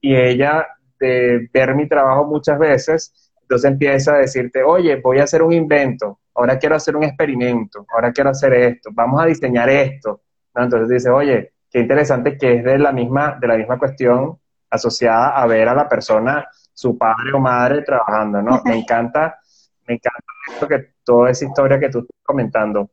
y 0.00 0.14
ella, 0.14 0.66
de 0.98 1.48
ver 1.52 1.74
mi 1.74 1.88
trabajo 1.88 2.24
muchas 2.24 2.58
veces, 2.58 3.32
entonces 3.42 3.70
empieza 3.70 4.14
a 4.14 4.18
decirte, 4.18 4.62
oye, 4.62 4.96
voy 4.96 5.18
a 5.18 5.24
hacer 5.24 5.42
un 5.42 5.52
invento, 5.52 6.20
ahora 6.34 6.58
quiero 6.58 6.76
hacer 6.76 6.94
un 6.94 7.02
experimento, 7.02 7.84
ahora 7.92 8.12
quiero 8.12 8.30
hacer 8.30 8.52
esto, 8.54 8.90
vamos 8.92 9.20
a 9.20 9.26
diseñar 9.26 9.68
esto. 9.68 10.20
Entonces 10.54 10.88
dice, 10.88 11.10
oye, 11.10 11.52
qué 11.70 11.80
interesante 11.80 12.36
que 12.36 12.56
es 12.56 12.64
de 12.64 12.78
la 12.78 12.92
misma, 12.92 13.38
de 13.40 13.46
la 13.46 13.56
misma 13.56 13.78
cuestión 13.78 14.38
asociada 14.68 15.30
a 15.30 15.46
ver 15.46 15.68
a 15.68 15.74
la 15.74 15.88
persona, 15.88 16.48
su 16.72 16.96
padre 16.96 17.32
o 17.34 17.38
madre 17.38 17.82
trabajando, 17.82 18.42
¿no? 18.42 18.60
Me 18.64 18.78
encanta, 18.78 19.38
me 19.86 19.94
encanta 19.94 20.24
esto 20.48 20.68
que 20.68 20.92
toda 21.04 21.30
esa 21.30 21.44
historia 21.44 21.78
que 21.78 21.88
tú 21.88 22.00
estás 22.00 22.16
comentando. 22.22 22.90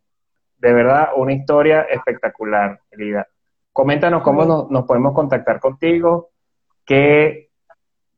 De 0.57 0.73
verdad, 0.73 1.09
una 1.15 1.33
historia 1.33 1.83
espectacular, 1.83 2.81
Elida. 2.89 3.27
Coméntanos 3.71 4.23
cómo 4.23 4.67
nos, 4.69 4.85
podemos 4.85 5.13
contactar 5.13 5.59
contigo, 5.59 6.31
¿qué 6.83 7.51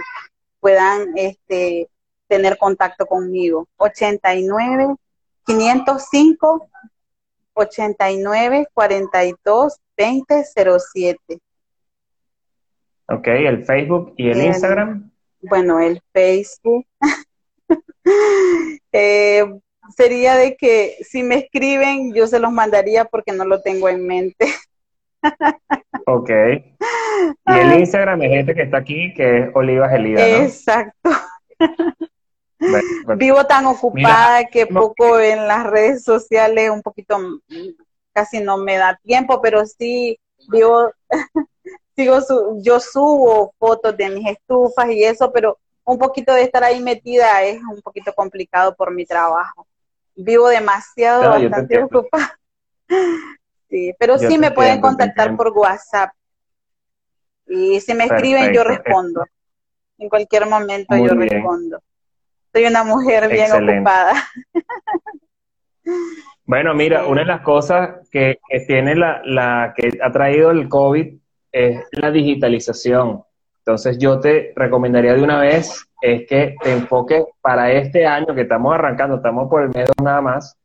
puedan 0.59 1.15
este, 1.15 1.87
tener 2.27 2.57
contacto 2.57 3.05
conmigo. 3.05 3.67
89 3.77 4.95
505 5.45 6.67
89 7.53 8.67
42 8.73 9.77
2007. 9.97 11.39
Ok, 13.11 13.27
el 13.27 13.65
Facebook 13.65 14.13
y 14.17 14.29
el, 14.29 14.41
Instagram. 14.41 15.11
Bueno, 15.41 15.79
el 15.79 16.01
Facebook. 16.13 16.85
eh, 18.91 19.45
sería 19.95 20.35
de 20.35 20.55
que 20.55 20.97
si 21.01 21.23
me 21.23 21.35
escriben, 21.35 22.13
yo 22.13 22.27
se 22.27 22.39
los 22.39 22.51
mandaría 22.51 23.05
porque 23.05 23.33
no 23.33 23.45
lo 23.45 23.61
tengo 23.61 23.89
en 23.89 24.07
mente. 24.07 24.47
ok. 26.05 26.29
Y 26.29 27.59
el 27.59 27.79
Instagram 27.79 28.21
es 28.21 28.29
gente 28.29 28.55
que 28.55 28.61
está 28.63 28.77
aquí, 28.77 29.13
que 29.13 29.39
es 29.39 29.49
Oliva 29.53 29.89
Gelida. 29.89 30.43
Exacto. 30.43 31.09
Vivo 33.17 33.45
tan 33.45 33.65
ocupada 33.65 34.45
que 34.45 34.67
poco 34.67 35.19
en 35.19 35.47
las 35.47 35.65
redes 35.65 36.03
sociales, 36.03 36.69
un 36.69 36.83
poquito, 36.83 37.17
casi 38.13 38.39
no 38.39 38.57
me 38.57 38.77
da 38.77 38.99
tiempo, 39.03 39.41
pero 39.41 39.65
sí 39.65 40.19
vivo, 40.49 40.91
sigo, 41.95 42.19
yo 42.61 42.79
subo 42.79 43.53
fotos 43.57 43.95
de 43.97 44.09
mis 44.09 44.27
estufas 44.27 44.89
y 44.89 45.03
eso, 45.03 45.31
pero 45.31 45.57
un 45.83 45.97
poquito 45.97 46.33
de 46.33 46.43
estar 46.43 46.63
ahí 46.63 46.79
metida 46.79 47.43
es 47.43 47.59
un 47.61 47.81
poquito 47.81 48.13
complicado 48.13 48.75
por 48.75 48.93
mi 48.93 49.05
trabajo 49.05 49.67
vivo 50.15 50.49
demasiado, 50.49 51.29
bastante 51.29 51.83
ocupada. 51.83 52.37
Sí, 53.69 53.93
pero 53.97 54.17
sí 54.17 54.37
me 54.37 54.51
pueden 54.51 54.81
contactar 54.81 55.33
por 55.37 55.47
WhatsApp. 55.55 56.11
Y 57.47 57.79
si 57.79 57.93
me 57.93 58.03
escriben, 58.03 58.51
yo 58.53 58.65
respondo. 58.65 59.23
En 59.97 60.09
cualquier 60.09 60.45
momento 60.45 60.93
yo 60.97 61.13
respondo. 61.13 61.81
Soy 62.51 62.65
una 62.65 62.83
mujer 62.83 63.29
bien 63.29 63.49
ocupada. 63.49 64.27
Bueno, 66.43 66.73
mira, 66.73 67.05
una 67.05 67.21
de 67.21 67.27
las 67.27 67.39
cosas 67.43 68.09
que, 68.11 68.41
tiene 68.67 68.93
la, 68.93 69.21
la, 69.23 69.73
que 69.73 69.97
ha 70.03 70.11
traído 70.11 70.51
el 70.51 70.67
COVID 70.67 71.20
es 71.51 71.83
la 71.91 72.11
digitalización. 72.11 73.23
Entonces 73.59 73.97
yo 73.97 74.19
te 74.19 74.53
recomendaría 74.55 75.13
de 75.13 75.23
una 75.23 75.39
vez 75.39 75.87
es 76.01 76.27
que 76.27 76.55
te 76.61 76.73
enfoques 76.73 77.23
para 77.41 77.71
este 77.71 78.07
año 78.07 78.33
que 78.33 78.41
estamos 78.41 78.73
arrancando, 78.73 79.17
estamos 79.17 79.47
por 79.49 79.61
el 79.61 79.69
medio 79.69 79.93
nada 80.03 80.21
más, 80.21 80.57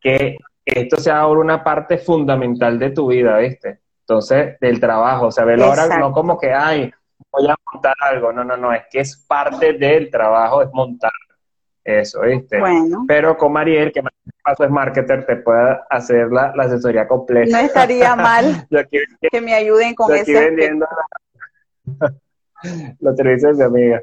que 0.00 0.36
esto 0.64 0.96
sea 0.96 1.20
ahora 1.20 1.40
una 1.40 1.62
parte 1.62 1.98
fundamental 1.98 2.78
de 2.78 2.90
tu 2.90 3.08
vida, 3.08 3.38
¿viste? 3.38 3.78
Entonces, 4.00 4.58
del 4.60 4.80
trabajo, 4.80 5.26
o 5.26 5.30
sea, 5.30 5.44
verlo 5.44 5.66
ahora 5.66 5.98
no 5.98 6.12
como 6.12 6.36
que, 6.38 6.52
ay, 6.52 6.92
voy 7.30 7.46
a 7.46 7.54
montar 7.72 7.94
algo, 8.00 8.32
no, 8.32 8.42
no, 8.42 8.56
no, 8.56 8.72
es 8.72 8.82
que 8.90 9.00
es 9.00 9.16
parte 9.28 9.74
del 9.74 10.10
trabajo, 10.10 10.62
es 10.62 10.68
montar 10.72 11.12
eso, 11.84 12.22
¿viste? 12.22 12.58
Bueno. 12.58 13.04
Pero 13.06 13.36
con 13.36 13.52
Mariel, 13.52 13.92
que 13.92 14.02
paso 14.42 14.64
es 14.64 14.70
marketer, 14.70 15.26
te 15.26 15.36
pueda 15.36 15.86
hacer 15.90 16.30
la, 16.30 16.52
asesoría 16.58 17.06
completa. 17.06 17.58
No 17.58 17.64
estaría 17.64 18.16
mal 18.16 18.66
que 19.30 19.40
me 19.40 19.54
ayuden 19.54 19.94
con 19.94 20.14
eso. 20.14 20.32
vendiendo 20.32 20.86
los 23.00 23.16
servicios 23.16 23.58
de 23.58 23.64
amiga. 23.64 24.00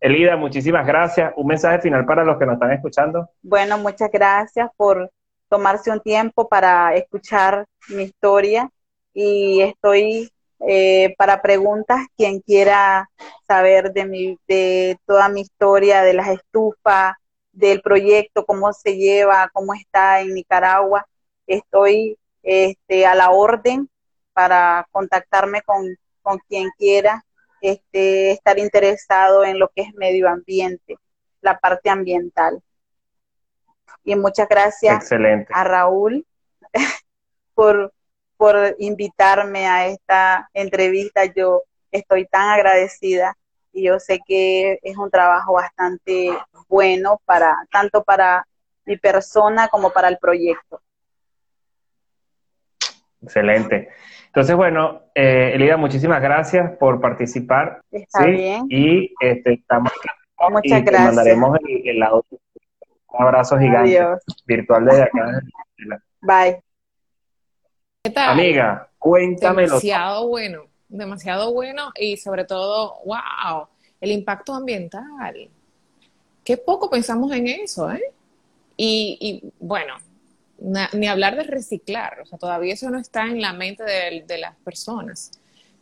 Elida, 0.00 0.36
muchísimas 0.36 0.84
gracias. 0.86 1.32
Un 1.36 1.46
mensaje 1.46 1.80
final 1.80 2.04
para 2.04 2.24
los 2.24 2.36
que 2.36 2.44
nos 2.44 2.54
están 2.54 2.72
escuchando. 2.72 3.30
Bueno, 3.40 3.78
muchas 3.78 4.10
gracias 4.10 4.68
por 4.76 5.10
tomarse 5.48 5.90
un 5.90 6.00
tiempo 6.00 6.48
para 6.48 6.94
escuchar 6.96 7.66
mi 7.88 8.04
historia 8.04 8.68
y 9.14 9.60
estoy 9.60 10.30
eh, 10.66 11.14
para 11.18 11.42
preguntas 11.42 12.06
quien 12.16 12.40
quiera 12.40 13.10
saber 13.46 13.92
de 13.92 14.06
mi 14.06 14.38
de 14.48 14.96
toda 15.06 15.28
mi 15.28 15.42
historia 15.42 16.02
de 16.02 16.14
las 16.14 16.28
estufas 16.28 17.14
del 17.52 17.82
proyecto 17.82 18.44
cómo 18.44 18.72
se 18.72 18.96
lleva 18.96 19.50
cómo 19.52 19.74
está 19.74 20.20
en 20.20 20.34
Nicaragua 20.34 21.06
estoy 21.46 22.18
este, 22.42 23.06
a 23.06 23.14
la 23.14 23.30
orden 23.30 23.88
para 24.32 24.86
contactarme 24.90 25.62
con, 25.62 25.96
con 26.22 26.38
quien 26.48 26.70
quiera 26.78 27.24
este, 27.60 28.32
estar 28.32 28.58
interesado 28.58 29.44
en 29.44 29.58
lo 29.58 29.68
que 29.68 29.82
es 29.82 29.94
medio 29.94 30.28
ambiente, 30.28 30.96
la 31.40 31.58
parte 31.58 31.90
ambiental. 31.90 32.62
Y 34.04 34.16
muchas 34.16 34.48
gracias 34.48 35.10
a 35.50 35.64
Raúl 35.64 36.26
por, 37.54 37.92
por 38.36 38.74
invitarme 38.78 39.66
a 39.68 39.86
esta 39.86 40.50
entrevista. 40.54 41.24
Yo 41.26 41.62
estoy 41.90 42.26
tan 42.26 42.48
agradecida 42.48 43.36
y 43.72 43.84
yo 43.84 43.98
sé 43.98 44.20
que 44.26 44.78
es 44.82 44.96
un 44.96 45.10
trabajo 45.10 45.54
bastante 45.54 46.30
bueno 46.68 47.20
para 47.24 47.56
tanto 47.70 48.02
para 48.02 48.46
mi 48.84 48.96
persona 48.96 49.68
como 49.68 49.90
para 49.90 50.08
el 50.08 50.18
proyecto. 50.18 50.80
Excelente. 53.22 53.88
Entonces, 54.26 54.56
bueno, 54.56 55.02
eh, 55.14 55.52
Elida, 55.54 55.76
muchísimas 55.76 56.20
gracias 56.20 56.76
por 56.78 57.00
participar. 57.00 57.82
Está 57.90 58.26
bien. 58.26 58.66
Y 58.68 59.14
este, 59.20 59.54
estamos 59.54 59.92
Muchas 60.50 60.80
y 60.80 60.82
gracias. 60.82 61.10
Te 61.24 61.36
mandaremos 61.36 61.58
el, 61.68 62.02
Un 62.02 63.22
abrazo 63.22 63.58
gigante 63.58 64.00
virtual 64.46 64.84
desde 64.86 65.02
acá. 65.02 65.40
Bye. 66.20 66.62
¿Qué 68.02 68.10
tal? 68.10 68.30
Amiga, 68.30 68.88
cuéntamelo. 68.98 69.68
Demasiado 69.68 70.28
bueno, 70.28 70.64
demasiado 70.92 71.52
bueno 71.52 71.90
y 71.98 72.16
sobre 72.16 72.44
todo, 72.44 72.96
wow, 73.04 73.66
el 74.00 74.12
impacto 74.12 74.54
ambiental. 74.54 75.48
Qué 76.44 76.56
poco 76.56 76.90
pensamos 76.90 77.32
en 77.32 77.48
eso, 77.48 77.90
¿eh? 77.90 78.02
Y, 78.76 79.42
bueno, 79.60 79.94
ni 80.92 81.06
hablar 81.06 81.36
de 81.36 81.44
reciclar, 81.44 82.20
o 82.20 82.26
sea, 82.26 82.38
todavía 82.38 82.74
eso 82.74 82.90
no 82.90 82.98
está 82.98 83.26
en 83.26 83.40
la 83.40 83.52
mente 83.52 83.84
de, 83.84 84.38
las 84.38 84.56
personas. 84.56 85.30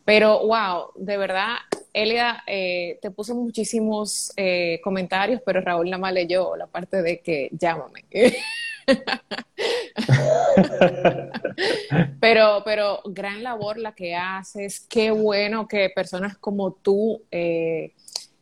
Pero, 0.05 0.45
wow, 0.45 0.91
de 0.95 1.17
verdad, 1.17 1.55
Elia, 1.93 2.43
eh, 2.45 2.99
te 3.01 3.09
puso 3.09 3.33
muchísimos 3.33 4.31
eh, 4.37 4.79
comentarios, 4.83 5.41
pero 5.45 5.61
Raúl 5.61 5.89
nada 5.89 5.99
más 5.99 6.13
leyó 6.13 6.55
la 6.55 6.67
parte 6.67 7.01
de 7.01 7.21
que 7.21 7.49
llámame. 7.51 8.05
pero, 12.19 12.61
pero 12.65 13.01
gran 13.05 13.43
labor 13.43 13.77
la 13.77 13.93
que 13.93 14.15
haces, 14.15 14.79
qué 14.89 15.11
bueno 15.11 15.67
que 15.67 15.91
personas 15.93 16.35
como 16.37 16.73
tú 16.73 17.21
eh, 17.31 17.93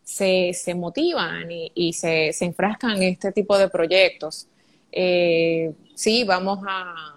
se, 0.04 0.54
motivan 0.76 1.50
y, 1.50 1.94
se, 1.94 2.32
se, 2.34 2.46
enfrascan 2.46 2.98
en 2.98 3.04
este 3.04 3.32
tipo 3.32 3.58
de 3.58 3.70
proyectos. 3.70 4.48
Eh, 4.92 5.72
sí, 5.96 6.24
vamos 6.24 6.60
a, 6.68 7.16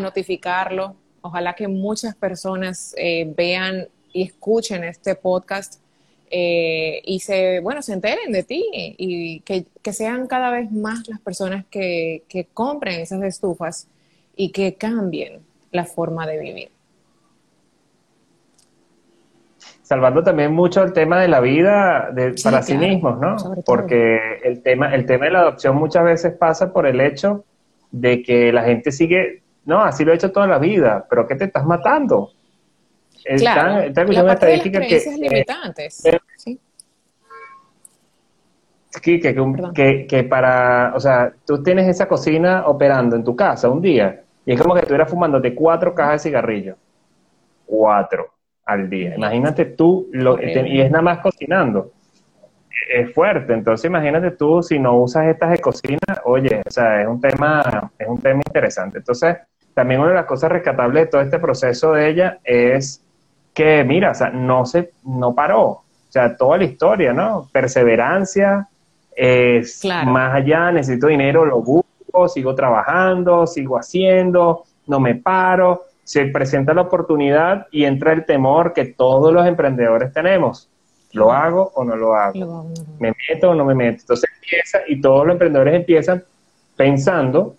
notificarlo. 0.00 0.96
Ojalá 1.20 1.54
que 1.54 1.68
muchas 1.68 2.16
personas 2.16 2.92
eh, 2.98 3.32
vean 3.36 3.86
y 4.12 4.24
escuchen 4.24 4.82
este 4.82 5.14
podcast 5.14 5.83
eh, 6.30 7.00
y 7.04 7.20
se, 7.20 7.60
bueno, 7.60 7.82
se 7.82 7.92
enteren 7.92 8.32
de 8.32 8.42
ti 8.42 8.64
y 8.72 9.40
que, 9.40 9.66
sean 9.92 10.26
cada 10.26 10.50
vez 10.50 10.72
más 10.72 11.08
las 11.08 11.20
personas 11.20 11.64
que, 11.70 12.24
que 12.28 12.46
compren 12.52 13.00
esas 13.00 13.22
estufas 13.22 13.88
y 14.34 14.50
que 14.50 14.74
cambien 14.74 15.40
la 15.70 15.84
forma 15.84 16.26
de 16.26 16.38
vivir 16.38 16.70
salvando 19.84 20.22
también 20.22 20.52
mucho 20.52 20.82
el 20.82 20.92
tema 20.92 21.20
de 21.20 21.28
la 21.28 21.40
vida 21.40 22.10
para 22.42 22.62
sí 22.62 22.76
mismos, 22.76 23.20
¿no? 23.20 23.36
Porque 23.66 24.38
el 24.42 24.62
tema, 24.62 24.94
el 24.94 25.04
tema 25.04 25.26
de 25.26 25.32
la 25.32 25.40
adopción 25.40 25.76
muchas 25.76 26.04
veces 26.04 26.32
pasa 26.32 26.72
por 26.72 26.86
el 26.86 27.00
hecho 27.00 27.44
de 27.90 28.22
que 28.22 28.50
la 28.50 28.62
gente 28.62 28.90
sigue, 28.90 29.42
no, 29.66 29.84
así 29.84 30.04
lo 30.04 30.12
he 30.12 30.16
hecho 30.16 30.32
toda 30.32 30.46
la 30.46 30.58
vida, 30.58 31.06
pero 31.08 31.26
¿qué 31.26 31.36
te 31.36 31.44
estás 31.44 31.66
matando? 31.66 32.30
Claro, 33.24 33.80
están, 33.80 34.12
la 34.12 34.26
parte 34.26 34.46
de 34.46 34.56
las 34.56 34.66
creencias 34.66 35.18
limitantes. 35.18 36.04
Eh, 36.04 36.18
sí. 36.36 36.60
Que, 39.02 39.20
que, 39.74 40.06
que, 40.06 40.24
para, 40.24 40.92
o 40.94 41.00
sea, 41.00 41.32
tú 41.44 41.62
tienes 41.62 41.88
esa 41.88 42.06
cocina 42.06 42.66
operando 42.66 43.16
en 43.16 43.24
tu 43.24 43.34
casa 43.34 43.68
un 43.68 43.80
día 43.80 44.22
y 44.46 44.52
es 44.52 44.60
como 44.60 44.74
que 44.74 44.80
estuvieras 44.80 45.10
fumándote 45.10 45.54
cuatro 45.54 45.94
cajas 45.94 46.22
de 46.22 46.28
cigarrillos. 46.30 46.76
Cuatro 47.66 48.30
al 48.66 48.88
día. 48.88 49.14
Imagínate 49.16 49.64
tú, 49.64 50.08
lo, 50.12 50.40
y 50.40 50.80
es 50.80 50.90
nada 50.90 51.02
más 51.02 51.18
cocinando. 51.18 51.92
es 52.90 53.12
fuerte. 53.12 53.52
Entonces, 53.52 53.86
imagínate 53.86 54.32
tú, 54.32 54.62
si 54.62 54.78
no 54.78 54.96
usas 54.98 55.26
estas 55.26 55.50
de 55.50 55.58
cocina, 55.58 56.20
oye, 56.24 56.62
o 56.64 56.70
sea, 56.70 57.02
es 57.02 57.08
un 57.08 57.20
tema, 57.20 57.90
es 57.98 58.06
un 58.06 58.20
tema 58.20 58.42
interesante. 58.46 58.98
Entonces, 58.98 59.36
también 59.74 60.00
una 60.00 60.10
de 60.10 60.16
las 60.16 60.26
cosas 60.26 60.52
rescatables 60.52 61.04
de 61.04 61.10
todo 61.10 61.20
este 61.20 61.38
proceso 61.38 61.92
de 61.92 62.08
ella 62.08 62.38
es 62.44 63.03
que, 63.54 63.84
mira, 63.84 64.10
o 64.10 64.14
sea, 64.14 64.30
no 64.30 64.66
se, 64.66 64.90
no 65.04 65.34
paró. 65.34 65.62
O 65.62 65.82
sea, 66.10 66.36
toda 66.36 66.58
la 66.58 66.64
historia, 66.64 67.12
¿no? 67.12 67.48
Perseverancia, 67.52 68.68
es 69.16 69.84
más 69.84 70.34
allá, 70.34 70.72
necesito 70.72 71.06
dinero, 71.06 71.44
lo 71.44 71.60
busco, 71.60 72.28
sigo 72.28 72.54
trabajando, 72.54 73.46
sigo 73.46 73.78
haciendo, 73.78 74.64
no 74.86 75.00
me 75.00 75.14
paro. 75.14 75.84
Se 76.02 76.26
presenta 76.26 76.74
la 76.74 76.82
oportunidad 76.82 77.66
y 77.70 77.84
entra 77.84 78.12
el 78.12 78.26
temor 78.26 78.74
que 78.74 78.84
todos 78.84 79.32
los 79.32 79.46
emprendedores 79.46 80.12
tenemos. 80.12 80.68
¿Lo 81.12 81.32
hago 81.32 81.72
o 81.74 81.84
no 81.84 81.96
lo 81.96 82.14
hago? 82.14 82.70
¿Me 82.98 83.14
meto 83.28 83.50
o 83.50 83.54
no 83.54 83.64
me 83.64 83.74
meto? 83.74 84.00
Entonces 84.00 84.28
empieza 84.34 84.80
y 84.86 85.00
todos 85.00 85.24
los 85.24 85.34
emprendedores 85.34 85.74
empiezan 85.74 86.22
pensando 86.76 87.54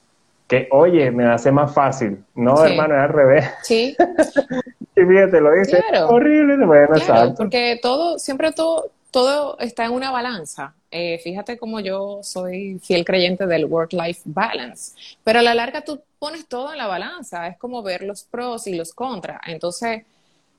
que, 0.48 0.68
oye, 0.72 1.10
me 1.10 1.26
hace 1.26 1.52
más 1.52 1.74
fácil. 1.74 2.24
No, 2.36 2.64
hermano, 2.64 2.96
es 2.96 3.02
al 3.02 3.10
revés. 3.10 3.52
Sí. 3.64 3.96
y 4.96 5.06
fíjate, 5.06 5.42
lo 5.42 5.52
dice. 5.54 5.84
Horrible. 6.08 6.66
Bueno, 6.66 6.96
claro, 7.06 7.34
porque 7.36 7.80
todo, 7.82 8.18
siempre 8.20 8.52
todo, 8.52 8.92
todo 9.12 9.58
está 9.60 9.86
en 9.86 9.92
una 9.92 10.12
balanza. 10.12 10.74
Eh, 10.92 11.20
fíjate 11.24 11.58
como 11.58 11.82
yo 11.82 12.20
soy 12.24 12.80
fiel 12.80 13.04
creyente 13.04 13.46
del 13.48 13.66
work-life 13.66 14.22
balance, 14.24 14.94
pero 15.24 15.40
a 15.40 15.42
la 15.42 15.54
larga 15.54 15.82
tú 15.82 16.02
pones 16.20 16.48
todo 16.48 16.72
en 16.72 16.78
la 16.78 16.88
balanza, 16.88 17.48
es 17.48 17.58
como 17.58 17.84
ver 17.84 18.04
los 18.04 18.24
pros 18.24 18.66
y 18.68 18.76
los 18.76 18.94
contras. 18.94 19.42
Entonces, 19.48 20.04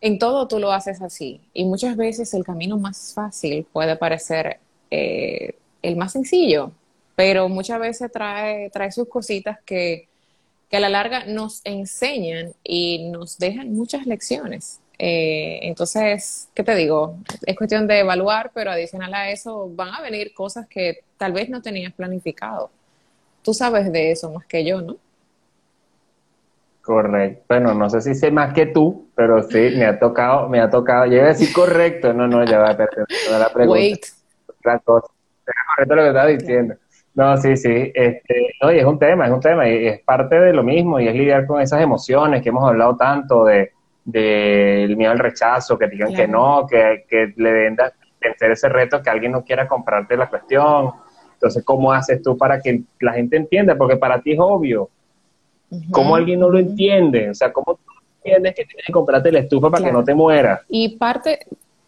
en 0.00 0.18
todo 0.18 0.46
tú 0.46 0.58
lo 0.58 0.72
haces 0.72 1.00
así. 1.00 1.40
Y 1.54 1.64
muchas 1.64 1.96
veces 1.96 2.34
el 2.34 2.44
camino 2.44 2.76
más 2.76 3.12
fácil 3.14 3.66
puede 3.72 3.96
parecer 3.96 4.58
eh, 4.90 5.54
el 5.82 5.96
más 5.96 6.12
sencillo, 6.12 6.72
pero 7.14 7.48
muchas 7.48 7.80
veces 7.80 8.12
trae, 8.12 8.70
trae 8.70 8.92
sus 8.92 9.08
cositas 9.08 9.58
que, 9.64 10.08
a 10.72 10.80
la 10.80 10.88
larga 10.88 11.24
nos 11.26 11.60
enseñan 11.64 12.52
y 12.62 13.10
nos 13.10 13.38
dejan 13.38 13.72
muchas 13.72 14.06
lecciones. 14.06 14.80
Eh, 14.98 15.60
entonces, 15.62 16.48
¿qué 16.54 16.62
te 16.62 16.74
digo? 16.74 17.18
Es 17.46 17.56
cuestión 17.56 17.86
de 17.86 18.00
evaluar, 18.00 18.50
pero 18.54 18.70
adicional 18.70 19.12
a 19.14 19.30
eso 19.30 19.68
van 19.70 19.94
a 19.94 20.00
venir 20.00 20.32
cosas 20.34 20.66
que 20.66 21.00
tal 21.18 21.32
vez 21.32 21.48
no 21.48 21.60
tenías 21.60 21.92
planificado. 21.92 22.70
Tú 23.42 23.52
sabes 23.52 23.92
de 23.92 24.10
eso 24.10 24.30
más 24.32 24.46
que 24.46 24.64
yo, 24.64 24.80
¿no? 24.80 24.96
Correcto. 26.82 27.44
Bueno, 27.48 27.74
no 27.74 27.90
sé 27.90 28.00
si 28.00 28.14
sé 28.14 28.30
más 28.30 28.54
que 28.54 28.66
tú, 28.66 29.08
pero 29.14 29.42
sí, 29.42 29.70
me 29.76 29.86
ha 29.86 29.98
tocado, 29.98 30.48
me 30.48 30.60
ha 30.60 30.70
tocado. 30.70 31.06
Yo 31.06 31.14
iba 31.14 31.24
a 31.24 31.28
decir 31.28 31.52
correcto. 31.52 32.12
No, 32.12 32.28
no, 32.28 32.44
ya 32.44 32.58
va 32.58 32.70
a 32.70 32.76
perder 32.76 33.06
la 33.28 33.52
pregunta. 33.52 33.80
Wait. 33.80 34.06
Cosa. 34.84 35.08
correcto 35.68 35.94
lo 35.94 36.02
que 36.02 36.08
estaba 36.08 36.26
diciendo. 36.26 36.76
No, 37.16 37.36
sí, 37.38 37.56
sí. 37.56 37.90
Este, 37.94 38.54
no, 38.62 38.72
y 38.72 38.78
es 38.78 38.84
un 38.84 38.98
tema, 38.98 39.26
es 39.26 39.32
un 39.32 39.40
tema, 39.40 39.68
y 39.68 39.86
es 39.88 40.00
parte 40.02 40.38
de 40.38 40.52
lo 40.52 40.62
mismo, 40.62 41.00
y 41.00 41.08
es 41.08 41.14
lidiar 41.14 41.46
con 41.46 41.60
esas 41.60 41.82
emociones 41.82 42.42
que 42.42 42.50
hemos 42.50 42.68
hablado 42.68 42.96
tanto 42.96 43.44
de 43.44 43.72
del 44.04 44.96
miedo 44.96 45.10
al 45.10 45.18
rechazo, 45.18 45.76
que 45.76 45.88
digan 45.88 46.14
que 46.14 46.28
no, 46.28 46.64
que, 46.64 47.04
que 47.10 47.34
le 47.34 47.52
den 47.52 47.76
vencer 48.20 48.52
ese 48.52 48.68
reto, 48.68 49.02
que 49.02 49.10
alguien 49.10 49.32
no 49.32 49.42
quiera 49.42 49.66
comprarte 49.66 50.16
la 50.16 50.28
cuestión. 50.28 50.92
Entonces, 51.32 51.64
¿cómo 51.64 51.92
haces 51.92 52.22
tú 52.22 52.38
para 52.38 52.60
que 52.60 52.82
la 53.00 53.14
gente 53.14 53.36
entienda? 53.36 53.74
Porque 53.74 53.96
para 53.96 54.20
ti 54.20 54.34
es 54.34 54.38
obvio, 54.40 54.90
¿Cómo 55.90 56.16
alguien 56.16 56.40
no 56.40 56.48
lo 56.48 56.58
entiende? 56.58 57.30
O 57.30 57.34
sea, 57.34 57.52
¿cómo 57.52 57.74
tú 57.74 57.92
entiendes 58.18 58.54
que 58.54 58.64
tienes 58.64 58.86
que 58.86 58.92
comprarte 58.92 59.32
la 59.32 59.40
estufa 59.40 59.70
para 59.70 59.84
que 59.84 59.92
no 59.92 60.04
te 60.04 60.14
mueras? 60.14 60.60
Y 60.68 60.96
parte, 60.96 61.40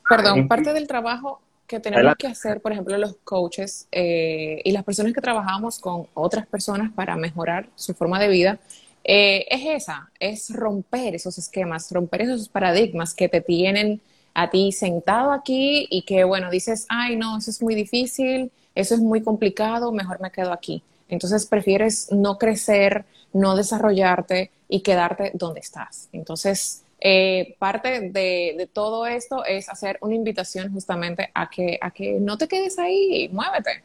perdón, 0.09 0.49
parte 0.49 0.72
del 0.72 0.87
trabajo 0.87 1.41
que 1.69 1.79
tenemos 1.79 2.16
que 2.16 2.27
hacer, 2.27 2.61
por 2.61 2.73
ejemplo, 2.73 2.97
los 2.99 3.16
coaches 3.23 3.87
eh, 3.93 4.61
y 4.64 4.73
las 4.73 4.83
personas 4.83 5.12
que 5.12 5.21
trabajamos 5.21 5.79
con 5.79 6.07
otras 6.14 6.47
personas 6.47 6.93
para 6.93 7.14
mejorar 7.16 7.69
su 7.77 7.95
forma 7.95 8.19
de 8.19 8.29
vida, 8.29 8.59
eh, 9.05 9.47
es 9.49 9.83
esa, 9.83 10.11
es 10.19 10.51
romper 10.51 11.14
esos 11.14 11.39
esquemas, 11.39 11.93
romper 11.93 12.23
esos 12.23 12.49
paradigmas 12.49 13.14
que 13.14 13.29
te 13.29 13.41
tienen 13.41 14.01
a 14.35 14.51
ti 14.51 14.73
sentado 14.73 15.33
aquí 15.33 15.87
y 15.91 16.03
que, 16.03 16.25
bueno, 16.25 16.51
dices, 16.51 16.87
ay, 16.89 17.16
no, 17.16 17.39
eso 17.39 17.51
es 17.51 17.62
muy 17.62 17.75
difícil, 17.75 18.51
eso 18.75 18.95
es 18.95 19.01
muy 19.01 19.23
complicado, 19.23 19.93
mejor 19.93 20.21
me 20.21 20.31
quedo 20.31 20.53
aquí. 20.53 20.83
Entonces 21.09 21.47
prefieres 21.47 22.11
no 22.12 22.39
crecer, 22.39 23.05
no 23.33 23.57
desarrollarte 23.57 24.51
y 24.69 24.81
quedarte 24.81 25.33
donde 25.35 25.61
estás. 25.61 26.09
Entonces, 26.12 26.85
eh, 27.01 27.57
parte 27.59 28.11
de, 28.11 28.68
todo 28.72 29.07
esto 29.07 29.44
es 29.44 29.68
hacer 29.68 29.99
una 30.01 30.14
invitación 30.14 30.72
justamente 30.72 31.30
a 31.34 31.49
que, 31.49 31.78
a 31.80 31.90
que 31.90 32.18
no 32.20 32.36
te 32.36 32.49
quedes 32.49 32.78
ahí, 32.78 33.28
muévete. 33.32 33.84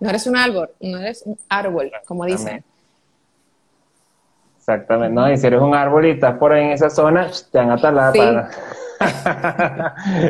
No 0.00 0.10
eres 0.10 0.26
un 0.26 0.36
árbol, 0.36 0.70
no 0.80 0.98
eres 0.98 1.22
un 1.24 1.38
árbol, 1.48 1.90
como 2.06 2.24
dicen. 2.24 2.64
Exactamente, 4.58 5.14
no, 5.14 5.30
y 5.30 5.36
si 5.36 5.46
eres 5.46 5.60
un 5.60 5.74
árbol 5.74 6.06
y 6.06 6.10
estás 6.10 6.36
por 6.38 6.52
ahí 6.52 6.64
en 6.64 6.70
esa 6.72 6.90
zona, 6.90 7.30
te 7.52 7.58
van 7.58 7.70
a 7.70 7.76
talar 7.76 8.14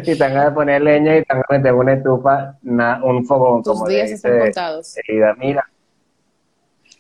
y 0.03 0.19
te 0.19 0.19
van 0.19 0.37
a 0.37 0.55
poner 0.55 0.83
leña 0.83 1.17
y 1.17 1.25
te 1.25 1.35
van 1.35 1.43
a 1.49 1.53
meter 1.53 1.73
una 1.73 1.95
estufa, 1.95 2.57
un 2.63 3.25
fogón. 3.27 3.63
Tus 3.63 3.73
como 3.73 3.89
días 3.89 4.11
están 4.11 4.39
contados. 4.39 4.95
Mira, 5.39 5.67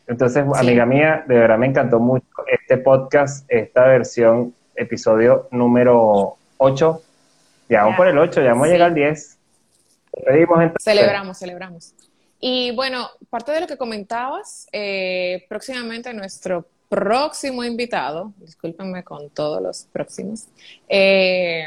entonces, 0.07 0.45
amiga 0.55 0.87
mía, 0.87 1.24
de 1.27 1.35
verdad 1.37 1.59
me 1.59 1.66
encantó 1.66 1.99
mucho 1.99 2.27
este 2.47 2.79
podcast, 2.79 3.45
esta 3.49 3.87
versión, 3.87 4.55
episodio 4.77 5.49
número 5.51 6.37
8. 6.59 7.03
Ya 7.68 7.83
vamos 7.83 7.97
por 7.97 8.09
el 8.09 8.18
8, 8.18 8.43
ya 8.43 8.51
vamos 8.51 8.68
a 8.68 8.70
llegar 8.70 8.89
al 8.89 8.95
10. 8.95 9.39
Celebramos, 10.81 11.39
celebramos. 11.39 11.95
Y 12.41 12.74
bueno, 12.74 13.09
parte 13.31 13.53
de 13.53 13.61
lo 13.61 13.66
que 13.66 13.77
comentabas, 13.77 14.66
eh, 14.72 15.47
próximamente 15.49 16.12
nuestro 16.12 16.66
próximo 16.89 17.64
invitado, 17.64 18.33
discúlpenme 18.39 19.03
con 19.03 19.31
todos 19.31 19.62
los 19.62 19.85
próximos, 19.93 20.47
eh, 20.89 21.64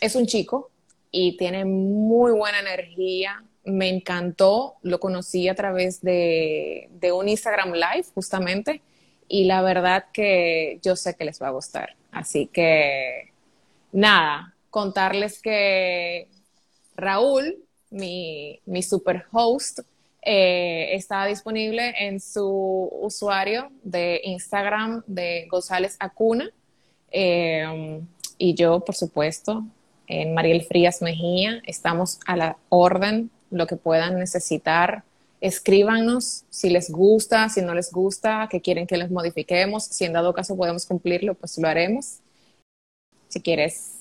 es 0.00 0.14
un 0.14 0.26
chico 0.26 0.70
y 1.10 1.36
tiene 1.36 1.64
muy 1.64 2.32
buena 2.32 2.60
energía, 2.60 3.42
me 3.64 3.88
encantó, 3.88 4.76
lo 4.82 5.00
conocí 5.00 5.48
a 5.48 5.54
través 5.54 6.00
de, 6.00 6.88
un 7.12 7.28
Instagram 7.28 7.72
Live 7.72 8.06
justamente 8.14 8.82
y 9.28 9.44
la 9.44 9.62
verdad 9.62 10.06
que 10.12 10.78
yo 10.82 10.96
sé 10.96 11.14
que 11.16 11.24
les 11.24 11.40
va 11.40 11.48
a 11.48 11.52
gustar. 11.52 11.94
Así 12.10 12.46
que 12.46 13.32
nada, 13.92 14.54
contarles 14.70 15.40
que 15.40 16.28
Raúl, 16.96 17.56
mi, 17.90 18.60
mi 18.66 18.82
super 18.82 19.24
host, 19.32 19.80
eh, 20.22 20.94
está 20.94 21.24
disponible 21.26 21.94
en 21.98 22.20
su 22.20 22.90
usuario 23.00 23.70
de 23.82 24.20
Instagram 24.24 25.02
de 25.06 25.46
González 25.50 25.96
Acuna. 26.00 26.50
Eh, 27.10 28.02
y 28.36 28.54
yo, 28.54 28.80
por 28.80 28.94
supuesto, 28.94 29.64
en 30.06 30.34
Mariel 30.34 30.62
Frías 30.62 31.02
Mejía, 31.02 31.60
estamos 31.64 32.18
a 32.26 32.36
la 32.36 32.56
orden 32.68 33.30
lo 33.50 33.66
que 33.66 33.76
puedan 33.76 34.18
necesitar. 34.18 35.04
Escríbanos 35.40 36.44
si 36.50 36.70
les 36.70 36.90
gusta, 36.90 37.48
si 37.48 37.62
no 37.62 37.74
les 37.74 37.92
gusta, 37.92 38.48
que 38.50 38.60
quieren 38.60 38.86
que 38.86 38.96
les 38.96 39.10
modifiquemos. 39.10 39.84
Si 39.84 40.04
en 40.04 40.12
dado 40.12 40.34
caso 40.34 40.56
podemos 40.56 40.84
cumplirlo, 40.86 41.34
pues 41.34 41.56
lo 41.58 41.68
haremos. 41.68 42.20
Si 43.28 43.40
quieres 43.40 44.00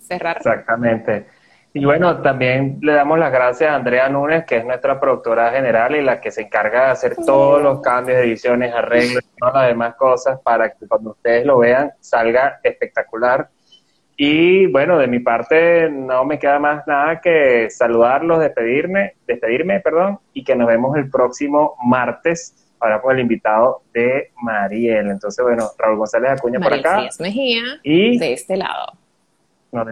cerrar. 0.00 0.38
Exactamente. 0.38 1.26
Y 1.74 1.84
bueno, 1.84 2.22
también 2.22 2.78
le 2.80 2.92
damos 2.92 3.18
las 3.18 3.30
gracias 3.30 3.70
a 3.70 3.74
Andrea 3.74 4.08
Núñez, 4.08 4.44
que 4.46 4.56
es 4.56 4.64
nuestra 4.64 4.98
productora 4.98 5.50
general 5.52 5.94
y 5.94 6.02
la 6.02 6.20
que 6.20 6.30
se 6.30 6.42
encarga 6.42 6.86
de 6.86 6.90
hacer 6.92 7.16
todos 7.16 7.62
los 7.62 7.80
cambios, 7.82 8.18
ediciones, 8.18 8.74
arreglos 8.74 9.22
y 9.22 9.38
todas 9.38 9.54
las 9.54 9.68
demás 9.68 9.94
cosas 9.96 10.40
para 10.40 10.70
que 10.70 10.88
cuando 10.88 11.10
ustedes 11.10 11.44
lo 11.44 11.58
vean 11.58 11.92
salga 12.00 12.58
espectacular. 12.62 13.50
Y 14.20 14.66
bueno, 14.66 14.98
de 14.98 15.06
mi 15.06 15.20
parte 15.20 15.88
no 15.88 16.24
me 16.24 16.40
queda 16.40 16.58
más 16.58 16.84
nada 16.88 17.20
que 17.20 17.70
saludarlos, 17.70 18.40
despedirme, 18.40 19.14
despedirme, 19.28 19.78
perdón, 19.78 20.18
y 20.32 20.42
que 20.42 20.56
nos 20.56 20.66
vemos 20.66 20.96
el 20.96 21.08
próximo 21.08 21.76
martes 21.84 22.52
ahora 22.80 23.00
con 23.00 23.14
el 23.14 23.22
invitado 23.22 23.82
de 23.94 24.32
Mariel. 24.42 25.10
Entonces, 25.10 25.44
bueno, 25.44 25.68
Raúl 25.78 25.98
González 25.98 26.32
Acuña 26.32 26.58
por 26.58 26.74
acá. 26.74 27.08
Mejía 27.20 27.62
y 27.84 28.18
de 28.18 28.32
este 28.32 28.56
lado. 28.56 28.92
Nos, 29.70 29.86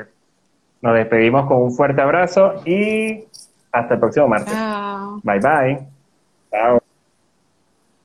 nos, 0.81 0.95
despedimos 0.95 1.47
con 1.47 1.63
un 1.63 1.73
fuerte 1.73 2.03
abrazo 2.03 2.63
y 2.65 3.23
hasta 3.71 3.95
el 3.95 4.01
próximo 4.01 4.27
martes. 4.27 4.55
Bye 5.23 5.39
bye. 5.39 5.79
Chao. 6.51 6.86